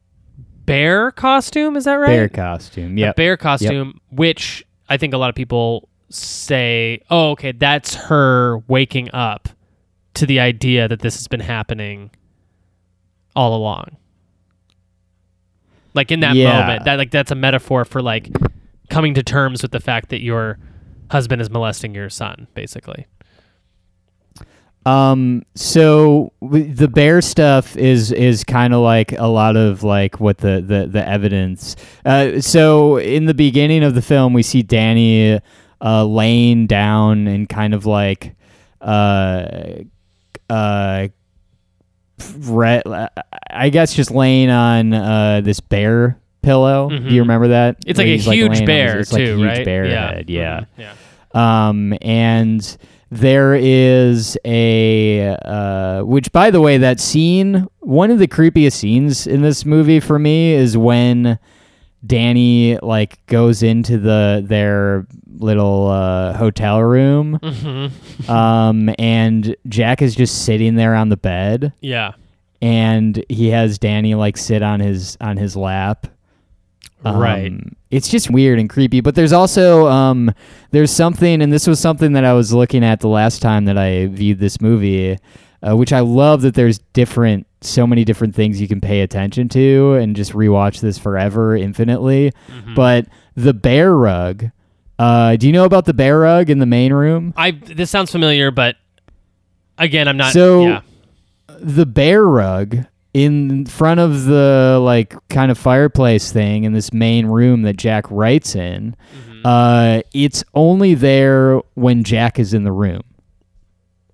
bear 0.66 1.10
costume. 1.12 1.76
Is 1.76 1.84
that 1.84 1.94
right? 1.94 2.08
Bear 2.08 2.28
costume. 2.28 2.98
Yeah. 2.98 3.12
Bear 3.14 3.36
costume, 3.38 4.00
which 4.10 4.64
I 4.88 4.98
think 4.98 5.14
a 5.14 5.16
lot 5.16 5.30
of 5.30 5.34
people 5.34 5.88
say, 6.10 7.00
"Oh, 7.10 7.30
okay, 7.30 7.52
that's 7.52 7.94
her 7.94 8.58
waking 8.68 9.10
up 9.14 9.48
to 10.14 10.26
the 10.26 10.40
idea 10.40 10.88
that 10.88 11.00
this 11.00 11.16
has 11.16 11.26
been 11.26 11.40
happening 11.40 12.10
all 13.36 13.54
along." 13.56 13.96
Like 15.94 16.10
in 16.10 16.20
that 16.20 16.34
Yeah. 16.36 16.60
moment, 16.60 16.84
that 16.86 16.96
like 16.98 17.10
that's 17.10 17.30
a 17.30 17.34
metaphor 17.34 17.84
for 17.84 18.00
like 18.00 18.30
coming 18.88 19.14
to 19.14 19.22
terms 19.22 19.62
with 19.62 19.72
the 19.72 19.80
fact 19.80 20.08
that 20.10 20.22
your 20.22 20.58
husband 21.10 21.42
is 21.42 21.50
molesting 21.50 21.94
your 21.94 22.08
son, 22.10 22.46
basically. 22.54 23.06
Um. 24.84 25.42
So 25.54 26.32
w- 26.42 26.72
the 26.72 26.88
bear 26.88 27.20
stuff 27.20 27.76
is 27.76 28.10
is 28.10 28.42
kind 28.42 28.74
of 28.74 28.80
like 28.80 29.12
a 29.12 29.28
lot 29.28 29.56
of 29.56 29.84
like 29.84 30.18
what 30.18 30.38
the 30.38 30.60
the 30.66 30.88
the 30.90 31.06
evidence. 31.08 31.76
Uh. 32.04 32.40
So 32.40 32.96
in 32.96 33.26
the 33.26 33.34
beginning 33.34 33.84
of 33.84 33.94
the 33.94 34.02
film, 34.02 34.32
we 34.32 34.42
see 34.42 34.62
Danny, 34.62 35.38
uh, 35.80 36.04
laying 36.04 36.66
down 36.66 37.28
and 37.28 37.48
kind 37.48 37.74
of 37.74 37.86
like, 37.86 38.34
uh, 38.80 39.46
uh. 40.50 41.08
Re- 42.38 42.82
I 43.50 43.68
guess 43.68 43.94
just 43.94 44.10
laying 44.10 44.50
on 44.50 44.92
uh 44.92 45.40
this 45.42 45.60
bear 45.60 46.18
pillow. 46.42 46.88
Do 46.90 46.96
Mhm. 46.98 47.10
you 47.10 47.22
remember 47.22 47.48
that? 47.48 47.76
It's 47.86 47.98
Where 47.98 48.06
like 48.06 48.18
a 48.20 48.22
huge 48.32 48.50
his- 48.58 48.62
bear 48.62 48.98
it's 49.00 49.12
like 49.12 49.22
a 49.22 49.26
too, 49.26 49.36
huge 49.38 49.46
right? 49.48 49.64
bear 49.64 49.86
yeah. 49.86 50.14
head. 50.14 50.30
Yeah. 50.30 50.60
Mhm. 50.60 50.66
Yeah. 50.78 51.68
Um, 51.68 51.94
and 52.02 52.76
there 53.10 53.54
is 53.54 54.36
a 54.44 55.36
uh, 55.44 56.00
which, 56.02 56.32
by 56.32 56.50
the 56.50 56.60
way, 56.60 56.78
that 56.78 56.98
scene. 57.00 57.66
One 57.80 58.10
of 58.10 58.18
the 58.18 58.26
creepiest 58.28 58.72
scenes 58.72 59.26
in 59.26 59.42
this 59.42 59.64
movie 59.66 60.00
for 60.00 60.18
me 60.18 60.52
is 60.52 60.76
when 60.78 61.38
Danny 62.04 62.78
like 62.82 63.24
goes 63.26 63.62
into 63.62 63.98
the 63.98 64.42
their 64.46 65.06
little 65.38 65.88
uh, 65.88 66.32
hotel 66.34 66.82
room, 66.82 67.38
Mhm. 67.42 68.28
um, 68.28 68.90
and 68.98 69.56
Jack 69.68 70.02
is 70.02 70.14
just 70.14 70.44
sitting 70.44 70.74
there 70.74 70.94
on 70.94 71.08
the 71.08 71.16
bed, 71.16 71.72
Yeah. 71.80 72.12
and 72.60 73.24
he 73.28 73.48
has 73.50 73.78
Danny 73.78 74.14
like 74.14 74.36
sit 74.36 74.62
on 74.62 74.80
his 74.80 75.16
on 75.20 75.36
his 75.36 75.56
lap. 75.56 76.06
Right. 77.04 77.50
Um, 77.50 77.74
it's 77.90 78.08
just 78.08 78.30
weird 78.30 78.60
and 78.60 78.70
creepy. 78.70 79.00
But 79.00 79.16
there's 79.16 79.32
also 79.32 79.88
um, 79.88 80.32
there's 80.70 80.92
something, 80.92 81.42
and 81.42 81.52
this 81.52 81.66
was 81.66 81.80
something 81.80 82.12
that 82.12 82.24
I 82.24 82.32
was 82.32 82.52
looking 82.52 82.84
at 82.84 83.00
the 83.00 83.08
last 83.08 83.42
time 83.42 83.64
that 83.64 83.76
I 83.76 84.06
viewed 84.06 84.38
this 84.38 84.60
movie, 84.60 85.18
uh, 85.66 85.76
which 85.76 85.92
I 85.92 86.00
love 86.00 86.42
that 86.42 86.54
there's 86.54 86.78
different, 86.92 87.46
so 87.60 87.86
many 87.86 88.04
different 88.04 88.34
things 88.34 88.60
you 88.60 88.68
can 88.68 88.80
pay 88.80 89.00
attention 89.02 89.48
to, 89.50 89.94
and 89.94 90.16
just 90.16 90.32
rewatch 90.32 90.80
this 90.80 90.98
forever, 90.98 91.56
infinitely. 91.56 92.32
Mhm. 92.50 92.74
But 92.74 93.06
the 93.36 93.54
bear 93.54 93.94
rug. 93.94 94.50
Uh, 94.98 95.36
do 95.36 95.46
you 95.46 95.52
know 95.52 95.64
about 95.64 95.84
the 95.84 95.94
bear 95.94 96.18
rug 96.20 96.50
in 96.50 96.58
the 96.58 96.66
main 96.66 96.92
room? 96.92 97.32
I 97.36 97.52
this 97.52 97.90
sounds 97.90 98.10
familiar, 98.12 98.50
but 98.50 98.76
again, 99.78 100.06
I'm 100.08 100.16
not. 100.16 100.32
So- 100.32 100.62
yeah. 100.66 100.80
the 101.58 101.86
bear 101.86 102.24
rug 102.24 102.78
in 103.14 103.66
front 103.66 104.00
of 104.00 104.24
the 104.24 104.80
like 104.82 105.14
kind 105.28 105.50
of 105.50 105.58
fireplace 105.58 106.32
thing 106.32 106.64
in 106.64 106.72
this 106.72 106.92
main 106.92 107.26
room 107.26 107.62
that 107.62 107.76
Jack 107.76 108.10
writes 108.10 108.54
in. 108.56 108.96
Mhm. 109.28 109.40
Uh, 109.44 110.02
it's 110.14 110.42
only 110.54 110.94
there 110.94 111.60
when 111.74 112.04
Jack 112.04 112.38
is 112.38 112.54
in 112.54 112.64
the 112.64 112.72
room, 112.72 113.02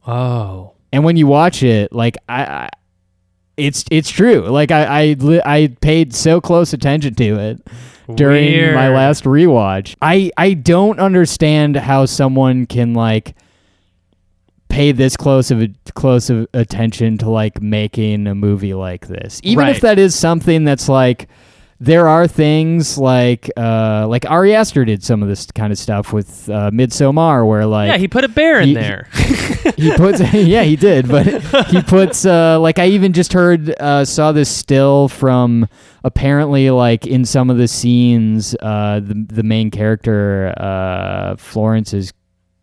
oh. 0.06 0.72
And 0.92 1.04
when 1.04 1.16
you 1.16 1.26
watch 1.26 1.62
it, 1.62 1.92
like 1.92 2.16
I, 2.28 2.42
I 2.44 2.68
it's 3.56 3.84
it's 3.90 4.10
true. 4.10 4.40
Like 4.42 4.70
I 4.70 4.84
I 4.84 5.04
li- 5.18 5.42
I 5.44 5.76
paid 5.80 6.14
so 6.14 6.40
close 6.40 6.72
attention 6.72 7.14
to 7.16 7.38
it 7.38 7.66
during 8.14 8.74
my 8.74 8.88
last 8.88 9.24
rewatch. 9.24 9.94
I 10.00 10.30
I 10.36 10.54
don't 10.54 10.98
understand 10.98 11.76
how 11.76 12.06
someone 12.06 12.66
can 12.66 12.94
like 12.94 13.34
pay 14.68 14.92
this 14.92 15.16
close 15.16 15.50
of 15.50 15.60
a, 15.62 15.68
close 15.94 16.30
of 16.30 16.46
attention 16.54 17.18
to 17.18 17.28
like 17.30 17.60
making 17.60 18.26
a 18.26 18.34
movie 18.34 18.74
like 18.74 19.08
this. 19.08 19.40
Even 19.42 19.66
if 19.68 19.80
that 19.80 19.98
is 19.98 20.14
something 20.14 20.64
that's 20.64 20.88
like 20.88 21.28
there 21.80 22.08
are 22.08 22.26
things 22.26 22.98
like 22.98 23.50
uh 23.56 24.06
like 24.08 24.28
Ari 24.28 24.54
Aster 24.54 24.84
did 24.84 25.04
some 25.04 25.22
of 25.22 25.28
this 25.28 25.46
kind 25.52 25.72
of 25.72 25.78
stuff 25.78 26.12
with 26.12 26.48
uh 26.50 26.70
Midsommar 26.72 27.46
where 27.46 27.66
like 27.66 27.88
yeah, 27.88 27.96
he 27.98 28.08
put 28.08 28.24
a 28.24 28.28
bear 28.28 28.60
in 28.60 28.68
he- 28.68 28.74
there. 28.74 29.08
he 29.76 29.92
puts 29.96 30.20
yeah 30.34 30.62
he 30.62 30.74
did 30.74 31.06
but 31.06 31.26
he 31.68 31.80
puts 31.86 32.24
uh 32.26 32.58
like 32.58 32.78
i 32.80 32.86
even 32.86 33.12
just 33.12 33.32
heard 33.32 33.70
uh 33.80 34.04
saw 34.04 34.32
this 34.32 34.48
still 34.48 35.08
from 35.08 35.68
apparently 36.02 36.70
like 36.70 37.06
in 37.06 37.24
some 37.24 37.48
of 37.50 37.58
the 37.58 37.68
scenes 37.68 38.56
uh 38.60 38.98
the 39.00 39.26
the 39.28 39.42
main 39.44 39.70
character 39.70 40.52
uh 40.56 41.36
florence's 41.36 42.12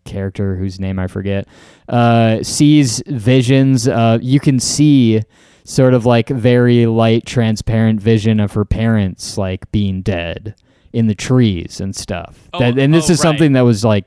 character 0.04 0.56
whose 0.58 0.80
name 0.80 1.00
i 1.00 1.08
forget 1.08 1.48
uh 1.90 2.44
sees 2.44 3.02
visions 3.08 3.88
uh 3.88 4.18
you 4.22 4.40
can 4.40 4.60
see 4.60 5.22
sort 5.66 5.94
of 5.94 6.06
like 6.06 6.30
very 6.30 6.86
light 6.86 7.26
transparent 7.26 8.00
vision 8.00 8.40
of 8.40 8.54
her 8.54 8.64
parents 8.64 9.38
like 9.38 9.70
being 9.72 10.02
dead 10.02 10.56
in 10.94 11.08
the 11.08 11.16
trees 11.16 11.82
and 11.82 11.94
stuff 11.96 12.48
Oh, 12.54 12.60
that, 12.60 12.78
and 12.80 12.94
this 12.94 13.10
oh, 13.10 13.14
is 13.14 13.20
right. 13.20 13.24
something 13.24 13.52
that 13.54 13.62
was 13.62 13.84
like 13.84 14.06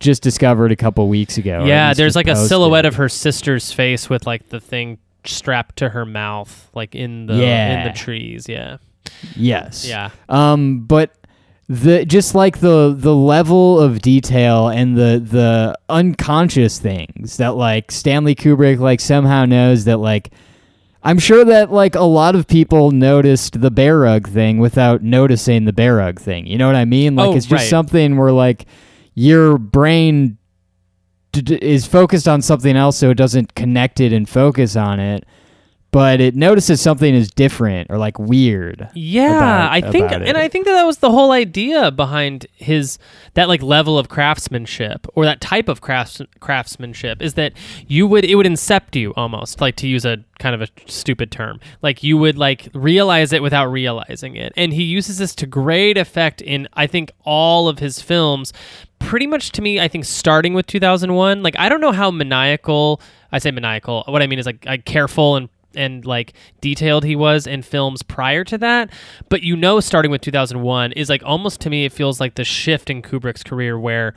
just 0.00 0.22
discovered 0.22 0.70
a 0.72 0.76
couple 0.76 1.08
weeks 1.08 1.38
ago. 1.38 1.64
yeah, 1.64 1.94
there's 1.94 2.16
like 2.16 2.26
a 2.26 2.36
silhouette 2.36 2.84
of 2.84 2.96
her 2.96 3.08
sister's 3.08 3.72
face 3.72 4.10
with 4.10 4.26
like 4.26 4.48
the 4.50 4.60
thing 4.60 4.98
strapped 5.24 5.76
to 5.76 5.88
her 5.88 6.04
mouth, 6.04 6.68
like 6.74 6.94
in 6.94 7.26
the 7.26 7.36
yeah. 7.36 7.86
in 7.86 7.88
the 7.92 7.96
trees. 7.96 8.46
Yeah. 8.48 8.78
Yes. 9.36 9.86
Yeah. 9.86 10.10
Um, 10.28 10.80
but 10.80 11.14
the 11.68 12.04
just 12.04 12.34
like 12.34 12.58
the 12.58 12.94
the 12.94 13.14
level 13.14 13.80
of 13.80 14.02
detail 14.02 14.68
and 14.68 14.96
the 14.96 15.22
the 15.24 15.78
unconscious 15.88 16.78
things 16.78 17.38
that 17.38 17.54
like 17.54 17.90
Stanley 17.90 18.34
Kubrick 18.34 18.78
like 18.80 19.00
somehow 19.00 19.46
knows 19.46 19.84
that 19.84 19.98
like 19.98 20.32
I'm 21.06 21.18
sure 21.18 21.44
that 21.44 21.70
like 21.70 21.94
a 21.94 22.02
lot 22.04 22.34
of 22.34 22.46
people 22.46 22.90
noticed 22.90 23.60
the 23.60 23.70
bear 23.70 23.98
rug 23.98 24.26
thing 24.28 24.58
without 24.58 25.02
noticing 25.02 25.66
the 25.66 25.72
bear 25.72 25.96
rug 25.96 26.18
thing. 26.18 26.46
You 26.46 26.56
know 26.58 26.66
what 26.66 26.76
I 26.76 26.86
mean? 26.86 27.14
Like 27.14 27.28
Oh, 27.28 27.36
it's 27.36 27.46
just 27.46 27.62
right. 27.64 27.68
something 27.70 28.16
where 28.16 28.32
like 28.32 28.64
your 29.14 29.58
brain 29.58 30.38
d- 31.32 31.42
d- 31.42 31.58
is 31.60 31.86
focused 31.86 32.26
on 32.26 32.40
something 32.40 32.74
else 32.76 32.96
so 32.96 33.10
it 33.10 33.16
doesn't 33.16 33.54
connect 33.54 34.00
it 34.00 34.12
and 34.14 34.26
focus 34.28 34.76
on 34.76 34.98
it. 34.98 35.24
But 35.94 36.20
it 36.20 36.34
notices 36.34 36.80
something 36.80 37.14
is 37.14 37.30
different 37.30 37.88
or 37.88 37.98
like 37.98 38.18
weird. 38.18 38.88
Yeah, 38.94 39.28
about- 39.66 39.72
I 39.72 39.80
think, 39.92 40.10
and 40.10 40.36
I 40.36 40.48
think 40.48 40.66
that 40.66 40.72
that 40.72 40.82
was 40.84 40.98
the 40.98 41.12
whole 41.12 41.30
idea 41.30 41.92
behind 41.92 42.48
his 42.52 42.98
that 43.34 43.46
like 43.46 43.62
level 43.62 43.96
of 43.96 44.08
craftsmanship 44.08 45.06
or 45.14 45.24
that 45.24 45.40
type 45.40 45.68
of 45.68 45.80
crafts, 45.80 46.20
craftsmanship 46.40 47.22
is 47.22 47.34
that 47.34 47.52
you 47.86 48.08
would 48.08 48.24
it 48.24 48.34
would 48.34 48.44
incept 48.44 48.96
you 48.96 49.14
almost 49.16 49.60
like 49.60 49.76
to 49.76 49.86
use 49.86 50.04
a 50.04 50.18
kind 50.40 50.52
of 50.60 50.62
a 50.62 50.68
stupid 50.86 51.30
term 51.30 51.60
like 51.80 52.02
you 52.02 52.18
would 52.18 52.36
like 52.36 52.68
realize 52.74 53.32
it 53.32 53.40
without 53.40 53.66
realizing 53.66 54.34
it, 54.34 54.52
and 54.56 54.72
he 54.72 54.82
uses 54.82 55.18
this 55.18 55.32
to 55.36 55.46
great 55.46 55.96
effect 55.96 56.40
in 56.42 56.66
I 56.74 56.88
think 56.88 57.12
all 57.24 57.68
of 57.68 57.78
his 57.78 58.02
films. 58.02 58.52
Pretty 58.98 59.26
much 59.26 59.52
to 59.52 59.60
me, 59.60 59.78
I 59.78 59.86
think 59.86 60.06
starting 60.06 60.54
with 60.54 60.66
2001. 60.66 61.42
Like 61.42 61.54
I 61.58 61.68
don't 61.68 61.82
know 61.82 61.92
how 61.92 62.10
maniacal 62.10 63.00
I 63.30 63.38
say 63.38 63.50
maniacal. 63.50 64.02
What 64.06 64.22
I 64.22 64.26
mean 64.26 64.38
is 64.38 64.46
like, 64.46 64.64
like 64.64 64.86
careful 64.86 65.36
and 65.36 65.48
and 65.76 66.04
like 66.06 66.32
detailed 66.60 67.04
he 67.04 67.16
was 67.16 67.46
in 67.46 67.62
films 67.62 68.02
prior 68.02 68.44
to 68.44 68.58
that. 68.58 68.90
But 69.28 69.42
you 69.42 69.56
know, 69.56 69.80
starting 69.80 70.10
with 70.10 70.20
2001 70.22 70.92
is 70.92 71.08
like 71.08 71.22
almost 71.24 71.60
to 71.62 71.70
me, 71.70 71.84
it 71.84 71.92
feels 71.92 72.20
like 72.20 72.34
the 72.36 72.44
shift 72.44 72.90
in 72.90 73.02
Kubrick's 73.02 73.42
career 73.42 73.78
where 73.78 74.14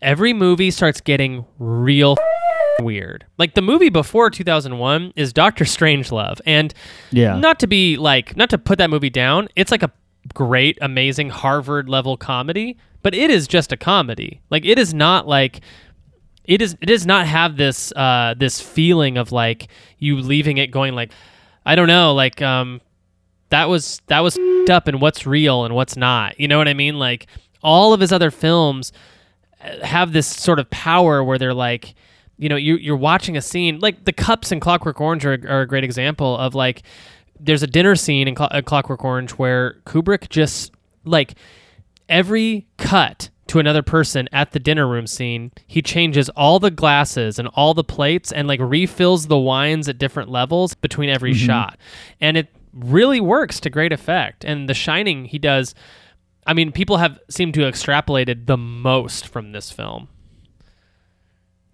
every 0.00 0.32
movie 0.32 0.70
starts 0.70 1.00
getting 1.00 1.44
real 1.58 2.16
weird. 2.80 3.24
Like 3.38 3.54
the 3.54 3.62
movie 3.62 3.90
before 3.90 4.30
2001 4.30 5.12
is 5.16 5.32
Doctor 5.32 5.64
Strangelove, 5.64 6.40
and 6.46 6.72
Yeah. 7.10 7.36
not 7.38 7.60
to 7.60 7.66
be 7.66 7.96
like 7.96 8.36
not 8.36 8.50
to 8.50 8.58
put 8.58 8.78
that 8.78 8.90
movie 8.90 9.10
down, 9.10 9.48
it's 9.56 9.70
like 9.70 9.82
a 9.82 9.90
great, 10.34 10.78
amazing 10.80 11.30
Harvard 11.30 11.88
level 11.88 12.16
comedy, 12.16 12.76
but 13.02 13.14
it 13.14 13.30
is 13.30 13.46
just 13.48 13.72
a 13.72 13.76
comedy. 13.76 14.40
Like 14.50 14.64
it 14.64 14.78
is 14.78 14.94
not 14.94 15.26
like 15.26 15.60
it 16.44 16.62
is 16.62 16.74
it 16.80 16.86
does 16.86 17.06
not 17.06 17.26
have 17.26 17.56
this 17.56 17.92
uh 17.92 18.34
this 18.36 18.60
feeling 18.60 19.16
of 19.16 19.32
like 19.32 19.68
you 19.98 20.16
leaving 20.16 20.58
it 20.58 20.70
going 20.70 20.94
like 20.94 21.12
I 21.64 21.74
don't 21.74 21.88
know 21.88 22.14
like 22.14 22.42
um 22.42 22.80
that 23.50 23.68
was 23.68 24.00
that 24.06 24.20
was 24.20 24.38
up 24.70 24.88
and 24.88 25.00
what's 25.00 25.26
real 25.26 25.64
and 25.64 25.74
what's 25.74 25.96
not. 25.96 26.40
You 26.40 26.48
know 26.48 26.58
what 26.58 26.68
I 26.68 26.74
mean? 26.74 26.98
Like 26.98 27.26
all 27.62 27.92
of 27.92 28.00
his 28.00 28.12
other 28.12 28.30
films 28.30 28.92
uh, 29.62 29.84
have 29.84 30.12
this 30.12 30.26
sort 30.26 30.58
of 30.58 30.68
power 30.70 31.22
where 31.22 31.38
they're 31.38 31.54
like 31.54 31.94
you 32.38 32.48
know 32.48 32.56
you 32.56 32.76
you're 32.76 32.96
watching 32.96 33.36
a 33.36 33.42
scene 33.42 33.78
like 33.78 34.04
the 34.04 34.12
cups 34.12 34.52
in 34.52 34.58
Clockwork 34.58 35.00
Orange 35.00 35.24
are, 35.24 35.38
are 35.48 35.60
a 35.60 35.66
great 35.66 35.84
example 35.84 36.36
of 36.36 36.54
like 36.54 36.82
there's 37.38 37.62
a 37.62 37.66
dinner 37.66 37.94
scene 37.94 38.26
in 38.26 38.36
uh, 38.38 38.62
Clockwork 38.64 39.04
Orange 39.04 39.32
where 39.32 39.80
Kubrick 39.84 40.28
just 40.28 40.72
like 41.04 41.34
every 42.08 42.66
cut 42.78 43.30
to 43.52 43.58
another 43.58 43.82
person 43.82 44.28
at 44.32 44.52
the 44.52 44.58
dinner 44.58 44.86
room 44.88 45.06
scene, 45.06 45.52
he 45.66 45.80
changes 45.82 46.28
all 46.30 46.58
the 46.58 46.70
glasses 46.70 47.38
and 47.38 47.48
all 47.48 47.74
the 47.74 47.84
plates 47.84 48.32
and 48.32 48.48
like 48.48 48.60
refills 48.60 49.26
the 49.26 49.38
wines 49.38 49.88
at 49.88 49.98
different 49.98 50.28
levels 50.30 50.74
between 50.74 51.08
every 51.08 51.32
shot. 51.34 51.78
And 52.20 52.36
it 52.36 52.48
really 52.72 53.20
works 53.20 53.60
to 53.60 53.70
great 53.70 53.92
effect. 53.92 54.44
And 54.44 54.68
The 54.68 54.74
Shining, 54.74 55.26
he 55.26 55.38
does. 55.38 55.74
I 56.46 56.54
mean, 56.54 56.72
people 56.72 56.96
have 56.96 57.18
seemed 57.30 57.54
to 57.54 57.60
have 57.62 57.74
extrapolated 57.74 58.46
the 58.46 58.56
most 58.56 59.28
from 59.28 59.52
this 59.52 59.70
film. 59.70 60.08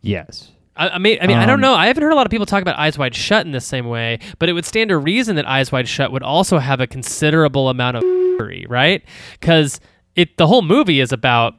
yes. 0.00 0.50
I, 0.76 0.90
I 0.90 0.98
mean, 0.98 1.18
I 1.20 1.26
mean, 1.26 1.38
I 1.38 1.44
don't 1.46 1.54
Um, 1.54 1.60
know. 1.60 1.74
I 1.74 1.86
haven't 1.88 2.02
heard 2.04 2.12
a 2.12 2.14
lot 2.14 2.26
of 2.26 2.30
people 2.30 2.46
talk 2.46 2.62
about 2.62 2.78
Eyes 2.78 2.96
Wide 2.96 3.14
Shut 3.14 3.44
in 3.44 3.50
the 3.52 3.60
same 3.60 3.86
way, 3.88 4.20
but 4.38 4.48
it 4.48 4.52
would 4.52 4.64
stand 4.64 4.90
to 4.90 4.98
reason 4.98 5.34
that 5.36 5.48
Eyes 5.48 5.72
Wide 5.72 5.88
Shut 5.88 6.12
would 6.12 6.22
also 6.22 6.58
have 6.58 6.80
a 6.80 6.86
considerable 6.86 7.68
amount 7.68 7.96
of 7.96 8.04
right? 8.68 9.02
Because 9.32 9.80
it 10.14 10.36
the 10.36 10.46
whole 10.46 10.62
movie 10.62 11.00
is 11.00 11.10
about 11.12 11.54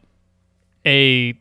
a 0.85 1.33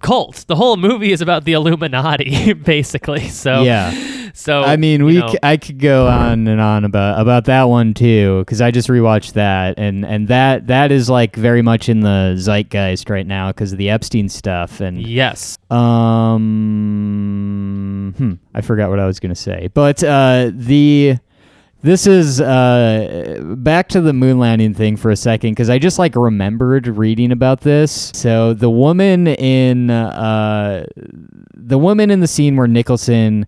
cult. 0.00 0.44
The 0.46 0.56
whole 0.56 0.76
movie 0.76 1.12
is 1.12 1.20
about 1.20 1.44
the 1.44 1.52
Illuminati, 1.54 2.52
basically. 2.64 3.28
So 3.28 3.62
yeah. 3.62 4.12
So 4.34 4.62
I 4.62 4.76
mean, 4.76 5.04
we 5.06 5.18
know, 5.18 5.28
c- 5.28 5.38
I 5.42 5.56
could 5.56 5.78
go 5.78 6.06
on 6.08 6.46
and 6.46 6.60
on 6.60 6.84
about 6.84 7.18
about 7.18 7.46
that 7.46 7.64
one 7.64 7.94
too 7.94 8.40
because 8.40 8.60
I 8.60 8.70
just 8.70 8.88
rewatched 8.88 9.32
that 9.32 9.78
and 9.78 10.04
and 10.04 10.28
that 10.28 10.66
that 10.66 10.92
is 10.92 11.08
like 11.08 11.34
very 11.36 11.62
much 11.62 11.88
in 11.88 12.00
the 12.00 12.34
zeitgeist 12.36 13.08
right 13.08 13.26
now 13.26 13.48
because 13.48 13.72
of 13.72 13.78
the 13.78 13.88
Epstein 13.88 14.28
stuff 14.28 14.80
and 14.80 15.00
yes, 15.00 15.56
um 16.86 18.14
hmm, 18.16 18.34
I 18.54 18.60
forgot 18.60 18.90
what 18.90 18.98
I 19.00 19.06
was 19.06 19.18
gonna 19.20 19.34
say 19.34 19.70
but 19.72 20.04
uh 20.04 20.50
the 20.52 21.16
this 21.82 22.06
is 22.06 22.40
uh 22.40 23.40
back 23.58 23.88
to 23.90 24.00
the 24.00 24.12
moon 24.12 24.38
landing 24.38 24.74
thing 24.74 24.96
for 24.96 25.10
a 25.10 25.16
second 25.16 25.50
because 25.52 25.70
I 25.70 25.78
just 25.78 25.98
like 25.98 26.16
remembered 26.16 26.86
reading 26.86 27.32
about 27.32 27.60
this 27.60 28.10
so 28.14 28.54
the 28.54 28.70
woman 28.70 29.26
in 29.28 29.90
uh 29.90 30.86
the 31.54 31.78
woman 31.78 32.10
in 32.10 32.20
the 32.20 32.26
scene 32.26 32.56
where 32.56 32.66
Nicholson 32.66 33.46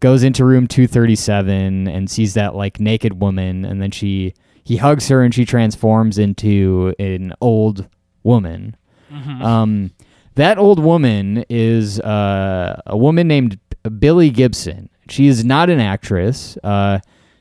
goes 0.00 0.22
into 0.22 0.44
room 0.44 0.66
237 0.66 1.88
and 1.88 2.10
sees 2.10 2.34
that 2.34 2.54
like 2.54 2.78
naked 2.80 3.20
woman 3.20 3.64
and 3.64 3.80
then 3.80 3.90
she 3.90 4.34
he 4.64 4.76
hugs 4.76 5.08
her 5.08 5.22
and 5.22 5.34
she 5.34 5.44
transforms 5.44 6.18
into 6.18 6.94
an 6.98 7.32
old 7.40 7.88
woman 8.22 8.76
um 9.42 9.90
that 10.34 10.56
old 10.58 10.78
woman 10.78 11.44
is 11.48 11.98
uh, 12.00 12.80
a 12.86 12.96
woman 12.96 13.26
named 13.26 13.58
Billie 13.98 14.30
Gibson. 14.30 14.88
She 15.08 15.26
is 15.26 15.44
not 15.44 15.68
an 15.68 15.80
actress. 15.80 16.56
Uh, 16.62 17.00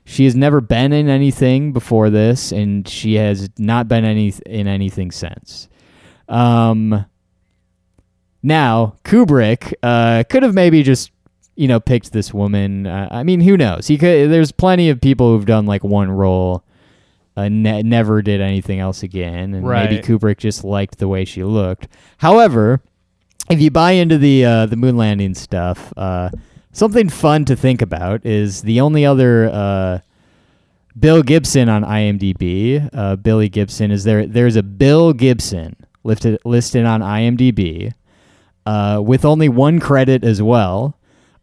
she 0.10 0.24
has 0.24 0.38
never 0.38 0.62
been 0.62 0.94
in 0.94 1.10
anything 1.10 1.74
before 1.74 2.10
this, 2.10 2.54
and 2.54 2.88
she 2.88 3.16
has 3.16 3.50
not 3.58 3.90
been 3.90 4.06
any 4.06 4.34
in 4.46 4.66
anything 4.66 5.12
since. 5.12 5.68
Um, 6.30 7.06
now 8.42 8.96
Kubrick 9.04 9.74
uh, 9.84 10.24
could 10.30 10.44
have 10.44 10.54
maybe 10.54 10.82
just 10.82 11.12
you 11.58 11.68
know 11.68 11.82
picked 11.82 12.14
this 12.14 12.34
woman. 12.34 12.88
Uh, 12.88 13.10
I 13.12 13.24
mean, 13.24 13.42
who 13.42 13.58
knows? 13.58 13.88
He 13.88 13.98
could. 13.98 14.32
There's 14.32 14.54
plenty 14.54 14.90
of 14.90 15.02
people 15.02 15.34
who've 15.34 15.46
done 15.46 15.66
like 15.66 15.84
one 15.84 16.10
role. 16.10 16.64
Uh, 17.36 17.50
ne- 17.50 17.84
never 17.84 18.22
did 18.22 18.40
anything 18.40 18.80
else 18.80 19.04
again, 19.04 19.54
and 19.54 19.66
maybe 19.90 20.02
Kubrick 20.02 20.38
just 20.38 20.64
liked 20.64 21.00
the 21.00 21.10
way 21.10 21.26
she 21.26 21.44
looked. 21.44 21.90
However, 22.18 22.82
if 23.50 23.60
you 23.60 23.72
buy 23.72 23.92
into 23.92 24.18
the 24.18 24.46
uh, 24.46 24.66
the 24.68 24.78
moon 24.78 24.96
landing 24.96 25.36
stuff, 25.36 25.94
uh, 25.98 26.30
something 26.78 27.10
fun 27.10 27.44
to 27.44 27.56
think 27.56 27.82
about 27.82 28.24
is 28.24 28.62
the 28.62 28.80
only 28.80 29.04
other 29.04 29.50
uh, 29.52 30.00
Bill 30.98 31.24
Gibson 31.24 31.70
on 31.70 31.84
IMDb. 31.84 32.88
Uh, 32.94 33.16
Billie 33.16 33.50
Gibson 33.50 33.90
is 33.90 34.04
there. 34.04 34.28
There's 34.28 34.56
a 34.56 34.64
Bill 34.64 35.12
Gibson 35.12 35.76
listed 36.04 36.40
listed 36.46 36.86
on 36.86 37.02
IMDb 37.02 37.94
uh, 38.68 39.02
with 39.04 39.26
only 39.26 39.50
one 39.50 39.80
credit 39.80 40.24
as 40.24 40.40
well. 40.42 40.94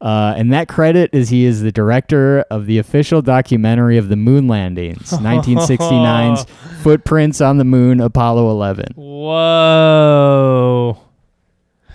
Uh, 0.00 0.34
and 0.36 0.52
that 0.52 0.68
credit 0.68 1.10
is 1.12 1.30
he 1.30 1.44
is 1.46 1.62
the 1.62 1.72
director 1.72 2.40
of 2.50 2.66
the 2.66 2.78
official 2.78 3.22
documentary 3.22 3.96
of 3.96 4.08
the 4.08 4.16
moon 4.16 4.46
landings, 4.46 5.10
1969's 5.10 6.44
Footprints 6.82 7.40
on 7.40 7.56
the 7.56 7.64
Moon, 7.64 8.00
Apollo 8.00 8.50
11. 8.50 8.92
Whoa. 8.96 9.38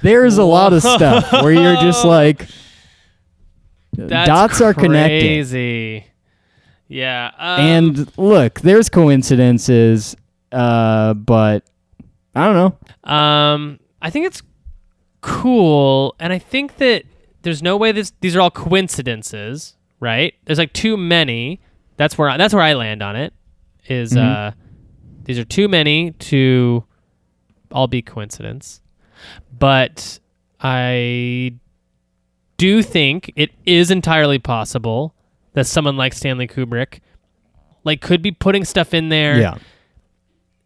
There's 0.02 0.38
a 0.38 0.44
lot 0.44 0.74
of 0.74 0.82
stuff 0.82 1.32
where 1.32 1.52
you're 1.52 1.76
just 1.76 2.04
like 2.06 2.48
That's 4.08 4.28
dots 4.28 4.62
are 4.62 4.74
connected. 4.74 5.22
crazy. 5.22 6.06
Yeah. 6.88 7.32
Um, 7.38 7.60
and 7.60 8.18
look, 8.18 8.62
there's 8.62 8.90
coincidences, 8.90 10.16
uh, 10.52 11.14
but 11.14 11.64
I 12.36 12.46
don't 12.46 12.56
know. 13.06 13.12
Um, 13.14 13.80
I 14.02 14.10
think 14.10 14.26
it's 14.28 14.42
cool, 15.22 16.16
and 16.20 16.32
I 16.34 16.40
think 16.40 16.78
that 16.78 17.04
there's 17.42 17.62
no 17.62 17.78
way 17.78 17.92
this 17.92 18.12
these 18.22 18.36
are 18.36 18.42
all 18.42 18.52
coincidences, 18.52 19.76
right? 20.00 20.34
There's 20.46 20.58
like 20.60 20.74
too 20.74 20.98
many. 20.98 21.60
That's 21.98 22.18
where 22.18 22.30
I, 22.30 22.38
that's 22.38 22.54
where 22.54 22.64
I 22.64 22.74
land 22.74 23.04
on 23.04 23.16
it. 23.16 23.34
Is 23.88 24.14
Mhm. 24.14 24.48
uh, 24.48 24.52
these 25.26 25.38
are 25.40 25.46
too 25.46 25.68
many 25.68 26.12
to 26.12 26.84
all 27.72 27.88
be 27.88 28.02
coincidence, 28.02 28.82
but 29.58 30.20
I 30.62 31.54
do 32.60 32.84
think 32.84 33.32
it 33.36 33.50
is 33.66 33.90
entirely 33.90 34.38
possible 34.38 35.16
that 35.54 35.66
someone 35.66 35.98
like 35.98 36.14
Stanley 36.14 36.48
Kubrick 36.48 37.00
like 37.84 38.02
could 38.02 38.22
be 38.22 38.32
putting 38.32 38.64
stuff 38.66 38.94
in 38.94 39.10
there 39.10 39.40
Yeah. 39.40 39.58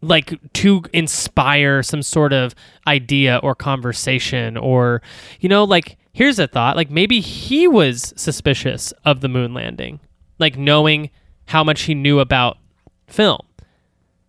like 0.02 0.38
to 0.54 0.82
inspire 0.92 1.82
some 1.82 2.02
sort 2.02 2.32
of 2.32 2.54
idea 2.86 3.40
or 3.42 3.54
conversation 3.54 4.56
or 4.56 5.00
you 5.40 5.48
know 5.48 5.64
like 5.64 5.96
here's 6.12 6.38
a 6.38 6.46
thought 6.46 6.76
like 6.76 6.90
maybe 6.90 7.20
he 7.20 7.66
was 7.66 8.12
suspicious 8.16 8.92
of 9.04 9.20
the 9.20 9.28
moon 9.28 9.54
landing 9.54 10.00
like 10.38 10.58
knowing 10.58 11.10
how 11.46 11.64
much 11.64 11.82
he 11.82 11.94
knew 11.94 12.18
about 12.20 12.58
film 13.06 13.40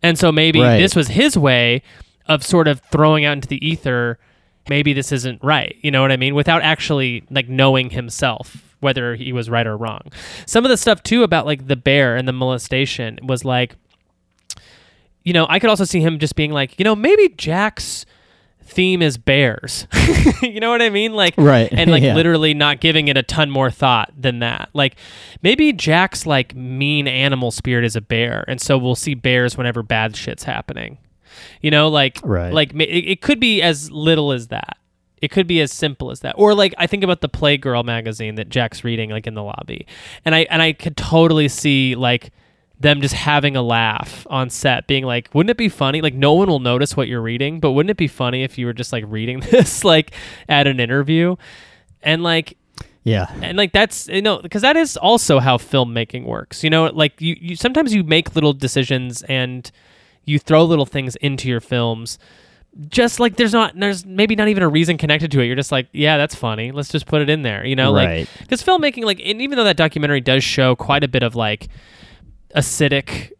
and 0.02 0.18
so 0.20 0.32
maybe 0.32 0.62
Right. 0.62 0.78
this 0.78 0.96
was 0.96 1.08
his 1.10 1.38
way 1.38 1.82
of 2.28 2.44
sort 2.44 2.68
of 2.68 2.80
throwing 2.92 3.26
out 3.26 3.34
into 3.34 3.48
the 3.48 3.66
ether 3.68 4.18
maybe 4.70 4.94
this 4.94 5.12
isn't 5.12 5.44
right 5.44 5.76
you 5.82 5.92
know 5.92 6.02
what 6.02 6.12
i 6.12 6.18
mean 6.18 6.36
without 6.36 6.62
actually 6.62 7.24
like 7.30 7.48
knowing 7.50 7.90
himself 7.90 8.76
whether 8.80 9.16
he 9.16 9.32
was 9.34 9.50
right 9.50 9.68
or 9.68 9.76
wrong 9.78 10.02
some 10.46 10.66
of 10.66 10.70
the 10.70 10.78
stuff 10.78 11.02
too 11.04 11.24
about 11.24 11.46
like 11.46 11.68
the 11.68 11.76
bear 11.76 12.16
and 12.16 12.28
the 12.28 12.34
molestation 12.34 13.20
was 13.24 13.44
like 13.46 13.76
you 15.24 15.34
know, 15.34 15.48
I 15.50 15.58
could 15.58 15.72
also 15.72 15.86
see 15.86 16.02
him 16.02 16.20
just 16.20 16.36
being 16.36 16.52
like, 16.52 16.78
you 16.78 16.84
know, 16.84 16.96
maybe 16.96 17.30
Jack's 17.30 18.06
theme 18.62 19.02
is 19.02 19.18
bears. 19.18 19.88
you 20.44 20.60
know 20.60 20.70
what 20.70 20.84
I 20.84 20.92
mean? 20.92 21.14
Like 21.14 21.34
Right. 21.36 21.68
and 21.72 21.90
like 21.90 22.04
Yeah. 22.04 22.14
literally 22.14 22.54
not 22.54 22.80
giving 22.80 23.08
it 23.08 23.18
a 23.18 23.24
ton 23.24 23.50
more 23.50 23.72
thought 23.72 24.14
than 24.16 24.38
that. 24.40 24.70
Like 24.74 24.98
maybe 25.42 25.74
Jack's 25.74 26.28
like 26.28 26.56
mean 26.56 27.08
animal 27.08 27.50
spirit 27.50 27.86
is 27.86 27.96
a 27.96 28.02
bear, 28.02 28.46
and 28.48 28.62
so 28.62 28.78
we'll 28.78 28.94
see 28.94 29.16
bears 29.16 29.58
whenever 29.58 29.82
bad 29.82 30.16
shit's 30.16 30.44
happening. 30.44 31.00
You 31.62 31.72
know, 31.72 31.88
like 31.90 32.20
Right. 32.24 32.54
like 32.54 32.74
it, 32.74 32.84
it 33.12 33.22
could 33.22 33.40
be 33.40 33.62
as 33.62 33.92
little 33.92 34.32
as 34.32 34.48
that. 34.48 34.78
It 35.22 35.32
could 35.32 35.48
be 35.48 35.62
as 35.62 35.72
simple 35.72 36.12
as 36.12 36.20
that. 36.20 36.36
Or 36.38 36.54
like 36.54 36.74
I 36.78 36.88
think 36.88 37.04
about 37.04 37.22
the 37.22 37.30
Playgirl 37.30 37.84
magazine 37.86 38.36
that 38.36 38.50
Jack's 38.50 38.84
reading 38.84 39.10
like 39.10 39.26
in 39.28 39.34
the 39.34 39.44
lobby. 39.44 39.88
And 40.24 40.36
I 40.36 40.40
and 40.50 40.62
I 40.62 40.74
could 40.74 40.98
totally 40.98 41.48
see 41.48 41.96
like 41.96 42.32
them 42.80 43.00
just 43.02 43.14
having 43.16 43.56
a 43.56 43.62
laugh 43.62 44.28
on 44.30 44.50
set 44.50 44.86
being 44.86 45.06
like 45.06 45.30
wouldn't 45.34 45.50
it 45.50 45.56
be 45.56 45.70
funny 45.70 46.02
like 46.02 46.14
no 46.14 46.34
one 46.34 46.50
will 46.50 46.60
notice 46.60 46.98
what 46.98 47.08
you're 47.08 47.22
reading 47.22 47.62
but 47.62 47.72
wouldn't 47.72 47.90
it 47.90 47.96
be 47.96 48.06
funny 48.08 48.44
if 48.44 48.58
you 48.58 48.66
were 48.66 48.74
just 48.74 48.92
like 48.92 49.06
reading 49.08 49.40
this 49.52 49.86
like 49.86 50.12
at 50.50 50.68
an 50.68 50.78
interview 50.82 51.38
and 52.04 52.22
like 52.22 52.58
Yeah. 53.06 53.28
and 53.42 53.58
like 53.58 53.72
that's 53.72 54.10
you 54.10 54.22
know 54.22 54.40
because 54.42 54.62
that 54.62 54.76
is 54.76 54.98
also 54.98 55.40
how 55.40 55.56
filmmaking 55.58 56.26
works 56.26 56.66
you 56.66 56.70
know 56.70 56.88
like 56.88 57.22
you, 57.22 57.38
you 57.40 57.56
sometimes 57.56 57.94
you 57.96 58.04
make 58.04 58.36
little 58.36 58.52
decisions 58.52 59.22
and 59.24 59.72
you 60.26 60.40
throw 60.40 60.64
little 60.64 60.86
things 60.86 61.16
into 61.18 61.48
your 61.48 61.62
films. 61.62 62.20
Just 62.90 63.22
like 63.22 63.38
there's 63.38 63.54
not 63.54 63.80
there's 63.80 64.06
maybe 64.06 64.36
not 64.36 64.50
even 64.50 64.62
a 64.62 64.68
reason 64.68 64.98
connected 64.98 65.32
to 65.32 65.40
it. 65.40 65.46
You're 65.46 65.56
just 65.56 65.72
like 65.72 65.88
yeah 65.94 66.18
that's 66.18 66.36
funny. 66.36 66.72
Let's 66.72 66.90
just 66.90 67.06
put 67.06 67.22
it 67.22 67.30
in 67.30 67.42
there 67.42 67.66
you 67.66 67.76
know? 67.76 67.94
Right. 67.94 68.28
like 68.28 68.40
because 68.40 68.62
filmmaking 68.62 69.06
like 69.06 69.22
and 69.24 69.42
even 69.42 69.58
though 69.58 69.64
that 69.64 69.78
documentary 69.78 70.22
does 70.22 70.44
show 70.44 70.76
quite 70.76 71.04
a 71.04 71.08
bit 71.08 71.24
of 71.24 71.36
like 71.36 71.70
acidic 72.56 73.32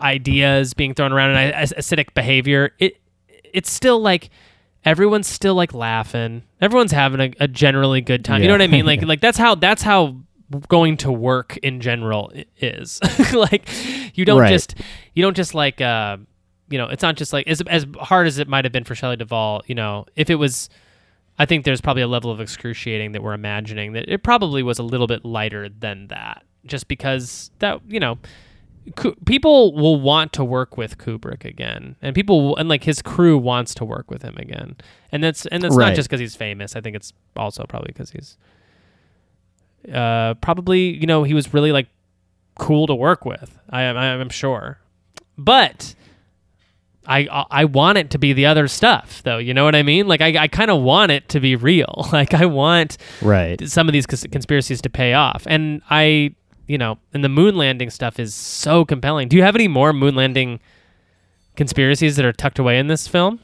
ideas 0.00 0.74
being 0.74 0.92
thrown 0.92 1.12
around 1.12 1.30
and 1.36 1.54
ac- 1.54 1.74
acidic 1.74 2.12
behavior 2.12 2.72
it 2.78 3.00
it's 3.54 3.70
still 3.70 4.00
like 4.00 4.28
everyone's 4.86 5.26
still 5.26 5.54
like 5.54 5.74
laughing. 5.74 6.42
Everyone's 6.60 6.92
having 6.92 7.20
a, 7.20 7.32
a 7.40 7.48
generally 7.48 8.00
good 8.00 8.24
time. 8.24 8.40
You 8.40 8.48
know 8.48 8.54
what 8.54 8.62
i 8.62 8.66
mean? 8.68 8.86
Like 8.86 9.02
like 9.06 9.20
that's 9.20 9.36
how 9.38 9.54
that's 9.54 9.82
how 9.82 10.16
going 10.68 10.96
to 10.98 11.10
work 11.12 11.56
in 11.58 11.80
general 11.80 12.32
is 12.60 13.00
like 13.34 13.68
you 14.16 14.24
don't 14.24 14.40
Right. 14.40 14.48
just 14.50 14.74
you 15.14 15.22
don't 15.22 15.36
just 15.36 15.54
like 15.54 15.80
uh 15.80 16.16
you 16.68 16.78
know 16.78 16.86
it's 16.86 17.02
not 17.02 17.16
just 17.16 17.32
like 17.32 17.46
as 17.48 17.60
as 17.62 17.84
hard 17.98 18.26
as 18.26 18.38
it 18.38 18.48
might 18.48 18.64
have 18.64 18.72
been 18.72 18.84
for 18.84 18.94
Shelley 18.94 19.16
Duvall 19.16 19.62
you 19.66 19.74
know 19.74 20.06
if 20.16 20.30
it 20.30 20.36
was 20.36 20.68
I 21.38 21.44
think 21.46 21.64
there's 21.64 21.80
probably 21.80 22.02
a 22.02 22.08
level 22.08 22.30
of 22.30 22.40
excruciating 22.40 23.12
that 23.12 23.22
we're 23.22 23.34
imagining 23.34 23.92
that 23.92 24.08
it 24.08 24.22
probably 24.22 24.62
was 24.62 24.78
a 24.78 24.82
little 24.82 25.06
bit 25.06 25.24
lighter 25.24 25.68
than 25.68 26.06
that 26.08 26.44
just 26.64 26.88
because 26.88 27.50
that 27.58 27.80
you 27.88 28.00
know 28.00 28.18
people 29.24 29.74
will 29.74 30.00
want 30.00 30.32
to 30.34 30.44
work 30.44 30.76
with 30.76 30.96
Kubrick 30.98 31.44
again 31.44 31.96
and 32.00 32.14
people 32.14 32.42
will, 32.48 32.56
and 32.56 32.68
like 32.68 32.84
his 32.84 33.02
crew 33.02 33.36
wants 33.36 33.74
to 33.74 33.84
work 33.84 34.10
with 34.10 34.22
him 34.22 34.36
again 34.36 34.76
and 35.10 35.22
that's 35.24 35.44
and 35.46 35.62
that's 35.62 35.74
Right. 35.74 35.88
not 35.88 35.96
just 35.96 36.08
because 36.08 36.20
he's 36.20 36.36
famous 36.36 36.76
I 36.76 36.80
think 36.80 36.94
it's 36.94 37.12
also 37.34 37.64
probably 37.64 37.88
because 37.88 38.10
he's 38.12 38.36
uh 39.92 40.34
probably 40.34 40.96
you 40.98 41.06
know 41.06 41.22
he 41.24 41.34
was 41.34 41.52
really 41.54 41.72
like 41.72 41.88
cool 42.58 42.86
to 42.86 42.94
work 42.94 43.24
with 43.24 43.58
I 43.70 43.82
am 43.82 43.96
I'm 43.96 44.28
sure 44.30 44.78
but 45.38 45.94
I 47.06 47.28
I 47.50 47.64
want 47.66 47.98
it 47.98 48.10
to 48.10 48.18
be 48.18 48.32
the 48.32 48.46
other 48.46 48.66
stuff 48.66 49.22
though. 49.22 49.38
You 49.38 49.54
know 49.54 49.64
what 49.64 49.76
I 49.76 49.84
mean? 49.84 50.08
Like 50.08 50.20
I, 50.20 50.36
I 50.44 50.48
kind 50.48 50.70
of 50.72 50.82
want 50.82 51.12
it 51.12 51.28
to 51.28 51.38
be 51.40 51.54
real. 51.54 52.08
Like 52.12 52.34
I 52.34 52.46
want 52.46 52.96
Right. 53.22 53.60
some 53.68 53.88
of 53.88 53.92
these 53.92 54.06
cons- 54.06 54.26
conspiracies 54.32 54.82
to 54.82 54.90
pay 54.90 55.12
off. 55.14 55.44
And 55.46 55.82
I, 55.88 56.34
you 56.66 56.78
know, 56.78 56.98
and 57.14 57.22
the 57.22 57.28
moon 57.28 57.54
landing 57.56 57.90
stuff 57.90 58.18
is 58.18 58.34
so 58.34 58.84
compelling. 58.84 59.28
Do 59.28 59.36
you 59.36 59.42
have 59.44 59.54
any 59.54 59.68
more 59.68 59.92
moon 59.92 60.16
landing 60.16 60.58
conspiracies 61.54 62.16
that 62.16 62.24
are 62.24 62.32
tucked 62.32 62.58
away 62.58 62.78
in 62.78 62.88
this 62.88 63.06
film? 63.06 63.38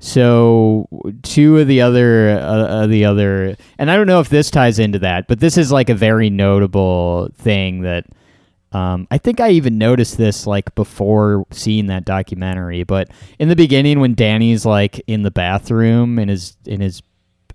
So 0.00 0.88
two 1.22 1.58
of 1.58 1.68
the 1.68 1.82
other, 1.82 2.30
uh, 2.30 2.42
uh, 2.42 2.86
the 2.86 3.04
other, 3.04 3.56
and 3.78 3.90
I 3.90 3.96
don't 3.96 4.06
know 4.06 4.20
if 4.20 4.30
this 4.30 4.50
ties 4.50 4.78
into 4.78 4.98
that, 5.00 5.28
but 5.28 5.40
this 5.40 5.58
is 5.58 5.70
like 5.70 5.90
a 5.90 5.94
very 5.94 6.30
notable 6.30 7.28
thing 7.34 7.82
that 7.82 8.06
um, 8.72 9.06
I 9.10 9.18
think 9.18 9.40
I 9.40 9.50
even 9.50 9.76
noticed 9.76 10.16
this 10.16 10.46
like 10.46 10.74
before 10.74 11.44
seeing 11.50 11.86
that 11.86 12.06
documentary. 12.06 12.82
But 12.84 13.10
in 13.38 13.48
the 13.48 13.56
beginning, 13.56 14.00
when 14.00 14.14
Danny's 14.14 14.64
like 14.64 15.02
in 15.06 15.22
the 15.22 15.30
bathroom 15.30 16.18
in 16.18 16.28
his 16.28 16.56
in 16.64 16.80
his 16.80 17.02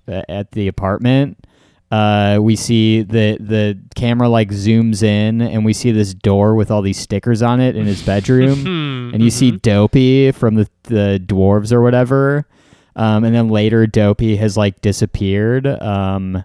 uh, 0.07 0.21
at 0.29 0.51
the 0.51 0.67
apartment, 0.67 1.47
uh, 1.91 2.39
we 2.41 2.55
see 2.55 3.01
the 3.03 3.37
the 3.39 3.77
camera 3.95 4.27
like 4.27 4.49
zooms 4.49 5.03
in, 5.03 5.41
and 5.41 5.63
we 5.63 5.73
see 5.73 5.91
this 5.91 6.13
door 6.13 6.55
with 6.55 6.71
all 6.71 6.81
these 6.81 6.97
stickers 6.99 7.41
on 7.41 7.59
it 7.59 7.75
in 7.75 7.85
his 7.85 8.01
bedroom 8.01 8.55
Hmm. 8.65 9.13
and 9.13 9.23
you 9.23 9.29
see 9.29 9.51
Dopey 9.51 10.31
from 10.31 10.55
the 10.55 10.67
the 10.83 11.21
dwarves 11.25 11.71
or 11.71 11.81
whatever, 11.81 12.47
um, 12.95 13.23
and 13.23 13.35
then 13.35 13.49
later 13.49 13.85
Dopey 13.87 14.35
has 14.37 14.57
like 14.57 14.81
disappeared. 14.81 15.67
Um, 15.67 16.43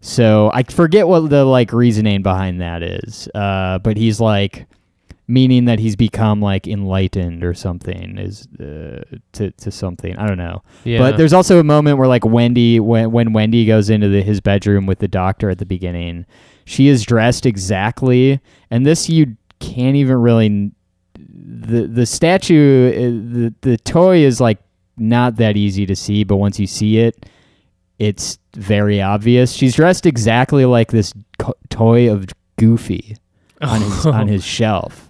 so 0.00 0.50
I 0.54 0.62
forget 0.62 1.06
what 1.08 1.28
the 1.28 1.44
like 1.44 1.72
reasoning 1.72 2.22
behind 2.22 2.60
that 2.60 2.82
is, 2.82 3.28
uh, 3.34 3.78
but 3.78 3.96
he's 3.96 4.20
like 4.20 4.66
meaning 5.28 5.66
that 5.66 5.78
he's 5.78 5.94
become 5.94 6.40
like 6.40 6.66
enlightened 6.66 7.44
or 7.44 7.52
something 7.54 8.16
is 8.18 8.48
uh, 8.58 9.02
to 9.32 9.50
to 9.52 9.70
something 9.70 10.16
I 10.16 10.26
don't 10.26 10.38
know. 10.38 10.62
yeah. 10.84 10.98
But 10.98 11.18
there's 11.18 11.34
also 11.34 11.60
a 11.60 11.64
moment 11.64 11.98
where 11.98 12.08
like 12.08 12.24
Wendy 12.24 12.80
when 12.80 13.12
when 13.12 13.32
Wendy 13.32 13.64
goes 13.66 13.90
into 13.90 14.08
the, 14.08 14.22
his 14.22 14.40
bedroom 14.40 14.86
with 14.86 14.98
the 14.98 15.08
doctor 15.08 15.50
at 15.50 15.58
the 15.58 15.66
beginning, 15.66 16.26
she 16.64 16.88
is 16.88 17.04
dressed 17.04 17.46
exactly 17.46 18.40
and 18.70 18.84
this 18.84 19.08
you 19.08 19.36
can't 19.60 19.96
even 19.96 20.16
really 20.16 20.72
the 21.14 21.86
the 21.86 22.06
statue 22.06 22.88
uh, 22.90 23.34
the 23.34 23.54
the 23.60 23.76
toy 23.76 24.18
is 24.18 24.40
like 24.40 24.58
not 24.96 25.36
that 25.36 25.56
easy 25.56 25.86
to 25.86 25.94
see, 25.94 26.24
but 26.24 26.36
once 26.36 26.58
you 26.58 26.66
see 26.66 26.98
it 26.98 27.26
it's 27.98 28.38
very 28.54 29.02
obvious. 29.02 29.52
She's 29.52 29.74
dressed 29.74 30.06
exactly 30.06 30.64
like 30.64 30.92
this 30.92 31.12
co- 31.38 31.56
toy 31.68 32.10
of 32.10 32.26
Goofy 32.56 33.16
on 33.60 33.80
his 33.80 34.06
on 34.06 34.28
his 34.34 34.44
shelf. 34.44 35.07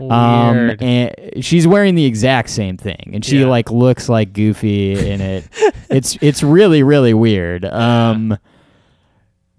Um, 0.00 0.56
Weird. 0.56 0.82
and 0.82 1.14
she's 1.40 1.66
wearing 1.66 1.94
the 1.94 2.04
exact 2.04 2.50
same 2.50 2.76
thing, 2.76 3.10
and 3.14 3.24
she 3.24 3.40
Yeah. 3.40 3.46
like 3.46 3.70
looks 3.70 4.08
like 4.08 4.32
Goofy 4.32 4.92
in 5.10 5.20
it. 5.20 5.48
it's 5.90 6.18
it's 6.20 6.42
really 6.42 6.82
really 6.82 7.14
weird. 7.14 7.64
Um, 7.64 8.36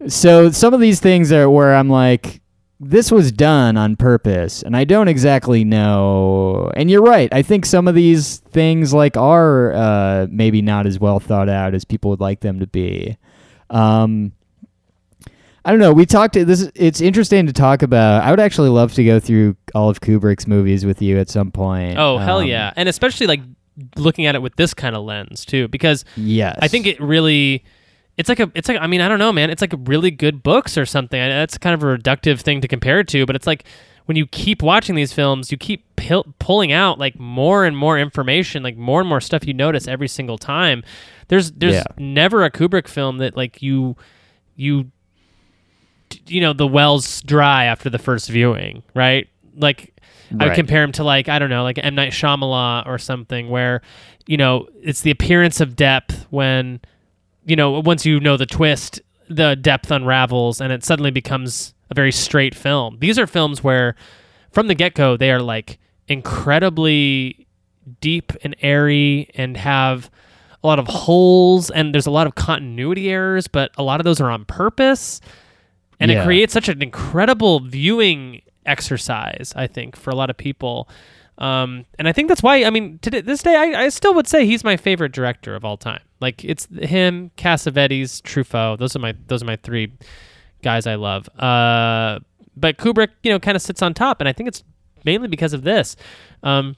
so 0.08 0.52
some 0.52 0.74
of 0.74 0.80
these 0.80 1.00
things 1.00 1.32
are 1.32 1.50
where 1.50 1.76
I'm 1.76 1.90
like, 1.90 2.42
this 2.80 3.12
was 3.12 3.32
done 3.32 3.78
on 3.78 3.96
purpose, 3.96 4.62
and 4.62 4.78
I 4.78 4.84
don't 4.84 5.08
exactly 5.08 5.64
know. 5.64 6.70
And 6.76 6.92
you're 6.92 7.02
right. 7.02 7.34
I 7.34 7.42
think 7.42 7.66
some 7.66 7.88
of 7.88 7.96
these 7.96 8.38
things 8.38 8.94
like 8.94 9.18
are 9.18 9.74
uh, 9.74 10.28
maybe 10.30 10.62
not 10.62 10.86
as 10.86 11.00
well 11.00 11.20
thought 11.20 11.50
out 11.50 11.74
as 11.74 11.84
people 11.84 12.12
would 12.12 12.20
like 12.22 12.42
them 12.42 12.60
to 12.60 12.68
be. 12.68 13.18
Um, 13.72 14.34
I 15.68 15.72
don't 15.72 15.80
know. 15.80 15.92
We 15.92 16.06
talked. 16.06 16.34
This 16.34 16.72
it's 16.76 17.02
interesting 17.02 17.46
to 17.48 17.54
talk 17.54 17.82
about. 17.82 18.24
I 18.24 18.32
would 18.32 18.40
actually 18.40 18.70
love 18.70 18.94
to 18.94 19.04
go 19.04 19.20
through 19.20 19.58
all 19.76 19.90
of 19.90 20.00
Kubrick's 20.00 20.48
movies 20.48 20.86
with 20.86 21.02
you 21.02 21.20
at 21.20 21.30
some 21.30 21.52
point. 21.52 21.98
oh 22.00 22.18
hell 22.18 22.40
Um, 22.40 22.48
yeah, 22.48 22.72
and 22.78 22.88
especially 22.88 23.28
like 23.28 23.42
looking 23.98 24.26
at 24.26 24.34
it 24.36 24.42
with 24.42 24.56
this 24.56 24.74
kind 24.74 24.96
of 24.96 25.04
lens 25.04 25.44
too, 25.46 25.68
because 25.68 26.06
Yes, 26.16 26.58
I 26.62 26.68
think 26.68 26.88
it 26.88 27.00
really 27.02 27.64
it's 28.18 28.30
like 28.30 28.40
a 28.40 28.52
it's 28.56 28.68
like 28.68 28.78
I 28.82 28.88
mean 28.88 29.02
I 29.02 29.08
don't 29.08 29.20
know 29.20 29.32
man 29.32 29.50
it's 29.52 29.62
like 29.62 29.74
really 29.86 30.10
good 30.10 30.42
books 30.42 30.78
or 30.78 30.86
something 30.88 31.22
I, 31.22 31.28
that's 31.30 31.58
kind 31.60 31.76
of 31.76 31.84
a 31.84 31.98
reductive 31.98 32.40
thing 32.42 32.62
to 32.62 32.68
compare 32.68 33.02
it 33.02 33.08
to 33.10 33.28
but 33.28 33.36
it's 33.36 33.46
like 33.46 33.66
when 34.06 34.18
you 34.18 34.26
keep 34.26 34.64
watching 34.64 34.96
these 34.96 35.14
films 35.14 35.52
you 35.52 35.58
keep 35.60 35.86
pil- 35.98 36.26
pulling 36.40 36.72
out 36.72 36.98
like 36.98 37.20
more 37.20 37.64
and 37.66 37.78
more 37.78 38.00
information 38.00 38.64
like 38.64 38.76
more 38.76 39.02
and 39.02 39.08
more 39.10 39.22
stuff 39.22 39.46
you 39.46 39.54
notice 39.54 39.88
every 39.88 40.08
single 40.08 40.40
time 40.40 40.82
there's 41.28 41.52
there's 41.52 41.76
Yeah. 41.76 41.84
never 42.00 42.44
a 42.44 42.50
Kubrick 42.50 42.88
film 42.88 43.20
that 43.20 43.38
like 43.38 43.62
you 43.62 43.96
you 44.56 44.90
you 46.28 46.42
know 46.42 46.54
the 46.54 46.68
wells 46.68 47.22
dry 47.22 47.66
after 47.66 47.90
the 47.90 48.00
first 48.00 48.30
viewing 48.30 48.84
right 48.94 49.28
like 49.56 49.94
I 50.30 50.34
would 50.44 50.50
Right. 50.50 50.56
compare 50.56 50.84
him 50.84 50.92
to 50.94 51.06
like 51.06 51.30
I 51.30 51.40
don't 51.40 51.50
know, 51.50 51.64
like 51.64 51.80
M 51.82 51.96
Night 51.96 52.12
Shyamalan 52.12 52.86
or 52.86 52.98
something, 52.98 53.50
where 53.50 53.82
you 54.26 54.36
know 54.36 54.68
it's 54.82 55.00
the 55.00 55.10
appearance 55.10 55.62
of 55.62 55.78
depth 55.78 56.28
when 56.32 56.82
you 57.46 57.56
know 57.56 57.80
once 57.80 58.06
you 58.06 58.20
know 58.20 58.36
the 58.36 58.46
twist, 58.46 59.00
the 59.30 59.56
depth 59.56 59.90
unravels 59.90 60.60
and 60.60 60.74
it 60.74 60.84
suddenly 60.84 61.12
becomes 61.12 61.74
a 61.90 61.94
very 61.96 62.12
straight 62.12 62.54
film. 62.54 62.98
These 63.00 63.18
are 63.18 63.26
films 63.26 63.64
where 63.64 63.96
from 64.52 64.68
the 64.68 64.76
get 64.76 64.96
go 64.96 65.16
they 65.16 65.32
are 65.32 65.40
like 65.42 65.80
incredibly 66.10 67.48
deep 68.02 68.34
and 68.44 68.54
airy 68.62 69.30
and 69.36 69.56
have 69.56 70.10
a 70.64 70.68
lot 70.68 70.78
of 70.80 70.88
holes 70.88 71.70
and 71.70 71.94
there's 71.94 72.06
a 72.08 72.12
lot 72.12 72.28
of 72.28 72.36
continuity 72.36 73.10
errors, 73.10 73.48
but 73.48 73.72
a 73.78 73.84
lot 73.84 74.02
of 74.02 74.04
those 74.04 74.20
are 74.20 74.30
on 74.30 74.44
purpose. 74.46 75.22
And 76.00 76.12
it 76.12 76.24
creates 76.24 76.54
such 76.54 76.70
an 76.70 76.82
incredible 76.82 77.60
viewing 77.60 78.42
exercise, 78.66 79.54
I 79.56 79.68
think, 79.68 79.96
for 79.96 80.12
a 80.12 80.16
lot 80.16 80.30
of 80.30 80.38
people. 80.38 80.88
Um, 81.40 81.86
and 81.98 82.08
I 82.08 82.14
think 82.14 82.28
that's 82.28 82.44
why, 82.44 82.64
I 82.64 82.70
mean, 82.70 83.00
to 83.00 83.10
this 83.10 83.42
day, 83.42 83.56
I, 83.56 83.86
I 83.86 83.90
still 83.90 84.14
would 84.14 84.28
say 84.28 84.46
he's 84.46 84.64
my 84.64 84.78
favorite 84.78 85.12
director 85.12 85.56
of 85.56 85.64
all 85.66 85.78
time. 85.78 86.02
Like, 86.20 86.44
it's 86.44 86.68
him, 86.68 87.32
Cassavetes, 87.38 88.22
Truffaut. 88.22 88.80
Those 88.80 88.96
are 88.96 89.00
my 89.00 89.16
those 89.28 89.44
are 89.44 89.46
my 89.46 89.56
three 89.58 89.92
guys 90.64 90.88
I 90.88 90.96
love. 90.96 91.30
Uh, 91.40 92.20
but 92.56 92.78
Kubrick, 92.78 93.10
you 93.24 93.32
know, 93.32 93.40
kind 93.40 93.56
of 93.56 93.62
sits 93.62 93.82
on 93.82 93.94
top, 93.94 94.20
and 94.20 94.28
I 94.28 94.34
think 94.34 94.48
it's 94.48 94.64
mainly 95.04 95.28
because 95.28 95.54
of 95.54 95.62
this. 95.62 95.96
Um, 96.42 96.76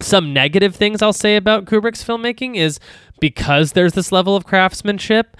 some 0.00 0.32
negative 0.32 0.74
things 0.74 1.02
I'll 1.02 1.12
say 1.12 1.36
about 1.36 1.66
Kubrick's 1.66 2.02
filmmaking 2.02 2.56
is 2.56 2.80
because 3.20 3.72
there's 3.72 3.92
this 3.92 4.12
level 4.12 4.34
of 4.34 4.46
craftsmanship, 4.46 5.36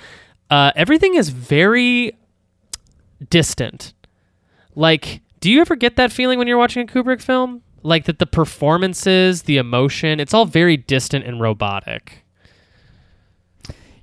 uh, 0.50 0.72
everything 0.76 1.14
is 1.14 1.30
very 1.30 2.12
distant. 3.28 3.92
Like, 4.74 5.20
do 5.40 5.50
you 5.50 5.60
ever 5.60 5.76
get 5.76 5.96
that 5.96 6.12
feeling 6.12 6.38
when 6.38 6.46
you're 6.48 6.58
watching 6.58 6.88
a 6.88 6.92
Kubrick 6.92 7.20
film? 7.20 7.62
Like 7.82 8.04
that 8.04 8.18
the 8.18 8.26
performances, 8.26 9.42
the 9.42 9.56
emotion, 9.56 10.20
it's 10.20 10.34
all 10.34 10.44
very 10.44 10.76
distant 10.76 11.24
and 11.24 11.40
robotic. 11.40 12.24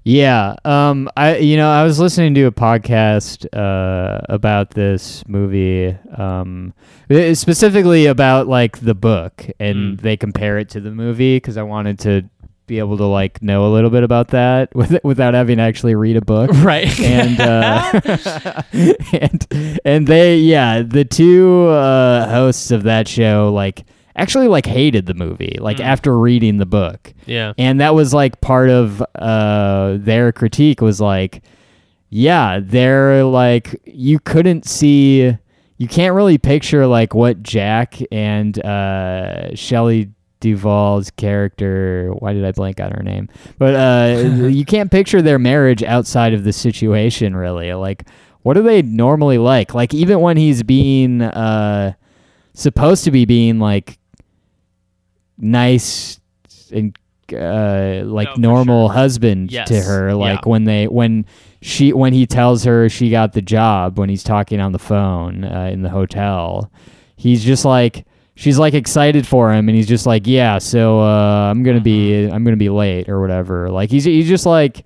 Yeah, 0.03 0.55
um, 0.63 1.09
I 1.17 1.37
you 1.37 1.57
know 1.57 1.69
I 1.69 1.83
was 1.83 1.99
listening 1.99 2.33
to 2.35 2.43
a 2.45 2.51
podcast 2.51 3.45
uh, 3.53 4.21
about 4.29 4.71
this 4.71 5.27
movie, 5.27 5.97
um, 6.15 6.73
uh, 7.11 7.33
specifically 7.33 8.05
about 8.05 8.47
like 8.47 8.79
the 8.79 8.95
book, 8.95 9.45
and 9.59 9.97
Mm. 9.97 10.01
they 10.01 10.15
compare 10.15 10.57
it 10.59 10.69
to 10.69 10.79
the 10.79 10.91
movie 10.91 11.35
because 11.35 11.57
I 11.57 11.63
wanted 11.63 11.99
to 11.99 12.23
be 12.67 12.79
able 12.79 12.97
to 12.97 13.05
like 13.05 13.41
know 13.41 13.65
a 13.65 13.71
little 13.73 13.89
bit 13.89 14.03
about 14.03 14.27
that 14.29 14.69
with, 14.75 14.99
without 15.03 15.33
having 15.33 15.57
to 15.57 15.63
actually 15.63 15.95
read 15.95 16.17
a 16.17 16.21
book. 16.21 16.51
Right. 16.53 16.99
and 16.99 17.39
uh, 17.39 18.61
and 19.13 19.79
and 19.85 20.07
they 20.07 20.37
yeah 20.37 20.81
the 20.81 21.05
two 21.05 21.67
uh, 21.67 22.29
hosts 22.29 22.71
of 22.71 22.83
that 22.83 23.07
show 23.07 23.51
like 23.53 23.85
actually 24.15 24.47
like 24.47 24.65
hated 24.65 25.05
the 25.05 25.13
movie 25.13 25.57
like 25.61 25.77
Mm. 25.77 25.83
after 25.85 26.17
reading 26.17 26.57
the 26.57 26.65
book 26.65 27.13
yeah. 27.25 27.53
and 27.57 27.79
that 27.79 27.93
was 27.95 28.13
like 28.13 28.41
part 28.41 28.69
of 28.69 29.01
uh 29.15 29.97
their 29.99 30.31
critique 30.31 30.81
was 30.81 30.99
like 30.99 31.43
yeah 32.09 32.59
they're 32.61 33.23
like 33.23 33.79
you 33.85 34.17
couldn't 34.19 34.65
see 34.65 35.37
you 35.77 35.87
can't 35.87 36.15
really 36.15 36.37
picture 36.39 36.87
like 36.87 37.13
what 37.13 37.43
jack 37.43 37.99
and 38.11 38.57
uh 38.65 39.53
Shelley 39.55 40.09
Duvall's 40.39 41.09
character 41.11 42.11
why 42.19 42.33
did 42.33 42.45
I 42.45 42.51
blank 42.51 42.79
on 42.79 42.91
her 42.91 43.03
name 43.03 43.27
but 43.57 43.73
uh 43.75 44.19
you 44.47 44.65
can't 44.65 44.91
picture 44.91 45.21
their 45.21 45.39
marriage 45.39 45.83
outside 45.83 46.33
of 46.33 46.43
the 46.43 46.53
situation 46.53 47.35
really 47.35 47.73
like 47.73 48.03
what 48.43 48.55
are 48.57 48.61
they 48.61 48.81
normally 48.81 49.37
like 49.37 49.73
like 49.73 49.93
even 49.93 50.19
when 50.21 50.37
he's 50.37 50.63
being 50.63 51.21
uh 51.21 51.93
supposed 52.53 53.03
to 53.05 53.11
be 53.11 53.25
being 53.25 53.59
like 53.59 53.97
nice 55.37 56.19
and 56.71 56.97
uh 57.33 58.01
like 58.05 58.29
No, 58.37 58.51
normal 58.53 58.87
sure. 58.87 58.93
husband 58.95 59.51
Yes. 59.51 59.67
to 59.67 59.81
her 59.81 60.13
like 60.13 60.41
Yeah. 60.45 60.49
when 60.49 60.63
they 60.63 60.87
when 60.87 61.25
she 61.61 61.91
when 61.93 62.13
he 62.13 62.25
tells 62.25 62.63
her 62.63 62.87
she 62.89 63.09
got 63.09 63.33
the 63.33 63.41
job 63.41 63.97
when 63.99 64.09
he's 64.09 64.23
talking 64.23 64.59
on 64.59 64.71
the 64.71 64.79
phone 64.79 65.43
uh, 65.43 65.69
in 65.71 65.81
the 65.81 65.89
hotel 65.89 66.71
he's 67.17 67.43
just 67.43 67.65
like 67.65 68.05
she's 68.37 68.57
like 68.57 68.73
excited 68.73 69.25
for 69.27 69.51
him 69.51 69.67
and 69.67 69.75
he's 69.75 69.87
just 69.87 70.05
like 70.05 70.25
yeah 70.27 70.57
so 70.59 71.01
uh 71.01 71.49
i'm 71.51 71.63
gonna 71.63 71.81
be 71.81 72.11
Mm-hmm. 72.11 72.33
i'm 72.33 72.43
gonna 72.45 72.55
be 72.55 72.69
late 72.69 73.09
or 73.09 73.19
whatever. 73.19 73.69
Like 73.69 73.89
he's 73.89 74.03
he's 74.05 74.27
just 74.29 74.45
like 74.45 74.85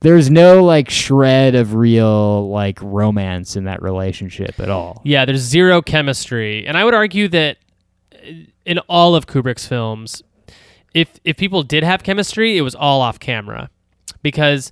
there's 0.00 0.30
no 0.30 0.64
like 0.64 0.88
shred 0.88 1.54
of 1.56 1.74
real 1.74 2.48
like 2.50 2.78
romance 2.80 3.56
in 3.56 3.64
that 3.64 3.82
relationship 3.82 4.60
at 4.60 4.70
all. 4.70 5.02
Yeah, 5.04 5.24
there's 5.24 5.40
zero 5.40 5.82
chemistry, 5.82 6.66
and 6.68 6.78
I 6.78 6.84
would 6.84 6.94
argue 6.94 7.26
that 7.28 7.56
uh, 8.14 8.18
in 8.64 8.78
all 8.88 9.16
of 9.16 9.26
Kubrick's 9.26 9.66
films, 9.66 10.22
if 10.94 11.18
if 11.24 11.36
people 11.36 11.64
did 11.64 11.82
have 11.82 12.04
chemistry, 12.04 12.56
it 12.56 12.62
was 12.62 12.76
all 12.76 13.00
off 13.00 13.18
camera, 13.18 13.70
because 14.22 14.70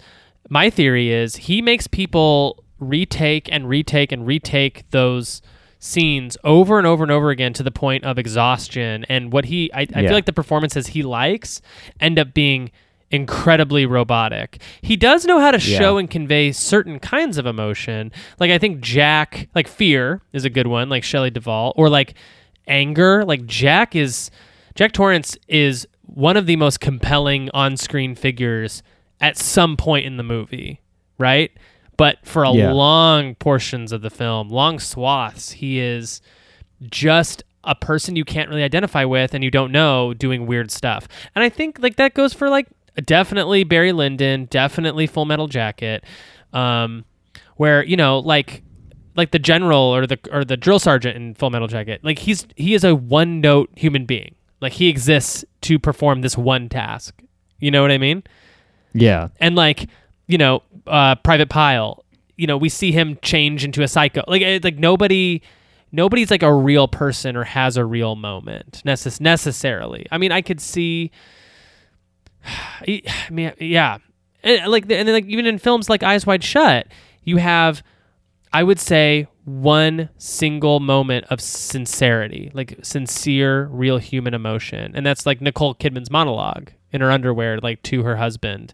my 0.48 0.70
theory 0.70 1.10
is 1.12 1.34
he 1.34 1.60
makes 1.60 1.88
people 1.88 2.62
retake 2.78 3.48
and 3.50 3.68
retake 3.68 4.12
and 4.12 4.26
retake 4.28 4.84
those 4.92 5.42
scenes 5.86 6.36
over 6.44 6.78
and 6.78 6.86
over 6.86 7.02
and 7.04 7.12
over 7.12 7.30
again 7.30 7.52
to 7.54 7.62
the 7.62 7.70
point 7.70 8.04
of 8.04 8.18
exhaustion 8.18 9.04
and 9.08 9.32
what 9.32 9.44
he 9.46 9.72
I, 9.72 9.80
I 9.80 9.86
Yeah. 10.00 10.00
feel 10.08 10.12
like 10.12 10.26
the 10.26 10.32
performances 10.32 10.88
he 10.88 11.02
likes 11.02 11.62
end 12.00 12.18
up 12.18 12.34
being 12.34 12.70
incredibly 13.10 13.86
robotic. 13.86 14.60
He 14.82 14.96
does 14.96 15.24
know 15.24 15.38
how 15.38 15.52
to 15.52 15.58
Yeah. 15.58 15.78
show 15.78 15.96
and 15.96 16.10
convey 16.10 16.50
certain 16.52 16.98
kinds 16.98 17.38
of 17.38 17.46
emotion. 17.46 18.10
Like 18.40 18.50
I 18.50 18.58
think 18.58 18.80
Jack, 18.80 19.48
like 19.54 19.68
fear 19.68 20.22
is 20.32 20.44
a 20.44 20.50
good 20.50 20.66
one, 20.66 20.88
like 20.88 21.04
Shelley 21.04 21.30
Duvall, 21.30 21.72
or 21.76 21.88
like 21.88 22.14
anger. 22.66 23.24
Like 23.24 23.46
Jack 23.46 23.94
is 23.94 24.30
Jack 24.74 24.92
Torrance 24.92 25.38
is 25.48 25.86
one 26.02 26.36
of 26.36 26.46
the 26.46 26.56
most 26.56 26.80
compelling 26.80 27.48
on-screen 27.54 28.14
figures 28.14 28.82
at 29.20 29.36
some 29.38 29.76
point 29.76 30.04
in 30.04 30.16
the 30.18 30.22
movie, 30.22 30.80
right? 31.18 31.50
But 31.96 32.18
for 32.24 32.44
a 32.44 32.52
Yeah. 32.52 32.72
long 32.72 33.34
portions 33.36 33.92
of 33.92 34.02
the 34.02 34.10
film, 34.10 34.48
long 34.50 34.78
swaths, 34.78 35.52
he 35.52 35.78
is 35.78 36.20
just 36.90 37.42
a 37.64 37.74
person 37.74 38.14
you 38.16 38.24
can't 38.24 38.48
really 38.48 38.62
identify 38.62 39.04
with 39.04 39.34
and 39.34 39.42
you 39.42 39.50
don't 39.50 39.72
know 39.72 40.14
doing 40.14 40.46
weird 40.46 40.70
stuff. 40.70 41.08
And 41.34 41.42
I 41.42 41.48
think 41.48 41.78
like 41.80 41.96
that 41.96 42.14
goes 42.14 42.32
for 42.32 42.48
like 42.48 42.66
definitely 43.04 43.64
Barry 43.64 43.92
Lyndon, 43.92 44.46
definitely 44.50 45.06
Full 45.06 45.24
Metal 45.24 45.48
Jacket, 45.48 46.04
um, 46.52 47.04
where 47.56 47.84
you 47.84 47.96
know 47.96 48.18
like 48.18 48.62
like 49.16 49.30
the 49.30 49.38
general 49.38 49.80
or 49.80 50.06
the 50.06 50.18
or 50.30 50.44
the 50.44 50.56
drill 50.56 50.78
sergeant 50.78 51.16
in 51.16 51.34
Full 51.34 51.50
Metal 51.50 51.66
Jacket, 51.68 52.00
like 52.04 52.18
he's 52.20 52.46
he 52.56 52.74
is 52.74 52.84
a 52.84 52.94
one 52.94 53.40
note 53.40 53.70
human 53.74 54.04
being. 54.06 54.34
Like 54.60 54.74
he 54.74 54.88
exists 54.88 55.44
to 55.62 55.78
perform 55.78 56.20
this 56.20 56.36
one 56.36 56.68
task. 56.68 57.20
You 57.58 57.70
know 57.70 57.82
what 57.82 57.90
I 57.90 57.98
mean? 57.98 58.22
yeah 58.98 59.28
and 59.40 59.54
like 59.56 59.90
you 60.26 60.38
know 60.38 60.62
uh 60.86 61.14
private 61.16 61.48
Pyle. 61.48 62.04
You 62.36 62.46
know 62.46 62.56
we 62.56 62.68
see 62.68 62.92
him 62.92 63.18
change 63.22 63.64
into 63.64 63.82
a 63.82 63.88
psycho. 63.88 64.22
Like 64.26 64.62
like 64.64 64.76
nobody 64.76 65.42
nobody's 65.92 66.30
like 66.30 66.42
a 66.42 66.52
real 66.52 66.88
person 66.88 67.36
or 67.36 67.44
has 67.44 67.76
a 67.76 67.84
real 67.84 68.16
moment 68.16 68.82
necess- 68.84 69.20
necessarily. 69.20 70.06
I 70.10 70.18
mean 70.18 70.32
i 70.32 70.42
could 70.42 70.60
see 70.60 71.10
I 72.46 73.02
mean, 73.30 73.52
yeah. 73.58 73.98
And 74.42 74.70
like 74.70 74.84
and 74.84 75.08
then 75.08 75.12
like 75.12 75.26
even 75.26 75.46
in 75.46 75.58
films 75.58 75.88
like 75.88 76.02
eyes 76.02 76.26
wide 76.26 76.44
shut 76.44 76.86
you 77.24 77.38
have 77.38 77.82
i 78.52 78.62
would 78.62 78.78
say 78.78 79.26
one 79.44 80.08
single 80.18 80.78
moment 80.78 81.26
of 81.30 81.40
sincerity 81.40 82.50
like 82.54 82.78
sincere 82.82 83.66
real 83.66 83.98
human 83.98 84.34
emotion. 84.34 84.92
And 84.94 85.04
that's 85.04 85.26
like 85.26 85.40
nicole 85.40 85.74
kidman's 85.74 86.10
monologue 86.10 86.70
in 86.92 87.00
her 87.00 87.10
underwear 87.10 87.58
like 87.58 87.82
to 87.84 88.02
her 88.02 88.16
husband 88.16 88.72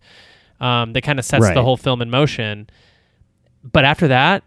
um, 0.63 0.93
that 0.95 1.03
kind 1.03 1.19
of 1.19 1.25
sets 1.25 1.43
Right. 1.43 1.55
the 1.55 1.63
whole 1.63 1.77
film 1.77 2.01
in 2.01 2.09
motion. 2.11 2.69
But 3.63 3.85
after 3.85 4.09
that 4.09 4.43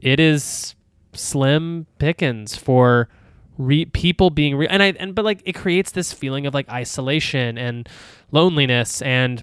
it 0.00 0.20
is 0.20 0.74
slim 1.14 1.86
pickings 1.98 2.56
for 2.56 3.08
re- 3.56 3.84
people 3.86 4.28
being 4.30 4.54
real 4.56 4.68
and 4.70 4.82
i 4.82 4.86
and 4.98 5.14
but 5.14 5.24
like 5.24 5.40
it 5.46 5.54
creates 5.54 5.92
this 5.92 6.12
feeling 6.12 6.44
of 6.44 6.52
like 6.52 6.68
isolation 6.68 7.56
and 7.56 7.88
loneliness 8.32 9.00
and 9.02 9.42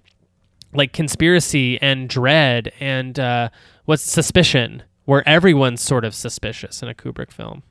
like 0.73 0.91
conspiracy 0.93 1.81
and 1.81 2.09
dread 2.09 2.71
and 2.79 3.19
uh, 3.19 3.49
what's 3.85 4.03
suspicion 4.03 4.83
where 5.05 5.27
everyone's 5.27 5.81
sort 5.81 6.05
of 6.05 6.13
suspicious 6.13 6.83
in 6.83 6.89
a 6.89 6.93
kubrick 6.93 7.31
film. 7.31 7.63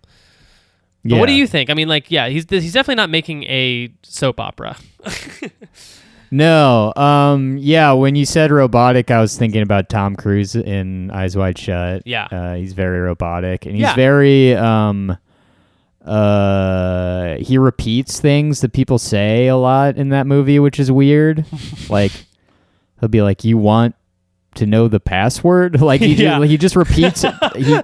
But 1.05 1.19
what 1.19 1.27
do 1.27 1.33
you 1.33 1.47
think? 1.47 1.71
I 1.71 1.75
mean 1.75 1.89
like 1.89 2.11
yeah 2.11 2.29
he's 2.29 2.45
he's 2.49 2.73
definitely 2.73 2.97
not 2.97 3.11
making 3.11 3.45
a 3.45 3.93
soap 4.03 4.41
opera 4.41 4.77
No, 6.31 6.93
um, 6.95 7.57
yeah. 7.59 7.93
When 7.93 8.15
you 8.15 8.25
said 8.25 8.51
robotic, 8.53 9.11
I 9.11 9.21
was 9.21 9.37
thinking 9.37 9.63
about 9.63 9.89
Tom 9.89 10.15
Cruise 10.15 10.55
in 10.55 11.11
Eyes 11.11 11.37
Wide 11.37 11.59
Shut. 11.59 12.03
Yeah. 12.07 12.27
uh, 12.31 12.55
he's 12.55 12.73
very 12.73 13.01
robotic, 13.01 13.67
and 13.67 13.75
he's 13.75 13.83
Yeah. 13.83 13.95
very 13.97 14.55
um, 14.55 15.17
uh, 16.05 17.37
he 17.37 17.59
repeats 17.59 18.21
things 18.21 18.61
that 18.61 18.73
people 18.73 18.99
say 18.99 19.49
a 19.49 19.57
lot 19.57 19.97
in 19.97 20.11
that 20.11 20.27
movie, 20.27 20.59
which 20.59 20.79
is 20.81 20.91
weird. 20.91 21.45
like 21.91 22.13
he'll 23.01 23.09
be 23.09 23.23
like, 23.23 23.45
"You 23.45 23.59
want 23.59 23.95
to 24.55 24.67
know 24.67 24.89
the 24.89 25.01
password?" 25.01 25.81
Like 25.81 26.01
he 26.01 26.15
Yeah. 26.15 26.39
just, 26.39 26.51
he 26.51 26.57
just 26.57 26.77
repeats 26.77 27.25
he 27.57 27.79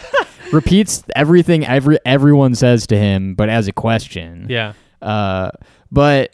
repeats 0.53 1.03
everything 1.15 1.67
every 1.67 1.99
everyone 2.07 2.55
says 2.55 2.87
to 2.89 2.97
him, 2.97 3.35
but 3.35 3.49
as 3.49 3.69
a 3.69 3.73
question. 3.73 4.47
yeah 4.49 4.73
Uh, 5.03 5.51
but 5.91 6.31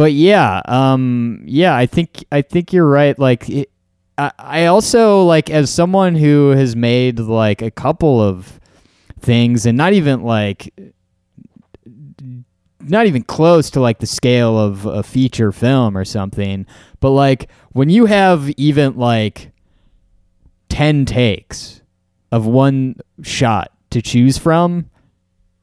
but 0.00 0.14
yeah, 0.14 0.62
um, 0.64 1.42
yeah, 1.44 1.76
I 1.76 1.84
think 1.84 2.24
I 2.32 2.40
think 2.40 2.72
you're 2.72 2.88
right. 2.88 3.18
Like, 3.18 3.50
it, 3.50 3.70
I 4.16 4.32
I 4.38 4.64
also 4.64 5.24
like 5.24 5.50
as 5.50 5.70
someone 5.70 6.14
who 6.14 6.52
has 6.52 6.74
made 6.74 7.18
like 7.18 7.60
a 7.60 7.70
couple 7.70 8.18
of 8.18 8.58
things, 9.20 9.66
and 9.66 9.76
not 9.76 9.92
even 9.92 10.22
like 10.22 10.72
not 12.80 13.08
even 13.08 13.24
close 13.24 13.68
to 13.72 13.80
like 13.80 13.98
the 13.98 14.06
scale 14.06 14.58
of 14.58 14.86
a 14.86 15.02
feature 15.02 15.52
film 15.52 15.98
or 15.98 16.06
something. 16.06 16.64
But 17.00 17.10
like 17.10 17.50
when 17.72 17.90
you 17.90 18.06
have 18.06 18.48
even 18.56 18.96
like 18.96 19.52
ten 20.70 21.04
takes 21.04 21.82
of 22.32 22.46
one 22.46 22.96
shot 23.20 23.70
to 23.90 24.00
choose 24.00 24.38
from, 24.38 24.88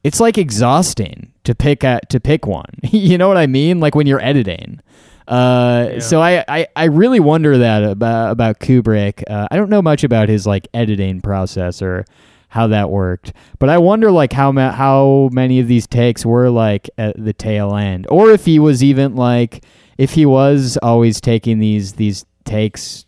it's 0.03 0.19
like 0.19 0.37
exhausting 0.37 1.33
to 1.47 1.55
pick 1.55 1.83
at 1.83 2.09
to 2.11 2.19
pick 2.19 2.45
one. 2.47 2.69
you 2.83 3.17
know 3.17 3.27
what 3.27 3.37
I 3.37 3.47
mean? 3.47 3.79
Like 3.79 3.95
when 3.95 4.05
you're 4.07 4.21
editing. 4.23 4.79
Uh, 5.27 5.89
Yeah. 5.93 5.99
so 5.99 6.21
I, 6.21 6.43
I, 6.47 6.67
I 6.75 6.85
really 6.85 7.19
wonder 7.19 7.57
that 7.57 7.83
about 7.83 8.31
about 8.31 8.59
Kubrick. 8.59 9.23
Uh, 9.29 9.47
I 9.51 9.57
don't 9.57 9.69
know 9.69 9.81
much 9.81 10.03
about 10.05 10.29
his 10.29 10.45
like 10.47 10.67
editing 10.73 11.19
process 11.21 11.81
or 11.81 12.05
how 12.49 12.67
that 12.67 12.89
worked. 12.89 13.33
But 13.59 13.67
I 13.69 13.77
wonder 13.77 14.09
like 14.11 14.31
how 14.31 14.51
ma- 14.53 14.71
how 14.71 15.29
many 15.33 15.59
of 15.59 15.67
these 15.67 15.85
takes 15.87 16.25
were 16.25 16.49
like 16.49 16.89
at 16.97 17.21
the 17.21 17.33
tail 17.33 17.75
end, 17.75 18.07
or 18.09 18.29
if 18.31 18.45
he 18.45 18.57
was 18.59 18.81
even 18.83 19.15
like 19.15 19.65
if 19.97 20.11
he 20.13 20.25
was 20.25 20.77
always 20.81 21.19
taking 21.19 21.59
these 21.59 21.93
these 21.93 22.23
takes 22.45 23.05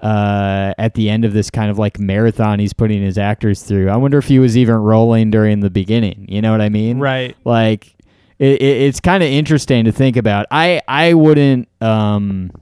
uh, 0.00 0.74
at 0.78 0.94
the 0.94 1.10
end 1.10 1.24
of 1.24 1.32
this 1.32 1.50
kind 1.50 1.70
of 1.70 1.78
like 1.78 1.98
marathon 1.98 2.58
he's 2.58 2.72
putting 2.72 3.02
his 3.02 3.18
actors 3.18 3.62
through. 3.62 3.88
I 3.88 3.96
wonder 3.96 4.18
if 4.18 4.26
he 4.26 4.38
was 4.38 4.56
even 4.56 4.76
rolling 4.76 5.30
during 5.30 5.60
the 5.60 5.70
beginning. 5.70 6.26
You 6.28 6.40
know 6.40 6.52
what 6.52 6.60
I 6.60 6.68
mean? 6.68 6.98
Right. 6.98 7.36
Like 7.44 7.94
it, 8.38 8.60
it, 8.60 8.62
it's 8.62 9.00
kind 9.00 9.22
of 9.22 9.28
interesting 9.28 9.84
to 9.86 9.92
think 9.92 10.16
about. 10.16 10.46
I 10.50 10.80
I 10.86 11.14
wouldn't. 11.14 11.68
Um, 11.80 12.52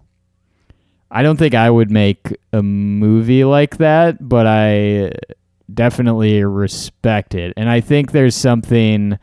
I 1.11 1.23
don't 1.23 1.37
think 1.37 1.55
I 1.55 1.71
would 1.71 1.91
make 1.91 2.37
a 2.53 2.63
movie 2.63 3.45
like 3.45 3.79
that, 3.79 4.27
but 4.27 4.47
I 4.47 5.13
definitely 5.73 6.43
respect 6.45 7.35
it. 7.35 7.53
And 7.57 7.69
I 7.69 7.81
think 7.81 8.13
there's 8.13 8.35
something 8.35 9.19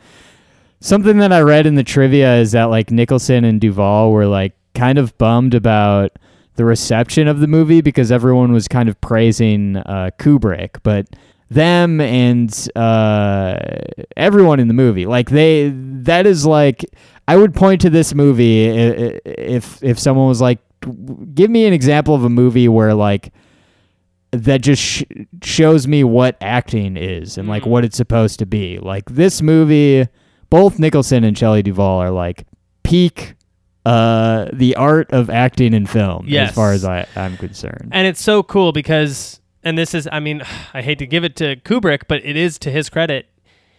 something 0.80 1.18
that 1.18 1.32
I 1.32 1.42
read 1.42 1.66
in 1.66 1.76
the 1.76 1.84
trivia 1.84 2.36
is 2.38 2.52
that 2.52 2.66
like 2.66 2.92
Nicholson 2.92 3.44
and 3.44 3.60
Duvall 3.60 4.12
were 4.12 4.28
like 4.28 4.54
kind 4.76 4.98
of 4.98 5.18
bummed 5.18 5.54
about 5.54 6.18
the 6.56 6.66
reception 6.66 7.28
of 7.28 7.40
the 7.40 7.48
movie 7.48 7.82
because 7.82 8.12
everyone 8.12 8.52
was 8.52 8.68
kind 8.68 8.90
of 8.90 9.00
praising 9.02 9.78
uh, 9.78 10.12
Kubrick, 10.20 10.78
but 10.84 11.08
them 11.50 12.02
and 12.02 12.70
uh, 12.76 13.58
everyone 14.18 14.60
in 14.60 14.68
the 14.68 14.74
movie, 14.74 15.06
like 15.06 15.30
they, 15.30 15.72
that 15.76 16.26
is 16.26 16.46
like, 16.46 16.86
I 17.28 17.38
would 17.38 17.54
point 17.54 17.82
to 17.82 17.90
this 17.90 18.14
movie 18.14 18.66
if 18.66 19.82
if 19.82 19.98
someone 19.98 20.28
was 20.28 20.42
like, 20.42 20.60
give 21.34 21.50
me 21.50 21.66
an 21.66 21.74
example 21.74 22.16
of 22.16 22.24
a 22.24 22.30
movie 22.30 22.68
where 22.68 22.94
like 22.94 23.32
that 24.32 24.62
just 24.62 24.82
sh- 24.82 25.04
shows 25.42 25.88
me 25.88 26.04
what 26.04 26.36
acting 26.42 26.98
is 26.98 27.38
and 27.38 27.48
like 27.48 27.66
what 27.66 27.86
it's 27.86 27.96
supposed 27.96 28.40
to 28.40 28.46
be. 28.46 28.80
Like 28.80 29.10
this 29.10 29.42
movie, 29.42 30.08
both 30.50 30.80
Nicholson 30.80 31.24
and 31.24 31.38
Shelley 31.38 31.64
Duvall 31.64 32.02
are 32.02 32.12
like 32.12 32.46
peak 32.84 33.36
uh 33.86 34.48
the 34.54 34.76
art 34.76 35.12
of 35.12 35.30
acting 35.30 35.74
in 35.74 35.86
film 35.86 36.26
Yes. 36.28 36.50
as 36.50 36.56
far 36.56 36.72
as 36.72 36.86
I, 36.86 37.06
I'm 37.16 37.36
concerned. 37.38 37.90
And 37.92 38.08
it's 38.08 38.22
so 38.22 38.42
cool 38.44 38.72
because, 38.72 39.42
and 39.64 39.78
this 39.78 39.94
is, 39.94 40.08
I 40.12 40.20
mean, 40.20 40.42
I 40.74 40.82
hate 40.82 41.00
to 41.00 41.08
give 41.08 41.24
it 41.24 41.36
to 41.38 41.56
Kubrick, 41.58 42.04
but 42.08 42.24
it 42.26 42.38
is 42.38 42.58
to 42.60 42.72
his 42.72 42.90
credit. 42.90 43.28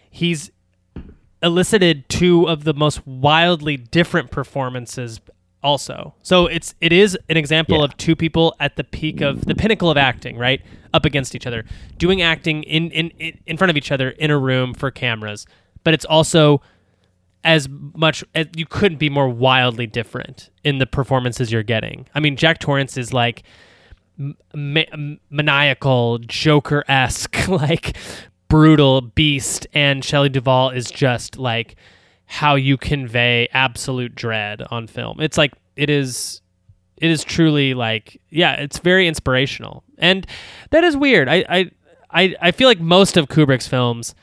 He's 0.09 0.51
elicited 1.43 2.07
two 2.09 2.47
of 2.47 2.63
the 2.63 2.73
most 2.73 3.05
wildly 3.05 3.77
different 3.77 4.31
performances 4.31 5.19
also. 5.61 6.13
So 6.21 6.45
it's 6.45 6.75
it 6.81 6.93
is 6.93 7.17
an 7.29 7.37
example 7.37 7.79
Yeah. 7.79 7.85
of 7.85 7.97
two 7.97 8.15
people 8.15 8.55
at 8.59 8.75
the 8.75 8.83
peak 8.83 9.21
of 9.21 9.45
the 9.45 9.55
pinnacle 9.55 9.89
of 9.89 9.97
acting, 9.97 10.37
right? 10.37 10.61
Up 10.93 11.05
against 11.05 11.35
each 11.35 11.45
other, 11.47 11.65
doing 11.97 12.21
acting 12.21 12.63
in 12.63 12.91
in 12.91 13.09
in- 13.19 13.39
in 13.45 13.57
front 13.57 13.69
of 13.71 13.77
each 13.77 13.91
other 13.91 14.09
in 14.11 14.31
a 14.31 14.37
room 14.37 14.73
for 14.73 14.91
cameras. 14.91 15.45
But 15.83 15.93
it's 15.93 16.05
also 16.05 16.61
as 17.45 17.69
much 17.69 18.23
as 18.33 18.47
you 18.57 18.65
couldn't 18.65 18.97
be 18.97 19.09
more 19.09 19.29
wildly 19.29 19.85
different 19.85 20.49
in 20.63 20.79
the 20.79 20.87
performances 20.87 21.51
you're 21.51 21.63
getting. 21.63 22.07
I 22.15 22.19
mean, 22.19 22.35
Jack 22.35 22.59
Torrance 22.59 22.97
is 22.97 23.13
like 23.13 23.43
ma- 24.53 24.81
maniacal, 25.29 26.17
Joker 26.19 26.83
esque, 26.87 27.47
like 27.47 27.95
brutal 28.49 29.01
beast, 29.01 29.67
and 29.73 30.03
Shelley 30.03 30.29
Duvall 30.29 30.71
is 30.71 30.89
just 30.89 31.37
like 31.37 31.75
how 32.25 32.55
you 32.55 32.77
convey 32.77 33.47
absolute 33.53 34.15
dread 34.15 34.63
on 34.71 34.87
film. 34.87 35.21
It's 35.21 35.37
like 35.37 35.53
it 35.75 35.89
is. 35.89 36.41
It 36.97 37.11
is 37.11 37.23
truly 37.23 37.73
like 37.73 38.19
yeah, 38.29 38.53
it's 38.53 38.79
very 38.79 39.07
inspirational, 39.07 39.83
and 39.97 40.25
that 40.71 40.83
is 40.83 40.97
weird. 40.97 41.29
I 41.29 41.45
I 41.47 41.71
I, 42.09 42.35
I 42.41 42.51
feel 42.51 42.67
like 42.67 42.79
most 42.79 43.17
of 43.17 43.27
Kubrick's 43.27 43.67
films 43.67 44.15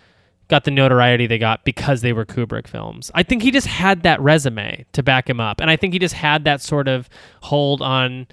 got 0.52 0.64
the 0.64 0.70
notoriety 0.70 1.26
they 1.26 1.38
got 1.38 1.64
because 1.64 2.02
they 2.02 2.12
were 2.12 2.26
Kubrick 2.26 2.68
films. 2.68 3.10
I 3.14 3.22
think 3.22 3.42
he 3.42 3.50
just 3.50 3.66
had 3.66 4.02
that 4.02 4.20
resume 4.20 4.84
to 4.92 5.02
back 5.02 5.30
him 5.30 5.40
up, 5.40 5.62
and 5.62 5.70
I 5.70 5.76
think 5.76 5.94
he 5.94 5.98
just 5.98 6.14
had 6.14 6.44
that 6.44 6.60
sort 6.60 6.88
of 6.88 7.08
hold 7.40 7.80
on 7.80 8.26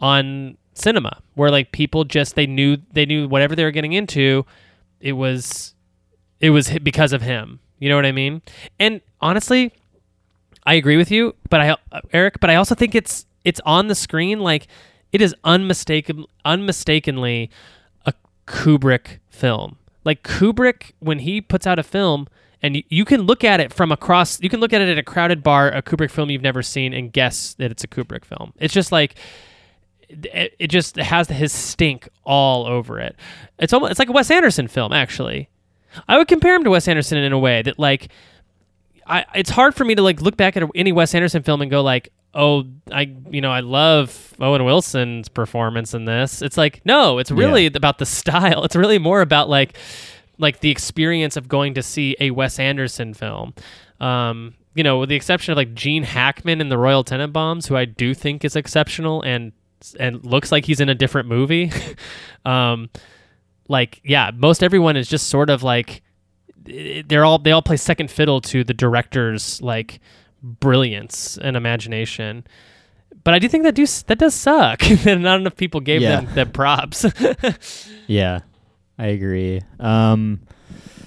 on 0.00 0.58
cinema 0.74 1.22
where 1.34 1.52
like 1.52 1.70
people 1.70 2.02
just 2.02 2.34
they 2.34 2.48
knew 2.48 2.78
they 2.92 3.06
knew 3.06 3.28
whatever 3.28 3.54
they 3.54 3.62
were 3.62 3.70
getting 3.70 3.92
into, 3.92 4.44
it 4.98 5.12
was 5.12 5.76
it 6.40 6.50
was 6.50 6.76
because 6.82 7.12
of 7.12 7.22
him. 7.22 7.60
You 7.78 7.88
know 7.88 7.94
what 7.94 8.04
I 8.04 8.10
mean? 8.10 8.42
And 8.80 9.00
honestly, 9.20 9.72
I 10.66 10.74
agree 10.74 10.96
with 10.96 11.12
you, 11.12 11.36
but 11.50 11.60
I 11.60 11.70
uh, 11.92 12.00
Eric, 12.12 12.40
but 12.40 12.50
I 12.50 12.56
also 12.56 12.74
think 12.74 12.96
it's 12.96 13.26
it's 13.44 13.60
on 13.64 13.86
the 13.86 13.94
screen 13.94 14.40
like 14.40 14.66
it 15.12 15.22
is 15.22 15.36
unmistakable 15.44 16.28
unmistakably 16.44 17.48
a 18.06 18.12
Kubrick 18.48 19.18
film. 19.30 19.76
Like 20.04 20.22
Kubrick 20.22 20.92
when 21.00 21.20
he 21.20 21.40
puts 21.40 21.66
out 21.66 21.78
a 21.78 21.82
film 21.82 22.28
and 22.62 22.82
you, 22.88 23.04
can 23.04 23.22
look 23.22 23.44
at 23.44 23.60
it 23.60 23.72
from 23.72 23.92
across 23.92 24.40
you 24.40 24.48
can 24.48 24.60
look 24.60 24.72
at 24.72 24.80
it 24.80 24.88
at 24.88 24.98
a 24.98 25.02
crowded 25.02 25.42
bar, 25.42 25.68
a 25.68 25.82
Kubrick 25.82 26.10
film 26.10 26.30
you've 26.30 26.42
never 26.42 26.62
seen 26.62 26.94
and 26.94 27.12
guess 27.12 27.54
that 27.54 27.70
it's 27.70 27.84
a 27.84 27.88
Kubrick 27.88 28.24
film. 28.24 28.52
It's 28.58 28.72
just 28.72 28.92
like 28.92 29.16
it, 30.08 30.54
it 30.58 30.68
just 30.68 30.96
has 30.96 31.28
his 31.28 31.52
stink 31.52 32.08
all 32.24 32.66
over 32.66 33.00
it. 33.00 33.16
It's 33.58 33.72
almost 33.72 33.92
it's 33.92 33.98
like 33.98 34.08
a 34.08 34.12
Wes 34.12 34.30
Anderson 34.30 34.68
film 34.68 34.92
actually. 34.92 35.48
I 36.08 36.18
would 36.18 36.28
compare 36.28 36.54
him 36.54 36.64
to 36.64 36.70
Wes 36.70 36.88
Anderson 36.88 37.18
in 37.18 37.32
a 37.32 37.38
way 37.38 37.62
that 37.62 37.78
like 37.78 38.08
I 39.06 39.24
it's 39.34 39.50
hard 39.50 39.74
for 39.74 39.84
me 39.84 39.94
to 39.94 40.02
like 40.02 40.20
look 40.20 40.36
back 40.36 40.56
at 40.56 40.68
any 40.74 40.92
Wes 40.92 41.14
Anderson 41.14 41.42
film 41.42 41.62
and 41.62 41.70
go 41.70 41.82
like, 41.82 42.10
"Oh, 42.34 42.64
I 42.92 43.12
you 43.30 43.40
know, 43.40 43.50
I 43.50 43.60
love 43.60 44.34
Owen 44.40 44.64
Wilson's 44.64 45.28
performance 45.28 45.94
in 45.94 46.04
this." 46.04 46.42
It's 46.42 46.56
like, 46.56 46.80
"No, 46.84 47.18
it's 47.18 47.30
really 47.30 47.66
about 47.66 47.98
the 47.98 48.06
style. 48.20 48.64
It's 48.64 48.76
really 48.76 48.98
more 48.98 49.20
about 49.20 49.48
like 49.48 49.76
like 50.38 50.60
the 50.60 50.70
experience 50.70 51.36
of 51.36 51.48
going 51.48 51.74
to 51.74 51.82
see 51.82 52.16
a 52.20 52.30
Wes 52.30 52.58
Anderson 52.58 53.14
film." 53.14 53.54
Um, 54.00 54.54
you 54.74 54.82
know, 54.82 54.98
with 54.98 55.08
the 55.08 55.14
exception 55.14 55.52
of 55.52 55.56
like 55.56 55.74
Gene 55.74 56.02
Hackman 56.02 56.60
in 56.60 56.68
The 56.68 56.78
Royal 56.78 57.04
Tenenbaums, 57.04 57.68
who 57.68 57.76
I 57.76 57.84
do 57.84 58.12
think 58.12 58.44
is 58.44 58.56
exceptional 58.56 59.22
and 59.22 59.52
and 59.98 60.24
looks 60.24 60.50
like 60.50 60.64
he's 60.64 60.80
in 60.80 60.88
a 60.88 60.94
different 60.94 61.28
movie. 61.28 61.70
um, 62.44 62.90
like 63.68 64.00
yeah, 64.04 64.30
most 64.34 64.62
everyone 64.62 64.96
is 64.96 65.08
just 65.08 65.28
sort 65.28 65.50
of 65.50 65.62
like 65.62 66.02
they're 66.64 67.24
all 67.24 67.38
they 67.38 67.52
all 67.52 67.62
play 67.62 67.76
second 67.76 68.10
fiddle 68.10 68.40
to 68.40 68.64
the 68.64 68.74
director's 68.74 69.60
like 69.60 70.00
brilliance 70.44 71.38
and 71.40 71.56
imagination. 71.56 72.44
But 73.24 73.32
I 73.32 73.38
do 73.38 73.48
think 73.48 73.64
that 73.64 73.74
do 73.74 73.86
that 73.86 74.18
does 74.18 74.34
suck. 74.34 74.80
that 75.04 75.18
not 75.18 75.40
enough 75.40 75.56
people 75.56 75.80
gave 75.80 76.02
Yeah. 76.02 76.20
them 76.20 76.34
the 76.34 76.46
props. 76.46 77.06
Yeah, 78.06 78.40
I 78.98 79.06
agree. 79.06 79.62
Um, 79.80 80.40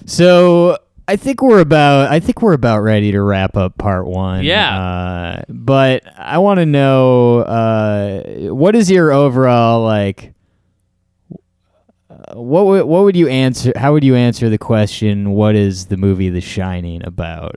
so 0.08 0.80
I 1.08 1.16
think 1.16 1.44
we're 1.44 1.60
about 1.60 2.10
I 2.12 2.20
think 2.20 2.42
we're 2.42 2.54
about 2.54 2.80
ready 2.80 3.12
to 3.12 3.22
wrap 3.22 3.56
up 3.56 3.78
part 3.78 4.08
one. 4.08 4.44
Yeah. 4.44 4.80
Uh, 4.80 5.44
but 5.48 6.02
I 6.18 6.40
want 6.40 6.60
to 6.60 6.66
know 6.66 7.40
uh, 7.42 8.24
what 8.54 8.76
is 8.76 8.90
your 8.90 9.12
overall 9.12 9.84
like. 9.84 10.34
uh, 12.10 12.34
What 12.40 12.66
would 12.66 12.86
what 12.86 13.04
would 13.04 13.16
you 13.16 13.28
answer? 13.28 13.72
How 13.76 13.94
would 13.94 14.04
you 14.04 14.16
answer 14.16 14.50
the 14.50 14.58
question? 14.58 15.32
What 15.32 15.56
is 15.56 15.86
the 15.86 15.98
movie 15.98 16.30
The 16.30 16.42
Shining 16.42 17.06
about? 17.06 17.56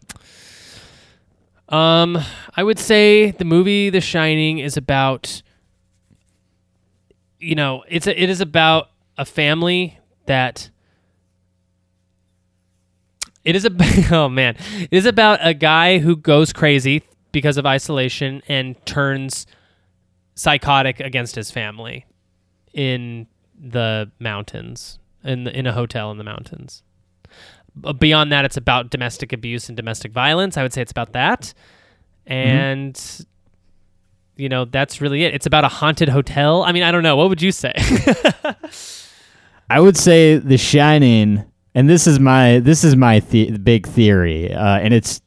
Um, 1.71 2.18
I 2.57 2.62
would 2.62 2.79
say 2.79 3.31
the 3.31 3.45
movie 3.45 3.91
The 3.91 4.01
Shining 4.01 4.59
is 4.59 4.77
about 4.77 5.43
you 7.41 7.55
know, 7.55 7.85
it's 7.89 8.07
a, 8.07 8.23
it 8.23 8.29
is 8.29 8.41
about 8.41 8.91
a 9.16 9.25
family 9.25 9.99
that 10.27 10.71
it 13.45 13.57
is 13.57 13.64
a 13.64 13.71
oh 14.14 14.29
man. 14.29 14.57
It 14.79 14.93
is 14.93 15.07
about 15.07 15.41
a 15.43 15.55
guy 15.55 15.99
who 15.99 16.16
goes 16.16 16.53
crazy 16.53 17.03
because 17.33 17.57
of 17.57 17.66
isolation 17.66 18.43
and 18.49 18.77
turns 18.87 19.47
psychotic 20.35 21.01
against 21.01 21.35
his 21.35 21.51
family 21.51 22.07
in 22.73 23.27
the 23.59 24.11
mountains 24.18 24.99
in 25.23 25.45
the, 25.45 25.59
in 25.59 25.66
a 25.66 25.73
hotel 25.73 26.11
in 26.11 26.18
the 26.18 26.25
mountains 26.25 26.83
beyond 27.99 28.33
that 28.33 28.45
it's 28.45 28.57
about 28.57 28.91
domestic 28.91 29.33
abuse 29.33 29.68
and 29.68 29.77
domestic 29.77 30.12
violence. 30.12 30.57
I 30.57 30.62
would 30.62 30.73
say 30.73 30.83
it's 30.83 30.93
about 30.93 31.12
that. 31.12 31.53
And 32.27 33.01
you 34.37 34.49
know 34.49 34.64
that's 34.64 35.01
really 35.01 35.25
it. 35.25 35.35
It's 35.35 35.47
about 35.47 35.64
a 35.64 35.68
haunted 35.68 36.09
hotel. 36.09 36.62
I 36.62 36.73
mean 36.73 36.83
i 36.83 36.91
don't 36.91 37.03
know. 37.03 37.16
What 37.16 37.29
would 37.29 37.43
you 37.43 37.53
say? 37.53 37.73
I 39.71 39.79
would 39.79 39.97
say 39.97 40.37
The 40.37 40.59
Shining, 40.59 41.45
and 41.75 41.89
this 41.89 42.07
is 42.07 42.18
my 42.18 42.59
this 42.59 42.83
is 42.83 42.97
my 42.97 43.21
the- 43.21 43.57
big 43.59 43.87
theory, 43.87 44.53
uh, 44.53 44.79
and 44.79 44.93
it's 44.93 45.21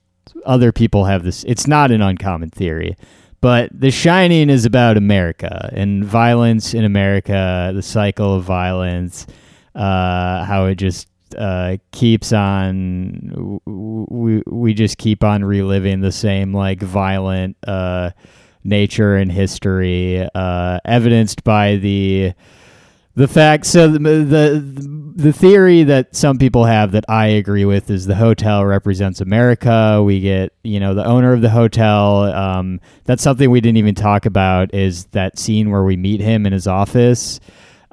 other 0.46 0.72
people 0.72 1.06
have 1.06 1.24
this. 1.24 1.46
It's 1.46 1.68
not 1.68 1.92
an 1.92 2.02
uncommon 2.02 2.50
theory, 2.50 2.98
but 3.40 3.70
The 3.72 3.92
Shining 3.92 4.50
is 4.50 4.66
about 4.66 4.98
America 4.98 5.70
and 5.74 6.04
violence 6.04 6.74
in 6.74 6.84
America, 6.84 7.72
the 7.74 7.82
cycle 7.82 8.36
of 8.36 8.44
violence, 8.44 9.28
uh, 9.76 10.44
how 10.44 10.66
it 10.66 10.76
just 10.76 11.08
uh, 11.36 11.78
keeps 11.92 12.34
on. 12.34 13.60
We 13.66 14.44
we 14.46 14.74
just 14.74 14.98
keep 14.98 15.24
on 15.24 15.44
reliving 15.44 16.02
the 16.02 16.12
same 16.12 16.54
like 16.54 16.82
violent 16.82 17.58
uh, 17.68 18.12
nature 18.64 19.16
and 19.16 19.32
history, 19.32 20.28
uh, 20.34 20.80
evidenced 20.86 21.44
by 21.44 21.78
the 21.78 22.34
the 23.16 23.28
fact 23.28 23.68
so 23.68 23.88
the, 23.88 24.00
the 24.00 25.14
the 25.16 25.32
theory 25.32 25.84
that 25.84 26.16
some 26.16 26.40
people 26.40 26.66
have 26.66 26.92
that 26.94 27.06
I 27.08 27.28
agree 27.28 27.66
with 27.66 27.92
is 27.92 28.08
the 28.08 28.16
hotel 28.16 28.66
represents 28.66 29.22
America. 29.22 30.02
We 30.04 30.20
get 30.20 30.54
you 30.64 30.80
know 30.80 30.94
the 30.94 31.06
owner 31.06 31.34
of 31.34 31.42
the 31.42 31.50
hotel. 31.50 32.24
Um, 32.34 32.82
that's 33.06 33.22
something 33.22 33.50
we 33.50 33.62
didn't 33.62 33.78
even 33.78 33.96
talk 33.96 34.26
about. 34.26 34.74
Is 34.74 35.06
that 35.08 35.38
scene 35.38 35.70
where 35.70 35.84
we 35.84 35.96
meet 35.96 36.22
him 36.22 36.46
in 36.46 36.54
his 36.54 36.66
office? 36.68 37.40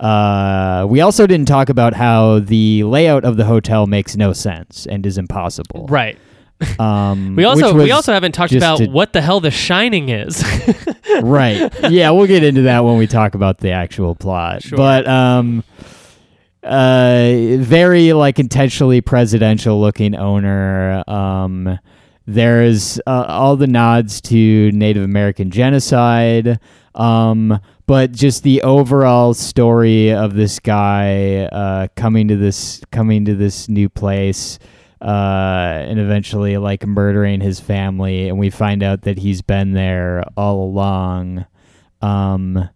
Uh, 0.01 0.87
we 0.89 1.01
also 1.03 1.27
didn't 1.27 1.47
talk 1.47 1.69
about 1.69 1.93
how 1.95 2.39
the 2.41 2.83
layout 2.85 3.25
of 3.25 3.37
the 3.37 3.45
hotel 3.45 3.87
makes 3.87 4.17
no 4.17 4.33
sense 4.33 4.87
and 4.87 5.05
is 5.07 5.19
impossible. 5.19 5.87
Right. 5.89 6.19
Um, 6.79 7.37
We 7.37 7.45
also 7.45 7.73
we 7.75 7.91
also 7.91 8.13
haven't 8.13 8.33
talked 8.33 8.53
about 8.53 8.83
what 8.89 9.15
the 9.15 9.23
hell 9.23 9.41
The 9.41 9.51
Shining 9.51 10.11
is. 10.11 10.45
right. 11.23 11.73
Yeah, 11.91 12.11
we'll 12.11 12.27
get 12.27 12.45
into 12.45 12.63
that 12.63 12.85
when 12.85 12.99
we 12.99 13.07
talk 13.07 13.35
about 13.35 13.59
the 13.59 13.71
actual 13.71 14.15
plot. 14.15 14.63
Sure. 14.63 14.77
But 14.77 15.07
um 15.09 15.65
uh 16.63 17.57
very 17.61 18.13
like 18.13 18.39
intentionally 18.39 19.01
presidential 19.01 19.81
looking 19.81 20.15
owner. 20.15 21.03
Um 21.09 21.79
there's 22.27 23.01
uh, 23.07 23.25
all 23.27 23.57
the 23.57 23.67
nods 23.67 24.21
to 24.23 24.71
Native 24.73 25.03
American 25.03 25.51
genocide. 25.51 26.61
Um 26.95 27.59
but 27.91 28.12
just 28.12 28.45
the 28.45 28.62
overall 28.62 29.34
story 29.34 30.12
of 30.12 30.34
this 30.34 30.61
guy 30.61 31.38
uh 31.47 31.88
coming 31.97 32.28
to 32.28 32.36
this 32.36 32.80
coming 32.93 33.24
to 33.24 33.34
this 33.34 33.68
new 33.68 33.88
place 33.88 34.61
uh, 35.03 35.84
and 35.88 35.99
eventually 35.99 36.59
like 36.59 36.86
murdering 36.86 37.41
his 37.41 37.59
family, 37.59 38.28
and 38.28 38.38
we 38.38 38.51
find 38.51 38.82
out 38.82 39.03
that 39.03 39.18
he's 39.18 39.41
been 39.43 39.72
there 39.72 40.22
all 40.36 40.62
along. 40.62 41.47
Um, 42.03 42.68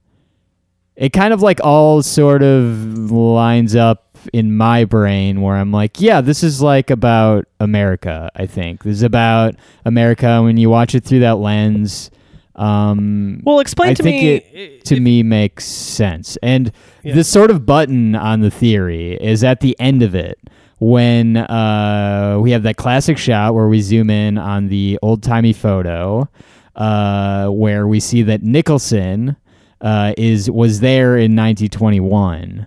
it 0.97 1.13
kind 1.13 1.35
of 1.35 1.43
like 1.43 1.61
all 1.63 2.03
sort 2.03 2.43
of 2.43 3.11
lines 3.11 3.77
up 3.77 4.17
in 4.33 4.57
my 4.57 4.85
brain 4.85 5.43
where 5.43 5.57
I'm 5.57 5.71
like, 5.73 6.01
yeah, 6.01 6.23
this 6.23 6.43
is 6.43 6.63
like 6.63 6.91
about 6.91 7.47
America. 7.61 8.31
I 8.35 8.47
think 8.47 8.85
this 8.85 8.97
is 8.97 9.03
about 9.03 9.57
America 9.85 10.43
when 10.43 10.57
you 10.57 10.71
watch 10.71 10.95
it 10.95 11.05
through 11.05 11.21
that 11.21 11.39
lens. 11.39 12.11
Um, 12.57 13.41
well, 13.45 13.59
explain 13.61 13.91
I 13.91 13.95
to 13.95 14.03
think 14.03 14.23
me. 14.23 14.35
it- 14.35 14.85
to 14.87 14.95
if- 14.97 15.03
me 15.03 15.23
makes 15.23 15.65
sense. 15.65 16.37
And 16.43 16.71
Yeah. 17.03 17.15
this 17.15 17.29
sort 17.29 17.51
of 17.51 17.67
button 17.67 18.15
on 18.15 18.41
the 18.41 18.51
theory 18.51 19.15
is 19.21 19.43
at 19.43 19.61
the 19.61 19.77
end 19.81 20.03
of 20.03 20.15
it 20.15 20.39
when 20.79 21.37
uh, 21.37 22.39
we 22.41 22.51
have 22.53 22.63
that 22.65 22.77
classic 22.77 23.19
shot 23.19 23.55
where 23.55 23.67
we 23.69 23.81
zoom 23.81 24.09
in 24.11 24.39
on 24.39 24.69
the 24.69 24.99
old 25.03 25.23
timey 25.23 25.53
photo 25.53 26.29
uh, 26.77 27.49
where 27.49 27.87
we 27.89 27.99
see 28.01 28.23
that 28.23 28.43
Nicholson 28.43 29.37
uh, 29.81 30.13
is 30.17 30.51
was 30.51 30.81
there 30.81 31.17
in 31.17 31.35
1921. 31.37 32.67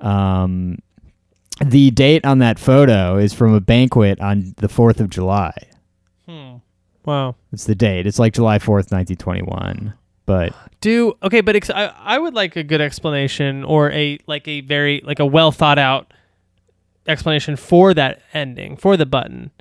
Um, 0.00 0.78
the 1.64 1.90
date 1.90 2.24
on 2.26 2.38
that 2.40 2.58
photo 2.58 3.16
is 3.16 3.32
from 3.32 3.54
a 3.54 3.60
banquet 3.60 4.20
on 4.20 4.52
the 4.58 4.68
4th 4.68 5.00
of 5.00 5.08
July. 5.08 5.54
Wow. 7.06 7.36
It's 7.52 7.64
the 7.64 7.74
date. 7.74 8.06
It's 8.06 8.18
like 8.18 8.34
July 8.34 8.58
4th, 8.58 8.92
1921. 8.92 9.94
But 10.26 10.52
Do 10.82 11.14
okay, 11.22 11.40
but 11.40 11.56
ex- 11.56 11.70
I, 11.70 11.86
I 11.98 12.18
would 12.18 12.34
like 12.34 12.56
a 12.56 12.62
good 12.62 12.80
explanation 12.82 13.64
or 13.64 13.90
a 13.92 14.18
like 14.26 14.46
a 14.46 14.60
very 14.60 15.00
like 15.04 15.20
a 15.20 15.26
well 15.26 15.52
thought 15.52 15.78
out 15.78 16.12
explanation 17.06 17.56
for 17.56 17.94
that 17.94 18.20
ending 18.34 18.76
for 18.76 18.96
the 18.96 19.06
button. 19.06 19.52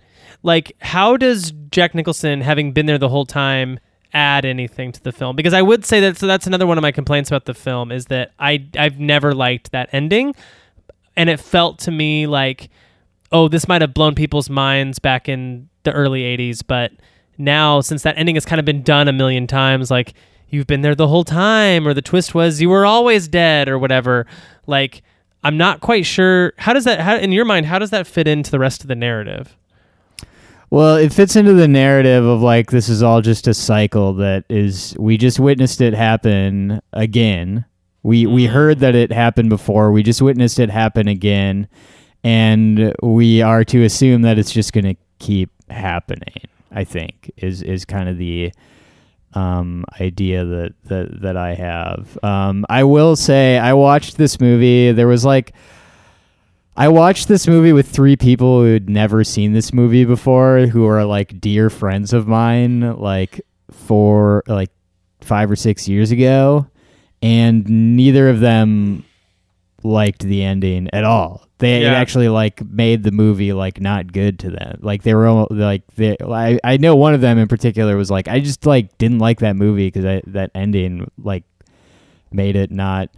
Like, 0.43 0.73
how 0.79 1.17
does 1.17 1.53
Jack 1.71 1.95
Nicholson, 1.95 2.41
having 2.41 2.71
been 2.71 2.85
there 2.85 2.97
the 2.97 3.09
whole 3.09 3.25
time, 3.25 3.79
add 4.13 4.45
anything 4.45 4.91
to 4.91 5.01
the 5.01 5.11
film? 5.11 5.35
Because 5.35 5.53
I 5.53 5.61
would 5.61 5.85
say 5.85 5.99
that 6.01 6.17
so 6.17 6.27
that's 6.27 6.47
another 6.47 6.67
one 6.67 6.77
of 6.77 6.81
my 6.81 6.91
complaints 6.91 7.29
about 7.29 7.45
the 7.45 7.53
film 7.53 7.91
is 7.91 8.07
that 8.07 8.33
I 8.39 8.65
I've 8.77 8.99
never 8.99 9.33
liked 9.33 9.71
that 9.71 9.89
ending, 9.91 10.35
and 11.15 11.29
it 11.29 11.39
felt 11.39 11.79
to 11.79 11.91
me 11.91 12.27
like, 12.27 12.69
oh, 13.31 13.47
this 13.47 13.67
might 13.67 13.81
have 13.81 13.93
blown 13.93 14.15
people's 14.15 14.49
minds 14.49 14.99
back 14.99 15.29
in 15.29 15.69
the 15.83 15.91
early 15.91 16.21
'80s, 16.21 16.61
but 16.65 16.91
now 17.37 17.81
since 17.81 18.03
that 18.03 18.17
ending 18.17 18.35
has 18.35 18.45
kind 18.45 18.59
of 18.59 18.65
been 18.65 18.81
done 18.81 19.07
a 19.07 19.13
million 19.13 19.47
times, 19.47 19.91
like 19.91 20.13
you've 20.49 20.67
been 20.67 20.81
there 20.81 20.95
the 20.95 21.07
whole 21.07 21.23
time, 21.23 21.87
or 21.87 21.93
the 21.93 22.01
twist 22.01 22.35
was 22.35 22.61
you 22.61 22.69
were 22.69 22.85
always 22.85 23.27
dead, 23.27 23.67
or 23.69 23.79
whatever. 23.79 24.25
Like, 24.67 25.03
I'm 25.43 25.57
not 25.57 25.81
quite 25.81 26.05
sure. 26.05 26.53
How 26.57 26.73
does 26.73 26.85
that? 26.85 26.99
How 26.99 27.17
in 27.17 27.31
your 27.31 27.45
mind? 27.45 27.65
How 27.65 27.79
does 27.79 27.91
that 27.91 28.07
fit 28.07 28.27
into 28.27 28.51
the 28.51 28.59
rest 28.59 28.81
of 28.81 28.87
the 28.87 28.95
narrative? 28.95 29.55
Well, 30.71 30.95
it 30.95 31.13
fits 31.13 31.35
into 31.35 31.53
the 31.53 31.67
narrative 31.67 32.25
of 32.25 32.41
like 32.41 32.71
this 32.71 32.89
is 32.89 33.03
all 33.03 33.21
just 33.21 33.47
a 33.47 33.53
cycle 33.53 34.13
that 34.15 34.45
is 34.49 34.95
we 34.99 35.17
just 35.17 35.39
witnessed 35.39 35.81
it 35.81 35.93
happen 35.93 36.81
again. 36.93 37.65
We 38.03 38.25
we 38.25 38.45
mm-hmm. 38.45 38.53
heard 38.53 38.79
that 38.79 38.95
it 38.95 39.11
happened 39.11 39.49
before. 39.49 39.91
We 39.91 40.03
just 40.03 40.21
witnessed 40.21 40.59
it 40.59 40.69
happen 40.69 41.07
again 41.07 41.67
and 42.25 42.91
we 43.03 43.43
are 43.43 43.63
to 43.63 43.83
assume 43.83 44.23
that 44.23 44.39
it's 44.39 44.51
just 44.51 44.73
going 44.73 44.83
to 44.83 44.95
keep 45.19 45.51
happening. 45.69 46.47
I 46.71 46.83
think 46.83 47.31
is 47.37 47.61
is 47.61 47.85
kind 47.85 48.09
of 48.09 48.17
the 48.17 48.51
um, 49.33 49.83
idea 49.99 50.45
that, 50.45 50.73
that 50.85 51.21
that 51.21 51.37
I 51.37 51.53
have. 51.55 52.17
Um, 52.23 52.65
I 52.69 52.83
will 52.83 53.15
say 53.15 53.57
I 53.57 53.73
watched 53.73 54.17
this 54.17 54.39
movie. 54.39 54.91
There 54.91 55.07
was 55.07 55.25
like 55.25 55.53
I 56.77 56.87
watched 56.89 57.27
this 57.27 57.47
movie 57.47 57.73
with 57.73 57.87
three 57.87 58.15
people 58.15 58.61
who 58.61 58.73
had 58.73 58.89
never 58.89 59.23
seen 59.23 59.53
this 59.53 59.73
movie 59.73 60.05
before, 60.05 60.67
who 60.67 60.85
are 60.87 61.05
like 61.05 61.39
dear 61.39 61.69
friends 61.69 62.13
of 62.13 62.27
mine, 62.27 62.97
like 62.97 63.41
for 63.71 64.43
like 64.47 64.71
five 65.21 65.49
or 65.49 65.55
six 65.55 65.87
years 65.87 66.11
ago, 66.11 66.67
and 67.21 67.67
neither 67.95 68.29
of 68.29 68.39
them 68.39 69.05
liked 69.85 70.23
the 70.23 70.43
ending 70.43 70.89
at 70.93 71.03
all. 71.03 71.47
They 71.59 71.77
it 71.77 71.83
Yeah. 71.83 71.93
actually 71.93 72.27
like 72.27 72.61
made 72.69 73.03
the 73.03 73.11
movie 73.11 73.53
like 73.53 73.79
not 73.79 74.11
good 74.11 74.39
to 74.39 74.49
them. 74.49 74.79
Like 74.81 75.03
they 75.03 75.13
were 75.13 75.25
almo- 75.27 75.47
like 75.51 75.83
they. 75.95 76.17
I 76.21 76.59
I 76.63 76.77
know 76.77 76.95
one 76.97 77.13
of 77.13 77.21
them 77.21 77.37
in 77.37 77.47
particular 77.47 77.95
was 77.95 78.11
like 78.11 78.27
I 78.27 78.39
just 78.41 78.65
like 78.65 78.97
didn't 78.97 79.19
like 79.19 79.39
that 79.39 79.55
movie 79.55 79.87
because 79.89 80.21
that 80.27 80.51
ending 80.53 81.09
like 81.17 81.43
made 82.31 82.55
it 82.57 82.71
not. 82.71 83.09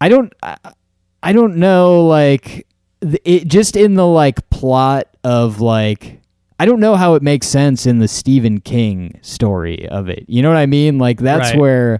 I 0.00 0.08
don't. 0.10 0.32
I, 0.42 0.56
I 1.22 1.32
don't 1.32 1.56
know. 1.56 2.06
Like 2.06 2.66
it 3.24 3.46
just 3.48 3.76
in 3.76 3.94
the 3.94 4.06
like 4.06 4.48
plot 4.50 5.06
of 5.24 5.60
like. 5.60 6.18
I 6.60 6.64
don't 6.66 6.78
know 6.78 6.94
how 6.94 7.14
it 7.14 7.22
makes 7.22 7.48
sense 7.48 7.86
in 7.86 7.98
the 7.98 8.06
Stephen 8.06 8.60
King 8.60 9.18
story 9.22 9.88
of 9.88 10.08
it. 10.08 10.24
You 10.28 10.42
know 10.42 10.48
what 10.48 10.58
I 10.58 10.66
mean? 10.66 10.98
Like 10.98 11.18
that's 11.18 11.50
Right. 11.52 11.58
where 11.58 11.98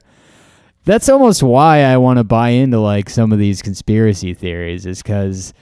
that's 0.85 1.09
almost 1.09 1.43
why 1.43 1.83
I 1.85 1.97
want 1.97 2.19
to 2.19 2.25
buy 2.25 2.51
into 2.51 2.81
like 2.81 3.09
some 3.09 3.33
of 3.33 3.39
these 3.39 3.63
conspiracy 3.63 4.35
theories 4.35 4.87
is 4.87 5.03
cuz 5.03 5.55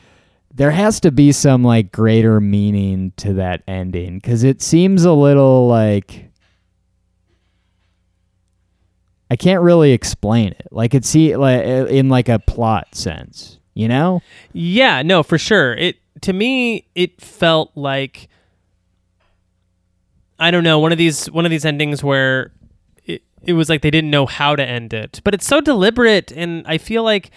there 0.53 0.71
has 0.71 1.01
to 1.01 1.11
be 1.11 1.33
some 1.33 1.63
like 1.63 1.93
greater 1.93 2.41
meaning 2.41 3.13
to 3.19 3.35
that 3.35 3.63
ending 3.69 4.21
cuz 4.21 4.43
it 4.43 4.63
seems 4.63 5.05
a 5.05 5.13
little 5.13 5.69
like 5.69 6.31
I 9.31 9.37
can't 9.37 9.63
really 9.63 9.93
explain 9.93 10.49
it. 10.49 10.67
Like 10.73 10.93
it's 10.93 11.09
see 11.09 11.37
like 11.37 11.63
in 11.65 12.09
like 12.09 12.29
a 12.29 12.41
plot 12.41 12.95
sense, 12.97 13.61
you 13.75 13.87
know? 13.87 14.23
Yeah, 14.53 15.03
no, 15.03 15.23
for 15.23 15.39
sure. 15.39 15.73
It 15.75 15.97
to 16.23 16.33
me 16.33 16.89
it 16.95 17.21
felt 17.21 17.71
like 17.77 18.29
I 20.39 20.51
don't 20.51 20.65
know, 20.65 20.79
one 20.79 20.91
of 20.91 20.99
these 20.99 21.31
one 21.31 21.45
of 21.45 21.51
these 21.51 21.65
endings 21.65 22.03
where 22.03 22.51
it, 23.45 23.53
was 23.55 23.69
like 23.69 23.83
they 23.83 23.91
didn't 23.91 24.11
know 24.11 24.27
how 24.27 24.55
to 24.57 24.65
end 24.65 24.93
it. 24.93 25.21
But 25.25 25.35
it's 25.35 25.47
so 25.47 25.61
deliberate 25.61 26.31
and 26.33 26.65
I 26.67 26.79
feel 26.79 27.03
like 27.03 27.31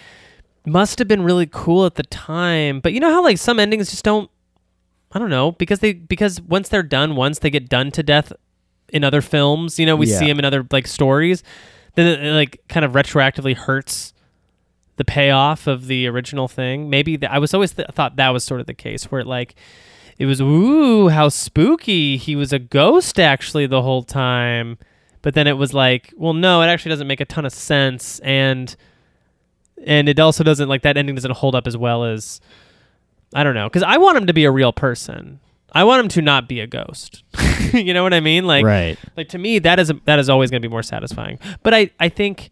must 0.66 0.98
have 0.98 1.08
been 1.08 1.22
really 1.22 1.46
cool 1.50 1.84
at 1.86 1.94
the 1.96 2.02
time. 2.04 2.80
But 2.80 2.92
you 2.92 3.00
know 3.00 3.12
how 3.12 3.22
like 3.22 3.38
some 3.38 3.58
endings 3.60 3.90
just 3.90 4.04
don't 4.04 4.30
I 5.12 5.18
don't 5.18 5.30
know, 5.30 5.52
because 5.52 5.78
they 5.78 5.92
because 5.92 6.40
once 6.40 6.68
they're 6.68 6.82
done 6.82 7.14
once 7.16 7.38
they 7.38 7.50
get 7.50 7.68
done 7.68 7.90
to 7.92 8.02
death 8.02 8.32
in 8.88 9.04
other 9.04 9.20
films, 9.22 9.78
you 9.78 9.86
know, 9.86 9.96
we 9.96 10.06
see 10.06 10.12
'em 10.14 10.18
see 10.18 10.26
them 10.28 10.38
in 10.40 10.44
other 10.44 10.66
like 10.70 10.86
stories, 10.86 11.42
then 11.94 12.06
it, 12.06 12.24
it, 12.24 12.32
like 12.32 12.60
kind 12.68 12.84
of 12.84 12.92
retroactively 12.92 13.56
hurts 13.56 14.12
the 14.96 15.04
payoff 15.04 15.66
of 15.66 15.86
the 15.86 16.06
original 16.06 16.48
thing. 16.48 16.88
Maybe 16.90 17.16
th- 17.18 17.30
I 17.30 17.38
was 17.38 17.52
always 17.54 17.72
th- 17.72 17.88
thought 17.92 18.16
that 18.16 18.30
was 18.30 18.44
sort 18.44 18.60
of 18.60 18.66
the 18.66 18.74
case 18.74 19.04
where 19.10 19.20
it 19.20 19.26
like 19.26 19.54
it 20.18 20.26
was 20.26 20.40
ooh 20.40 21.08
how 21.08 21.28
spooky 21.28 22.16
he 22.16 22.36
was 22.36 22.52
a 22.52 22.58
ghost 22.58 23.18
actually 23.18 23.66
the 23.66 23.82
whole 23.82 24.02
time, 24.02 24.78
but 25.24 25.32
then 25.32 25.46
it 25.46 25.54
was 25.54 25.72
like 25.72 26.12
well 26.16 26.34
no 26.34 26.60
it 26.62 26.66
actually 26.66 26.90
doesn't 26.90 27.08
make 27.08 27.20
a 27.20 27.24
ton 27.24 27.46
of 27.46 27.52
sense 27.52 28.20
and 28.20 28.76
and 29.86 30.08
it 30.08 30.20
also 30.20 30.44
doesn't 30.44 30.68
like 30.68 30.82
that 30.82 30.96
ending 30.96 31.14
doesn't 31.14 31.32
hold 31.32 31.54
up 31.54 31.66
as 31.66 31.76
well 31.76 32.04
as 32.04 32.40
I 33.34 33.42
don't 33.42 33.54
know 33.54 33.68
because 33.68 33.82
I 33.82 33.96
want 33.96 34.16
him 34.16 34.26
to 34.26 34.32
be 34.32 34.44
a 34.44 34.50
real 34.50 34.72
person. 34.72 35.40
I 35.72 35.82
want 35.82 36.04
him 36.04 36.08
to 36.10 36.22
not 36.22 36.48
be 36.48 36.60
a 36.60 36.68
ghost. 36.68 37.24
you 37.72 37.92
know 37.92 38.04
what 38.04 38.14
I 38.14 38.20
mean? 38.20 38.44
Like 38.44 38.64
right. 38.64 38.96
like 39.16 39.28
to 39.30 39.38
me 39.38 39.58
that 39.60 39.80
is 39.80 39.92
that 40.04 40.18
is 40.18 40.28
always 40.28 40.50
going 40.50 40.62
to 40.62 40.68
be 40.68 40.70
more 40.70 40.84
satisfying 40.84 41.38
but 41.62 41.74
i 41.74 41.90
i 41.98 42.08
think 42.08 42.50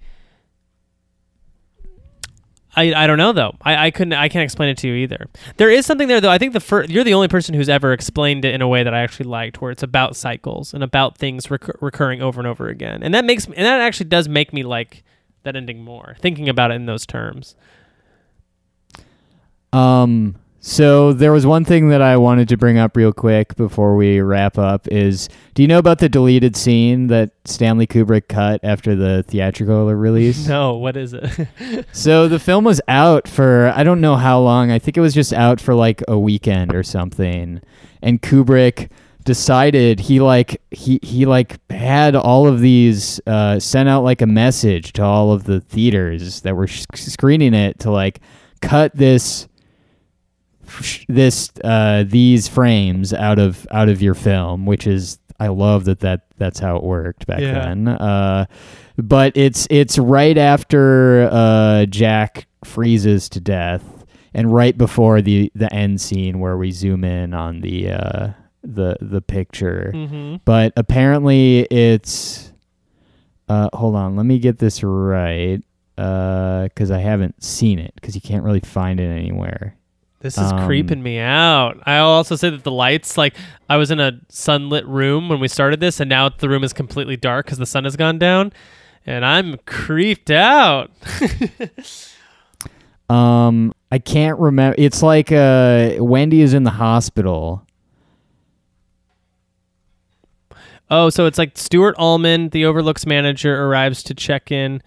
I, 2.75 2.95
I 2.95 3.07
don't 3.07 3.19
know 3.19 3.33
though. 3.33 3.55
I, 3.63 3.87
I 3.87 3.91
couldn't 3.91 4.15
I 4.15 4.29
can't 4.29 4.45
explain 4.45 4.71
it 4.71 4.79
to 4.79 4.89
you 4.89 4.95
either. 4.95 5.27
There 5.59 5.71
is 5.71 5.85
something 5.85 6.09
there 6.09 6.21
though. 6.21 6.31
I 6.31 6.39
think 6.39 6.55
the 6.55 6.61
fir- 6.61 6.85
you're 6.85 7.05
the 7.05 7.15
only 7.15 7.29
person 7.29 7.55
who's 7.55 7.69
ever 7.69 7.93
explained 7.93 8.45
it 8.45 8.55
in 8.55 8.63
a 8.63 8.69
way 8.69 8.83
that 8.83 8.95
I 8.95 9.01
actually 9.01 9.27
liked, 9.27 9.61
where 9.61 9.71
it's 9.71 9.83
about 9.83 10.17
cycles 10.17 10.73
and 10.73 10.83
about 10.83 11.19
things 11.19 11.51
recur- 11.51 11.77
recurring 11.81 12.23
over 12.23 12.41
and 12.41 12.47
over 12.47 12.69
again, 12.69 13.03
and 13.03 13.13
that 13.15 13.25
makes 13.25 13.45
and 13.45 13.57
that 13.57 13.81
actually 13.81 14.09
does 14.09 14.29
make 14.29 14.53
me 14.53 14.63
like 14.63 15.05
that 15.43 15.55
ending 15.55 15.83
more. 15.85 16.17
Thinking 16.21 16.49
about 16.49 16.71
it 16.71 16.75
in 16.75 16.87
those 16.87 17.05
terms. 17.05 17.57
Um, 19.73 20.37
so 20.65 21.13
there 21.13 21.33
was 21.33 21.45
one 21.45 21.65
thing 21.65 21.89
that 21.89 22.01
I 22.01 22.17
wanted 22.17 22.49
to 22.51 22.57
bring 22.57 22.79
up 22.79 22.97
real 22.97 23.13
quick 23.13 23.57
before 23.57 23.97
we 23.97 24.21
wrap 24.21 24.59
up 24.59 24.87
is 24.87 25.29
do 25.55 25.63
you 25.63 25.67
know 25.67 25.81
about 25.81 25.99
the 25.99 26.09
deleted 26.09 26.55
scene 26.55 27.09
that 27.09 27.33
Stanley 27.45 27.85
Kubrick 27.87 28.29
cut 28.29 28.61
after 28.63 28.95
the 28.95 29.25
theatrical 29.27 29.93
release? 29.93 30.47
No, 30.53 30.77
what 30.77 30.97
is 30.97 31.15
it? 31.15 31.49
So 31.93 32.29
the 32.29 32.39
film 32.39 32.63
was 32.63 32.81
out 32.87 33.27
for 33.27 33.73
I 33.75 33.83
don't 33.83 34.01
know 34.01 34.15
how 34.15 34.39
long. 34.39 34.71
I 34.71 34.79
think 34.79 34.97
it 34.97 35.01
was 35.01 35.15
just 35.15 35.33
out 35.33 35.61
for 35.61 35.75
like 35.75 36.01
a 36.07 36.17
weekend 36.17 36.75
or 36.77 36.85
something. 36.85 37.61
And 38.01 38.23
Kubrick 38.23 38.89
decided 39.25 39.99
he 39.99 40.21
like 40.21 40.63
he 40.71 41.01
he 41.03 41.27
like 41.27 41.59
had 41.71 42.15
all 42.15 42.47
of 42.47 42.61
these 42.61 43.21
uh 43.27 43.59
sent 43.59 43.89
out 43.89 44.03
like 44.05 44.23
a 44.23 44.27
message 44.27 44.93
to 44.93 45.03
all 45.03 45.33
of 45.33 45.45
the 45.45 45.61
theaters 45.61 46.43
that 46.43 46.55
were 46.55 46.67
sh- 46.69 46.85
screening 46.95 47.55
it 47.55 47.81
to 47.81 47.91
like 47.91 48.21
cut 48.61 48.95
this 48.95 49.49
this 51.09 51.51
uh 51.65 52.05
these 52.07 52.49
frames 52.49 53.13
out 53.13 53.39
of 53.39 53.67
out 53.71 53.89
of 53.89 54.01
your 54.03 54.15
film, 54.15 54.67
which 54.67 54.87
is 54.87 55.19
I 55.41 55.49
love 55.49 55.85
that 55.87 56.01
that 56.01 56.27
that's 56.39 56.59
how 56.59 56.77
it 56.77 56.83
worked 56.83 57.27
back 57.27 57.41
Yeah. 57.41 57.53
then. 57.65 57.89
Uh 57.89 58.47
but 58.99 59.37
it's 59.37 59.67
it's 59.71 59.99
right 59.99 60.37
after 60.37 61.29
uh, 61.33 61.87
Jack 61.87 62.47
freezes 62.65 63.29
to 63.31 63.41
death, 63.41 63.83
and 64.35 64.53
right 64.53 64.77
before 64.77 65.23
the 65.23 65.51
the 65.55 65.73
end 65.73 66.01
scene 66.01 66.41
where 66.41 66.57
we 66.59 66.71
zoom 66.73 67.03
in 67.03 67.33
on 67.33 67.63
the 67.63 67.91
uh, 67.91 68.29
the 68.63 68.97
the 69.01 69.23
picture. 69.23 69.93
mm-hmm. 69.95 70.37
But 70.45 70.75
apparently, 70.77 71.61
it's 71.71 72.53
uh, 73.49 73.71
hold 73.73 73.97
on, 73.97 74.15
let 74.15 74.27
me 74.27 74.39
get 74.39 74.59
this 74.59 74.83
right 74.83 75.63
because 75.97 76.91
I 76.91 76.99
haven't 76.99 77.43
seen 77.43 77.79
it 77.79 77.95
because 77.95 78.15
you 78.15 78.21
can't 78.21 78.45
really 78.45 78.61
find 78.61 79.01
it 79.01 79.09
anywhere. 79.09 79.77
This 80.23 80.39
is 80.39 80.53
Um, 80.53 80.65
creeping 80.67 81.03
me 81.03 81.19
out. 81.19 81.79
I'll 81.85 82.07
also 82.07 82.37
say 82.37 82.49
that 82.51 82.63
the 82.63 82.71
lights, 82.71 83.19
like, 83.19 83.35
I 83.69 83.77
was 83.77 83.91
in 83.91 83.99
a 84.01 84.13
sunlit 84.29 84.87
room 84.87 85.29
when 85.29 85.41
we 85.41 85.49
started 85.49 85.81
this, 85.81 85.99
and 86.01 86.09
now 86.09 86.29
the 86.29 86.49
room 86.49 86.63
is 86.65 86.73
completely 86.73 87.17
dark 87.17 87.47
because 87.47 87.59
the 87.59 87.67
sun 87.67 87.85
has 87.85 87.97
gone 87.97 88.19
down, 88.19 88.53
and 89.05 89.25
I'm 89.25 89.57
creeped 89.67 90.31
out. 90.31 90.91
Um, 93.11 93.75
I 93.91 93.99
can't 93.99 94.39
remember. 94.39 94.75
It's 94.79 95.03
like 95.03 95.31
uh, 95.31 95.97
Wendy 95.99 96.41
is 96.41 96.55
in 96.55 96.63
the 96.63 96.71
hospital. 96.71 97.67
oh, 100.91 101.11
so 101.11 101.27
it's 101.27 101.37
like 101.37 101.59
Stuart 101.59 101.95
Ullman, 101.99 102.49
the 102.51 102.65
Overlook's 102.65 103.05
manager, 103.05 103.67
arrives 103.67 104.03
to 104.05 104.15
check 104.15 104.51
in 104.51 104.83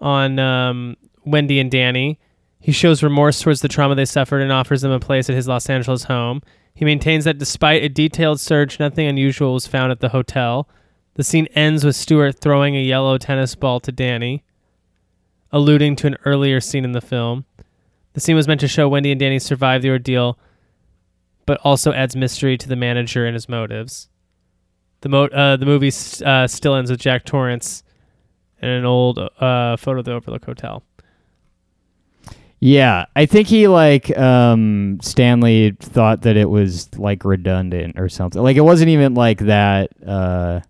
on 0.00 0.38
um, 0.38 0.96
Wendy 1.26 1.60
and 1.60 1.70
Danny. 1.70 2.18
He 2.60 2.72
shows 2.72 3.02
remorse 3.02 3.40
towards 3.40 3.60
the 3.60 3.68
trauma 3.68 3.94
they 3.94 4.04
suffered 4.04 4.42
and 4.42 4.52
offers 4.52 4.82
them 4.82 4.90
a 4.90 5.00
place 5.00 5.30
at 5.30 5.36
his 5.36 5.48
Los 5.48 5.70
Angeles 5.70 6.04
home. 6.04 6.42
He 6.74 6.84
maintains 6.84 7.24
that 7.24 7.38
despite 7.38 7.82
a 7.82 7.88
detailed 7.88 8.40
search, 8.40 8.78
nothing 8.78 9.06
unusual 9.06 9.54
was 9.54 9.66
found 9.66 9.90
at 9.92 10.00
the 10.00 10.10
hotel. 10.10 10.68
The 11.14 11.24
scene 11.24 11.46
ends 11.54 11.84
with 11.84 11.96
Stuart 11.96 12.38
throwing 12.40 12.76
a 12.76 12.82
yellow 12.82 13.18
tennis 13.18 13.54
ball 13.54 13.80
to 13.80 13.90
Danny, 13.90 14.44
alluding 15.50 15.96
to 15.96 16.06
an 16.06 16.16
earlier 16.24 16.60
scene 16.60 16.84
in 16.84 16.92
the 16.92 17.00
film. 17.00 17.44
The 18.12 18.20
scene 18.20 18.36
was 18.36 18.46
meant 18.46 18.60
to 18.60 18.68
show 18.68 18.88
Wendy 18.88 19.10
and 19.10 19.18
Danny 19.18 19.38
survived 19.38 19.82
the 19.82 19.90
ordeal, 19.90 20.38
but 21.46 21.60
also 21.64 21.92
adds 21.92 22.14
mystery 22.14 22.56
to 22.58 22.68
the 22.68 22.76
manager 22.76 23.26
and 23.26 23.34
his 23.34 23.48
motives. 23.48 24.08
The 25.00 25.08
mo- 25.08 25.26
uh, 25.26 25.56
the 25.56 25.66
movie 25.66 25.92
uh, 26.24 26.46
still 26.46 26.74
ends 26.74 26.90
with 26.90 27.00
Jack 27.00 27.24
Torrance 27.24 27.82
and 28.60 28.70
an 28.70 28.84
old 28.84 29.18
uh, 29.18 29.76
photo 29.76 30.00
of 30.00 30.04
the 30.04 30.12
Overlook 30.12 30.44
Hotel. 30.44 30.82
Yeah, 32.60 33.06
I 33.14 33.26
think 33.26 33.46
he 33.48 33.68
like 33.68 34.16
um 34.18 34.98
Stanley 35.00 35.76
thought 35.78 36.22
that 36.22 36.36
it 36.36 36.50
was 36.50 36.92
like 36.98 37.24
redundant 37.24 37.98
or 37.98 38.08
something. 38.08 38.42
Like 38.42 38.56
it 38.56 38.62
wasn't 38.62 38.88
even 38.90 39.14
like 39.14 39.38
that 39.40 39.90
uh 40.06 40.60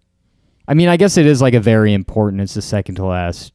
I 0.66 0.74
mean, 0.74 0.88
I 0.88 0.98
guess 0.98 1.16
it 1.16 1.24
is 1.24 1.40
like 1.40 1.54
a 1.54 1.60
very 1.60 1.94
important 1.94 2.42
it's 2.42 2.54
the 2.54 2.60
second 2.62 2.96
to 2.96 3.06
last 3.06 3.52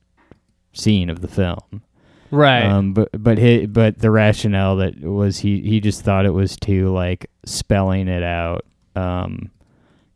scene 0.74 1.12
of 1.12 1.22
the 1.22 1.28
film. 1.28 1.84
Right. 2.32 2.64
Um 2.64 2.94
but 2.94 3.10
but 3.14 3.38
he, 3.38 3.68
but 3.68 4.00
the 4.00 4.10
rationale 4.10 4.78
that 4.78 5.00
was 5.00 5.38
he 5.38 5.62
he 5.62 5.80
just 5.80 6.02
thought 6.02 6.26
it 6.26 6.34
was 6.34 6.56
too 6.56 6.90
like 6.90 7.30
spelling 7.46 8.08
it 8.08 8.24
out 8.24 8.66
um 8.96 9.52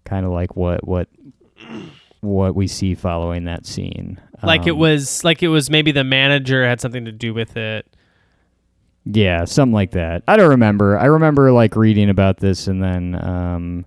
kind 0.05 0.25
of 0.25 0.31
like 0.31 0.55
what 0.55 0.87
what 0.87 1.07
what 2.21 2.55
we 2.55 2.65
see 2.67 2.95
following 2.95 3.43
that 3.45 3.67
scene. 3.67 4.19
like 4.41 4.65
it 4.65 4.71
Um, 4.71 4.79
was 4.79 5.23
like 5.23 5.43
it 5.43 5.49
was 5.49 5.69
maybe 5.69 5.91
the 5.91 6.03
manager 6.03 6.65
had 6.67 6.81
something 6.81 7.05
to 7.05 7.11
do 7.11 7.31
with 7.33 7.55
it. 7.55 7.85
Yeah, 9.09 9.45
something 9.45 9.73
like 9.73 9.91
that. 9.91 10.23
I 10.27 10.35
don't 10.37 10.49
remember. 10.49 10.97
I 10.97 11.05
remember 11.05 11.51
like 11.51 11.75
reading 11.75 12.09
about 12.09 12.37
this, 12.37 12.67
and 12.67 12.83
then 12.83 13.15
um, 13.23 13.85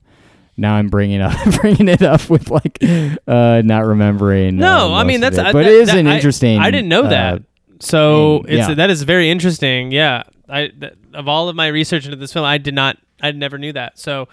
now 0.57 0.75
I'm 0.75 0.89
bringing 0.89 1.21
up 1.21 1.35
bringing 1.61 1.89
it 1.89 2.03
up 2.03 2.31
with 2.31 2.51
like 2.51 2.79
uh, 3.27 3.63
not 3.65 3.85
remembering. 3.85 4.57
No, 4.57 4.93
uh, 4.93 4.97
I 4.97 5.05
mean 5.05 5.21
that's 5.21 5.37
it. 5.37 5.47
uh, 5.47 5.53
but 5.53 5.65
that- 5.65 5.71
it 5.71 5.75
is 5.75 5.89
that- 5.89 5.99
an 5.99 6.07
interesting. 6.07 6.59
I, 6.59 6.71
didn't 6.71 6.89
know 6.89 7.05
uh, 7.05 7.09
that. 7.11 7.43
So 7.81 8.43
thing, 8.45 8.59
it's 8.59 8.69
yeah. 8.69 8.75
that 8.75 8.91
is 8.91 9.03
very 9.03 9.31
interesting. 9.31 9.91
Yeah, 9.93 10.23
I 10.49 10.69
th- 10.69 10.95
of 11.13 11.29
all 11.29 11.49
of 11.49 11.57
my 11.57 11.67
research 11.69 12.05
into 12.05 12.17
this 12.17 12.33
film, 12.33 12.45
I 12.45 12.59
did 12.59 12.75
not, 12.75 12.97
I 13.21 13.33
never 13.33 13.59
knew 13.59 13.73
that. 13.73 13.99
So 13.99 14.29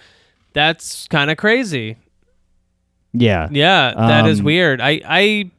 that's 0.53 1.07
kind 1.07 1.29
of 1.31 1.37
crazy. 1.37 1.97
Yeah, 3.13 3.47
Yeah, 3.51 3.93
that 3.95 4.27
is 4.27 4.39
Um, 4.39 4.45
weird. 4.45 4.79
I 4.81 5.01
I 5.05 5.51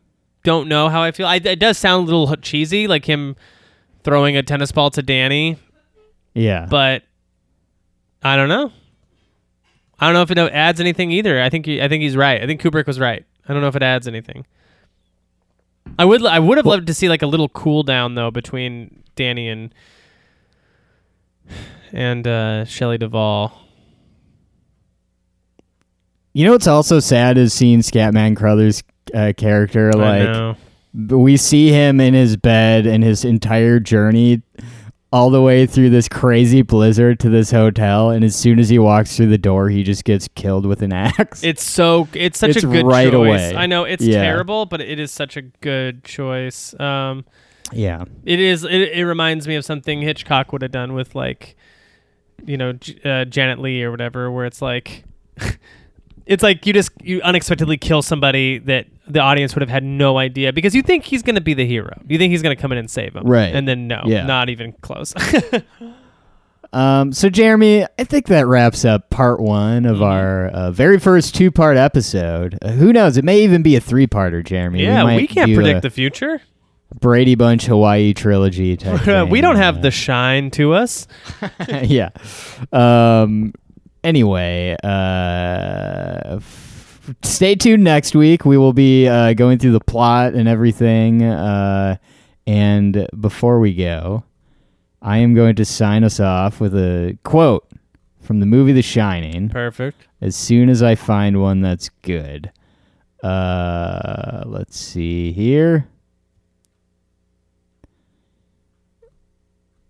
don't 0.45 0.69
know 0.69 0.89
how 0.89 1.03
I 1.03 1.11
feel. 1.11 1.27
I, 1.27 1.37
it 1.37 1.59
does 1.59 1.77
sound 1.77 2.09
a 2.09 2.15
little 2.17 2.37
cheesy, 2.37 2.87
like 2.87 3.05
him 3.05 3.37
throwing 4.05 4.37
a 4.37 4.43
tennis 4.43 4.73
ball 4.73 4.91
to 4.91 5.03
Danny, 5.03 5.59
yeah. 6.35 6.67
but 6.69 7.03
I 8.23 8.37
don't 8.37 8.49
know. 8.49 8.73
I 10.01 10.07
don't 10.07 10.15
know 10.15 10.23
if 10.23 10.31
it 10.31 10.39
adds 10.39 10.81
anything 10.81 11.11
either. 11.11 11.41
I 11.43 11.51
think 11.51 11.67
he, 11.67 11.83
I 11.83 11.89
think 11.89 12.03
he's 12.03 12.17
right. 12.17 12.41
I 12.43 12.47
think 12.47 12.61
Kubrick 12.61 12.87
was 12.87 13.01
right. 13.01 13.25
I 13.49 13.53
don't 13.53 13.63
know 13.63 13.69
if 13.69 13.77
it 13.77 13.83
adds 13.83 14.07
anything. 14.07 14.47
I 15.99 16.05
would 16.05 16.25
I 16.25 16.39
would 16.39 16.59
have 16.59 16.67
loved 16.67 16.87
to 16.89 16.95
see 16.95 17.09
like 17.09 17.23
a 17.23 17.27
little 17.27 17.49
cool 17.49 17.83
down 17.83 18.15
though 18.15 18.31
between 18.31 19.03
Danny 19.17 19.49
and 19.49 19.75
and 21.93 22.27
uh, 22.27 22.65
Shelley 22.67 22.99
Duvall. 22.99 23.53
you 26.35 26.45
know 26.45 26.53
what's 26.53 26.67
also 26.67 27.01
sad 27.01 27.39
is 27.39 27.55
seeing 27.55 27.81
Scatman 27.81 28.37
Crothers' 28.37 28.83
uh, 29.15 29.33
character 29.37 29.91
I 29.95 29.99
like 29.99 30.57
we 31.09 31.37
see 31.37 31.69
him 31.71 32.01
in 32.01 32.15
his 32.15 32.37
bed 32.37 32.87
and 32.87 33.05
his 33.05 33.25
entire 33.25 33.79
journey 33.79 34.43
all 35.13 35.31
the 35.31 35.41
way 35.41 35.65
through 35.65 35.89
this 35.89 36.09
crazy 36.09 36.61
blizzard 36.61 37.19
to 37.21 37.31
this 37.31 37.51
hotel 37.51 38.11
and 38.11 38.23
as 38.25 38.37
soon 38.37 38.59
as 38.59 38.69
he 38.69 38.79
walks 38.79 39.17
through 39.17 39.29
the 39.29 39.39
door 39.39 39.71
he 39.71 39.83
just 39.83 40.05
gets 40.05 40.29
killed 40.35 40.67
with 40.67 40.83
an 40.83 40.93
axe 41.19 41.43
It's 41.43 41.65
so 41.65 42.07
it's 42.13 42.39
such 42.39 42.51
It's 42.57 42.65
a 42.65 42.67
good 42.67 42.85
right 42.87 43.11
choice. 43.11 43.15
away. 43.53 43.57
I 43.57 43.67
know 43.67 43.85
it's 43.85 44.05
Yeah. 44.05 44.23
terrible, 44.23 44.67
but 44.67 44.81
it 44.83 44.99
is 45.01 45.11
such 45.11 45.37
a 45.39 45.43
good 45.43 46.05
choice. 46.05 46.79
Um, 46.79 47.25
yeah 47.73 48.05
it 48.25 48.41
is. 48.41 48.65
It, 48.65 48.71
it 48.99 49.05
reminds 49.07 49.47
me 49.49 49.55
of 49.55 49.65
something 49.65 50.03
Hitchcock 50.03 50.53
would 50.53 50.63
have 50.63 50.73
done 50.73 50.93
with 50.95 51.15
like, 51.15 51.55
you 52.45 52.57
know, 52.57 52.73
uh, 53.05 53.25
Janet 53.25 53.61
Leigh 53.61 53.83
or 53.83 53.91
whatever, 53.91 54.31
where 54.31 54.47
it's 54.47 54.61
like, 54.63 55.05
it's 56.29 56.43
like 56.45 56.65
you 56.67 56.73
just 56.73 56.91
you 57.03 57.21
unexpectedly 57.23 57.77
kill 57.77 58.03
somebody 58.03 58.59
that 58.59 58.87
the 59.09 59.19
audience 59.21 59.55
would 59.55 59.63
have 59.63 59.71
had 59.71 59.83
no 59.83 60.19
idea 60.19 60.53
because 60.53 60.75
you 60.75 60.83
think 60.83 61.05
he's 61.05 61.23
going 61.23 61.35
to 61.35 61.41
be 61.41 61.55
the 61.55 61.67
hero. 61.67 62.01
You 62.07 62.19
think 62.19 62.31
he's 62.31 62.43
going 62.43 62.55
to 62.55 62.61
come 62.61 62.71
in 62.71 62.79
and 62.79 62.89
save 62.91 63.17
him, 63.17 63.25
Right. 63.27 63.55
And 63.55 63.67
then 63.67 63.89
no, 63.89 64.03
Yeah. 64.07 64.25
not 64.27 64.49
even 64.51 64.73
close. 64.83 65.15
Um, 66.71 67.15
so 67.15 67.31
Jeremy, 67.31 67.87
I 67.99 68.05
think 68.05 68.27
that 68.27 68.47
wraps 68.47 68.85
up 68.85 69.09
part 69.09 69.41
one 69.41 69.87
of 69.87 69.99
Mhm. 69.99 70.05
our 70.05 70.49
uh, 70.49 70.71
very 70.71 70.99
first 70.99 71.35
two-part 71.35 71.79
episode. 71.79 72.59
Uh, 72.61 72.73
who 72.73 72.93
knows? 72.93 73.17
It 73.17 73.25
may 73.25 73.43
even 73.43 73.63
be 73.63 73.75
a 73.77 73.81
three-parter, 73.81 74.45
Jeremy. 74.45 74.83
yeah, 74.83 75.03
we, 75.05 75.17
might 75.17 75.31
can't 75.31 75.55
predict 75.55 75.81
the 75.81 75.89
future. 75.89 76.43
Brady 77.01 77.37
Bunch 77.37 77.65
Hawaii 77.65 78.13
trilogy 78.13 78.77
type. 78.77 79.31
we 79.31 79.41
don't 79.41 79.57
have 79.57 79.81
the 79.81 79.91
shine 79.91 80.51
to 80.53 80.75
us. 80.75 81.07
yeah. 81.83 82.11
Um. 82.71 83.55
Anyway, 84.09 84.75
uh, 84.83 86.37
f- 86.37 87.15
stay 87.23 87.55
tuned 87.55 87.85
next 87.85 88.15
week. 88.15 88.47
We 88.47 88.57
will 88.57 88.73
be 88.73 89.07
uh, 89.07 89.35
going 89.35 89.59
through 89.59 89.73
the 89.73 89.81
plot 89.81 90.33
and 90.33 90.49
everything. 90.49 91.23
Uh, 91.23 91.99
and 92.47 93.07
before 93.21 93.61
we 93.61 93.75
go, 93.75 94.25
I 95.03 95.19
am 95.19 95.35
going 95.35 95.57
to 95.57 95.65
sign 95.67 96.05
us 96.05 96.21
off 96.21 96.59
with 96.59 96.75
a 96.75 97.19
quote 97.23 97.69
from 98.23 98.41
the 98.41 98.47
movie 98.47 98.73
The 98.73 98.81
Shining. 98.81 99.51
Perfect. 99.51 100.07
As 100.23 100.35
soon 100.35 100.71
as 100.71 100.83
I 100.83 100.95
find 100.95 101.43
one 101.43 101.61
that's 101.61 101.91
good. 102.01 102.51
Uh, 103.23 104.45
let's 104.47 104.79
see 104.81 105.33
here. 105.33 105.87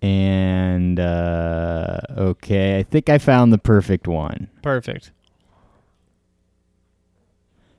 And 0.00 1.00
uh, 1.00 2.00
okay, 2.16 2.78
I 2.78 2.82
think 2.84 3.08
I 3.08 3.18
found 3.18 3.52
the 3.52 3.58
perfect 3.58 4.06
one. 4.06 4.48
Perfect. 4.62 5.10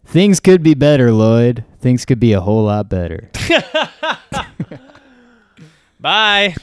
Things 0.06 0.40
could 0.40 0.64
be 0.64 0.74
better, 0.74 1.12
Lloyd. 1.12 1.64
Things 1.80 2.04
could 2.04 2.20
be 2.20 2.34
a 2.34 2.42
whole 2.42 2.64
lot 2.64 2.90
better. 2.90 3.30
Bye. 6.00 6.56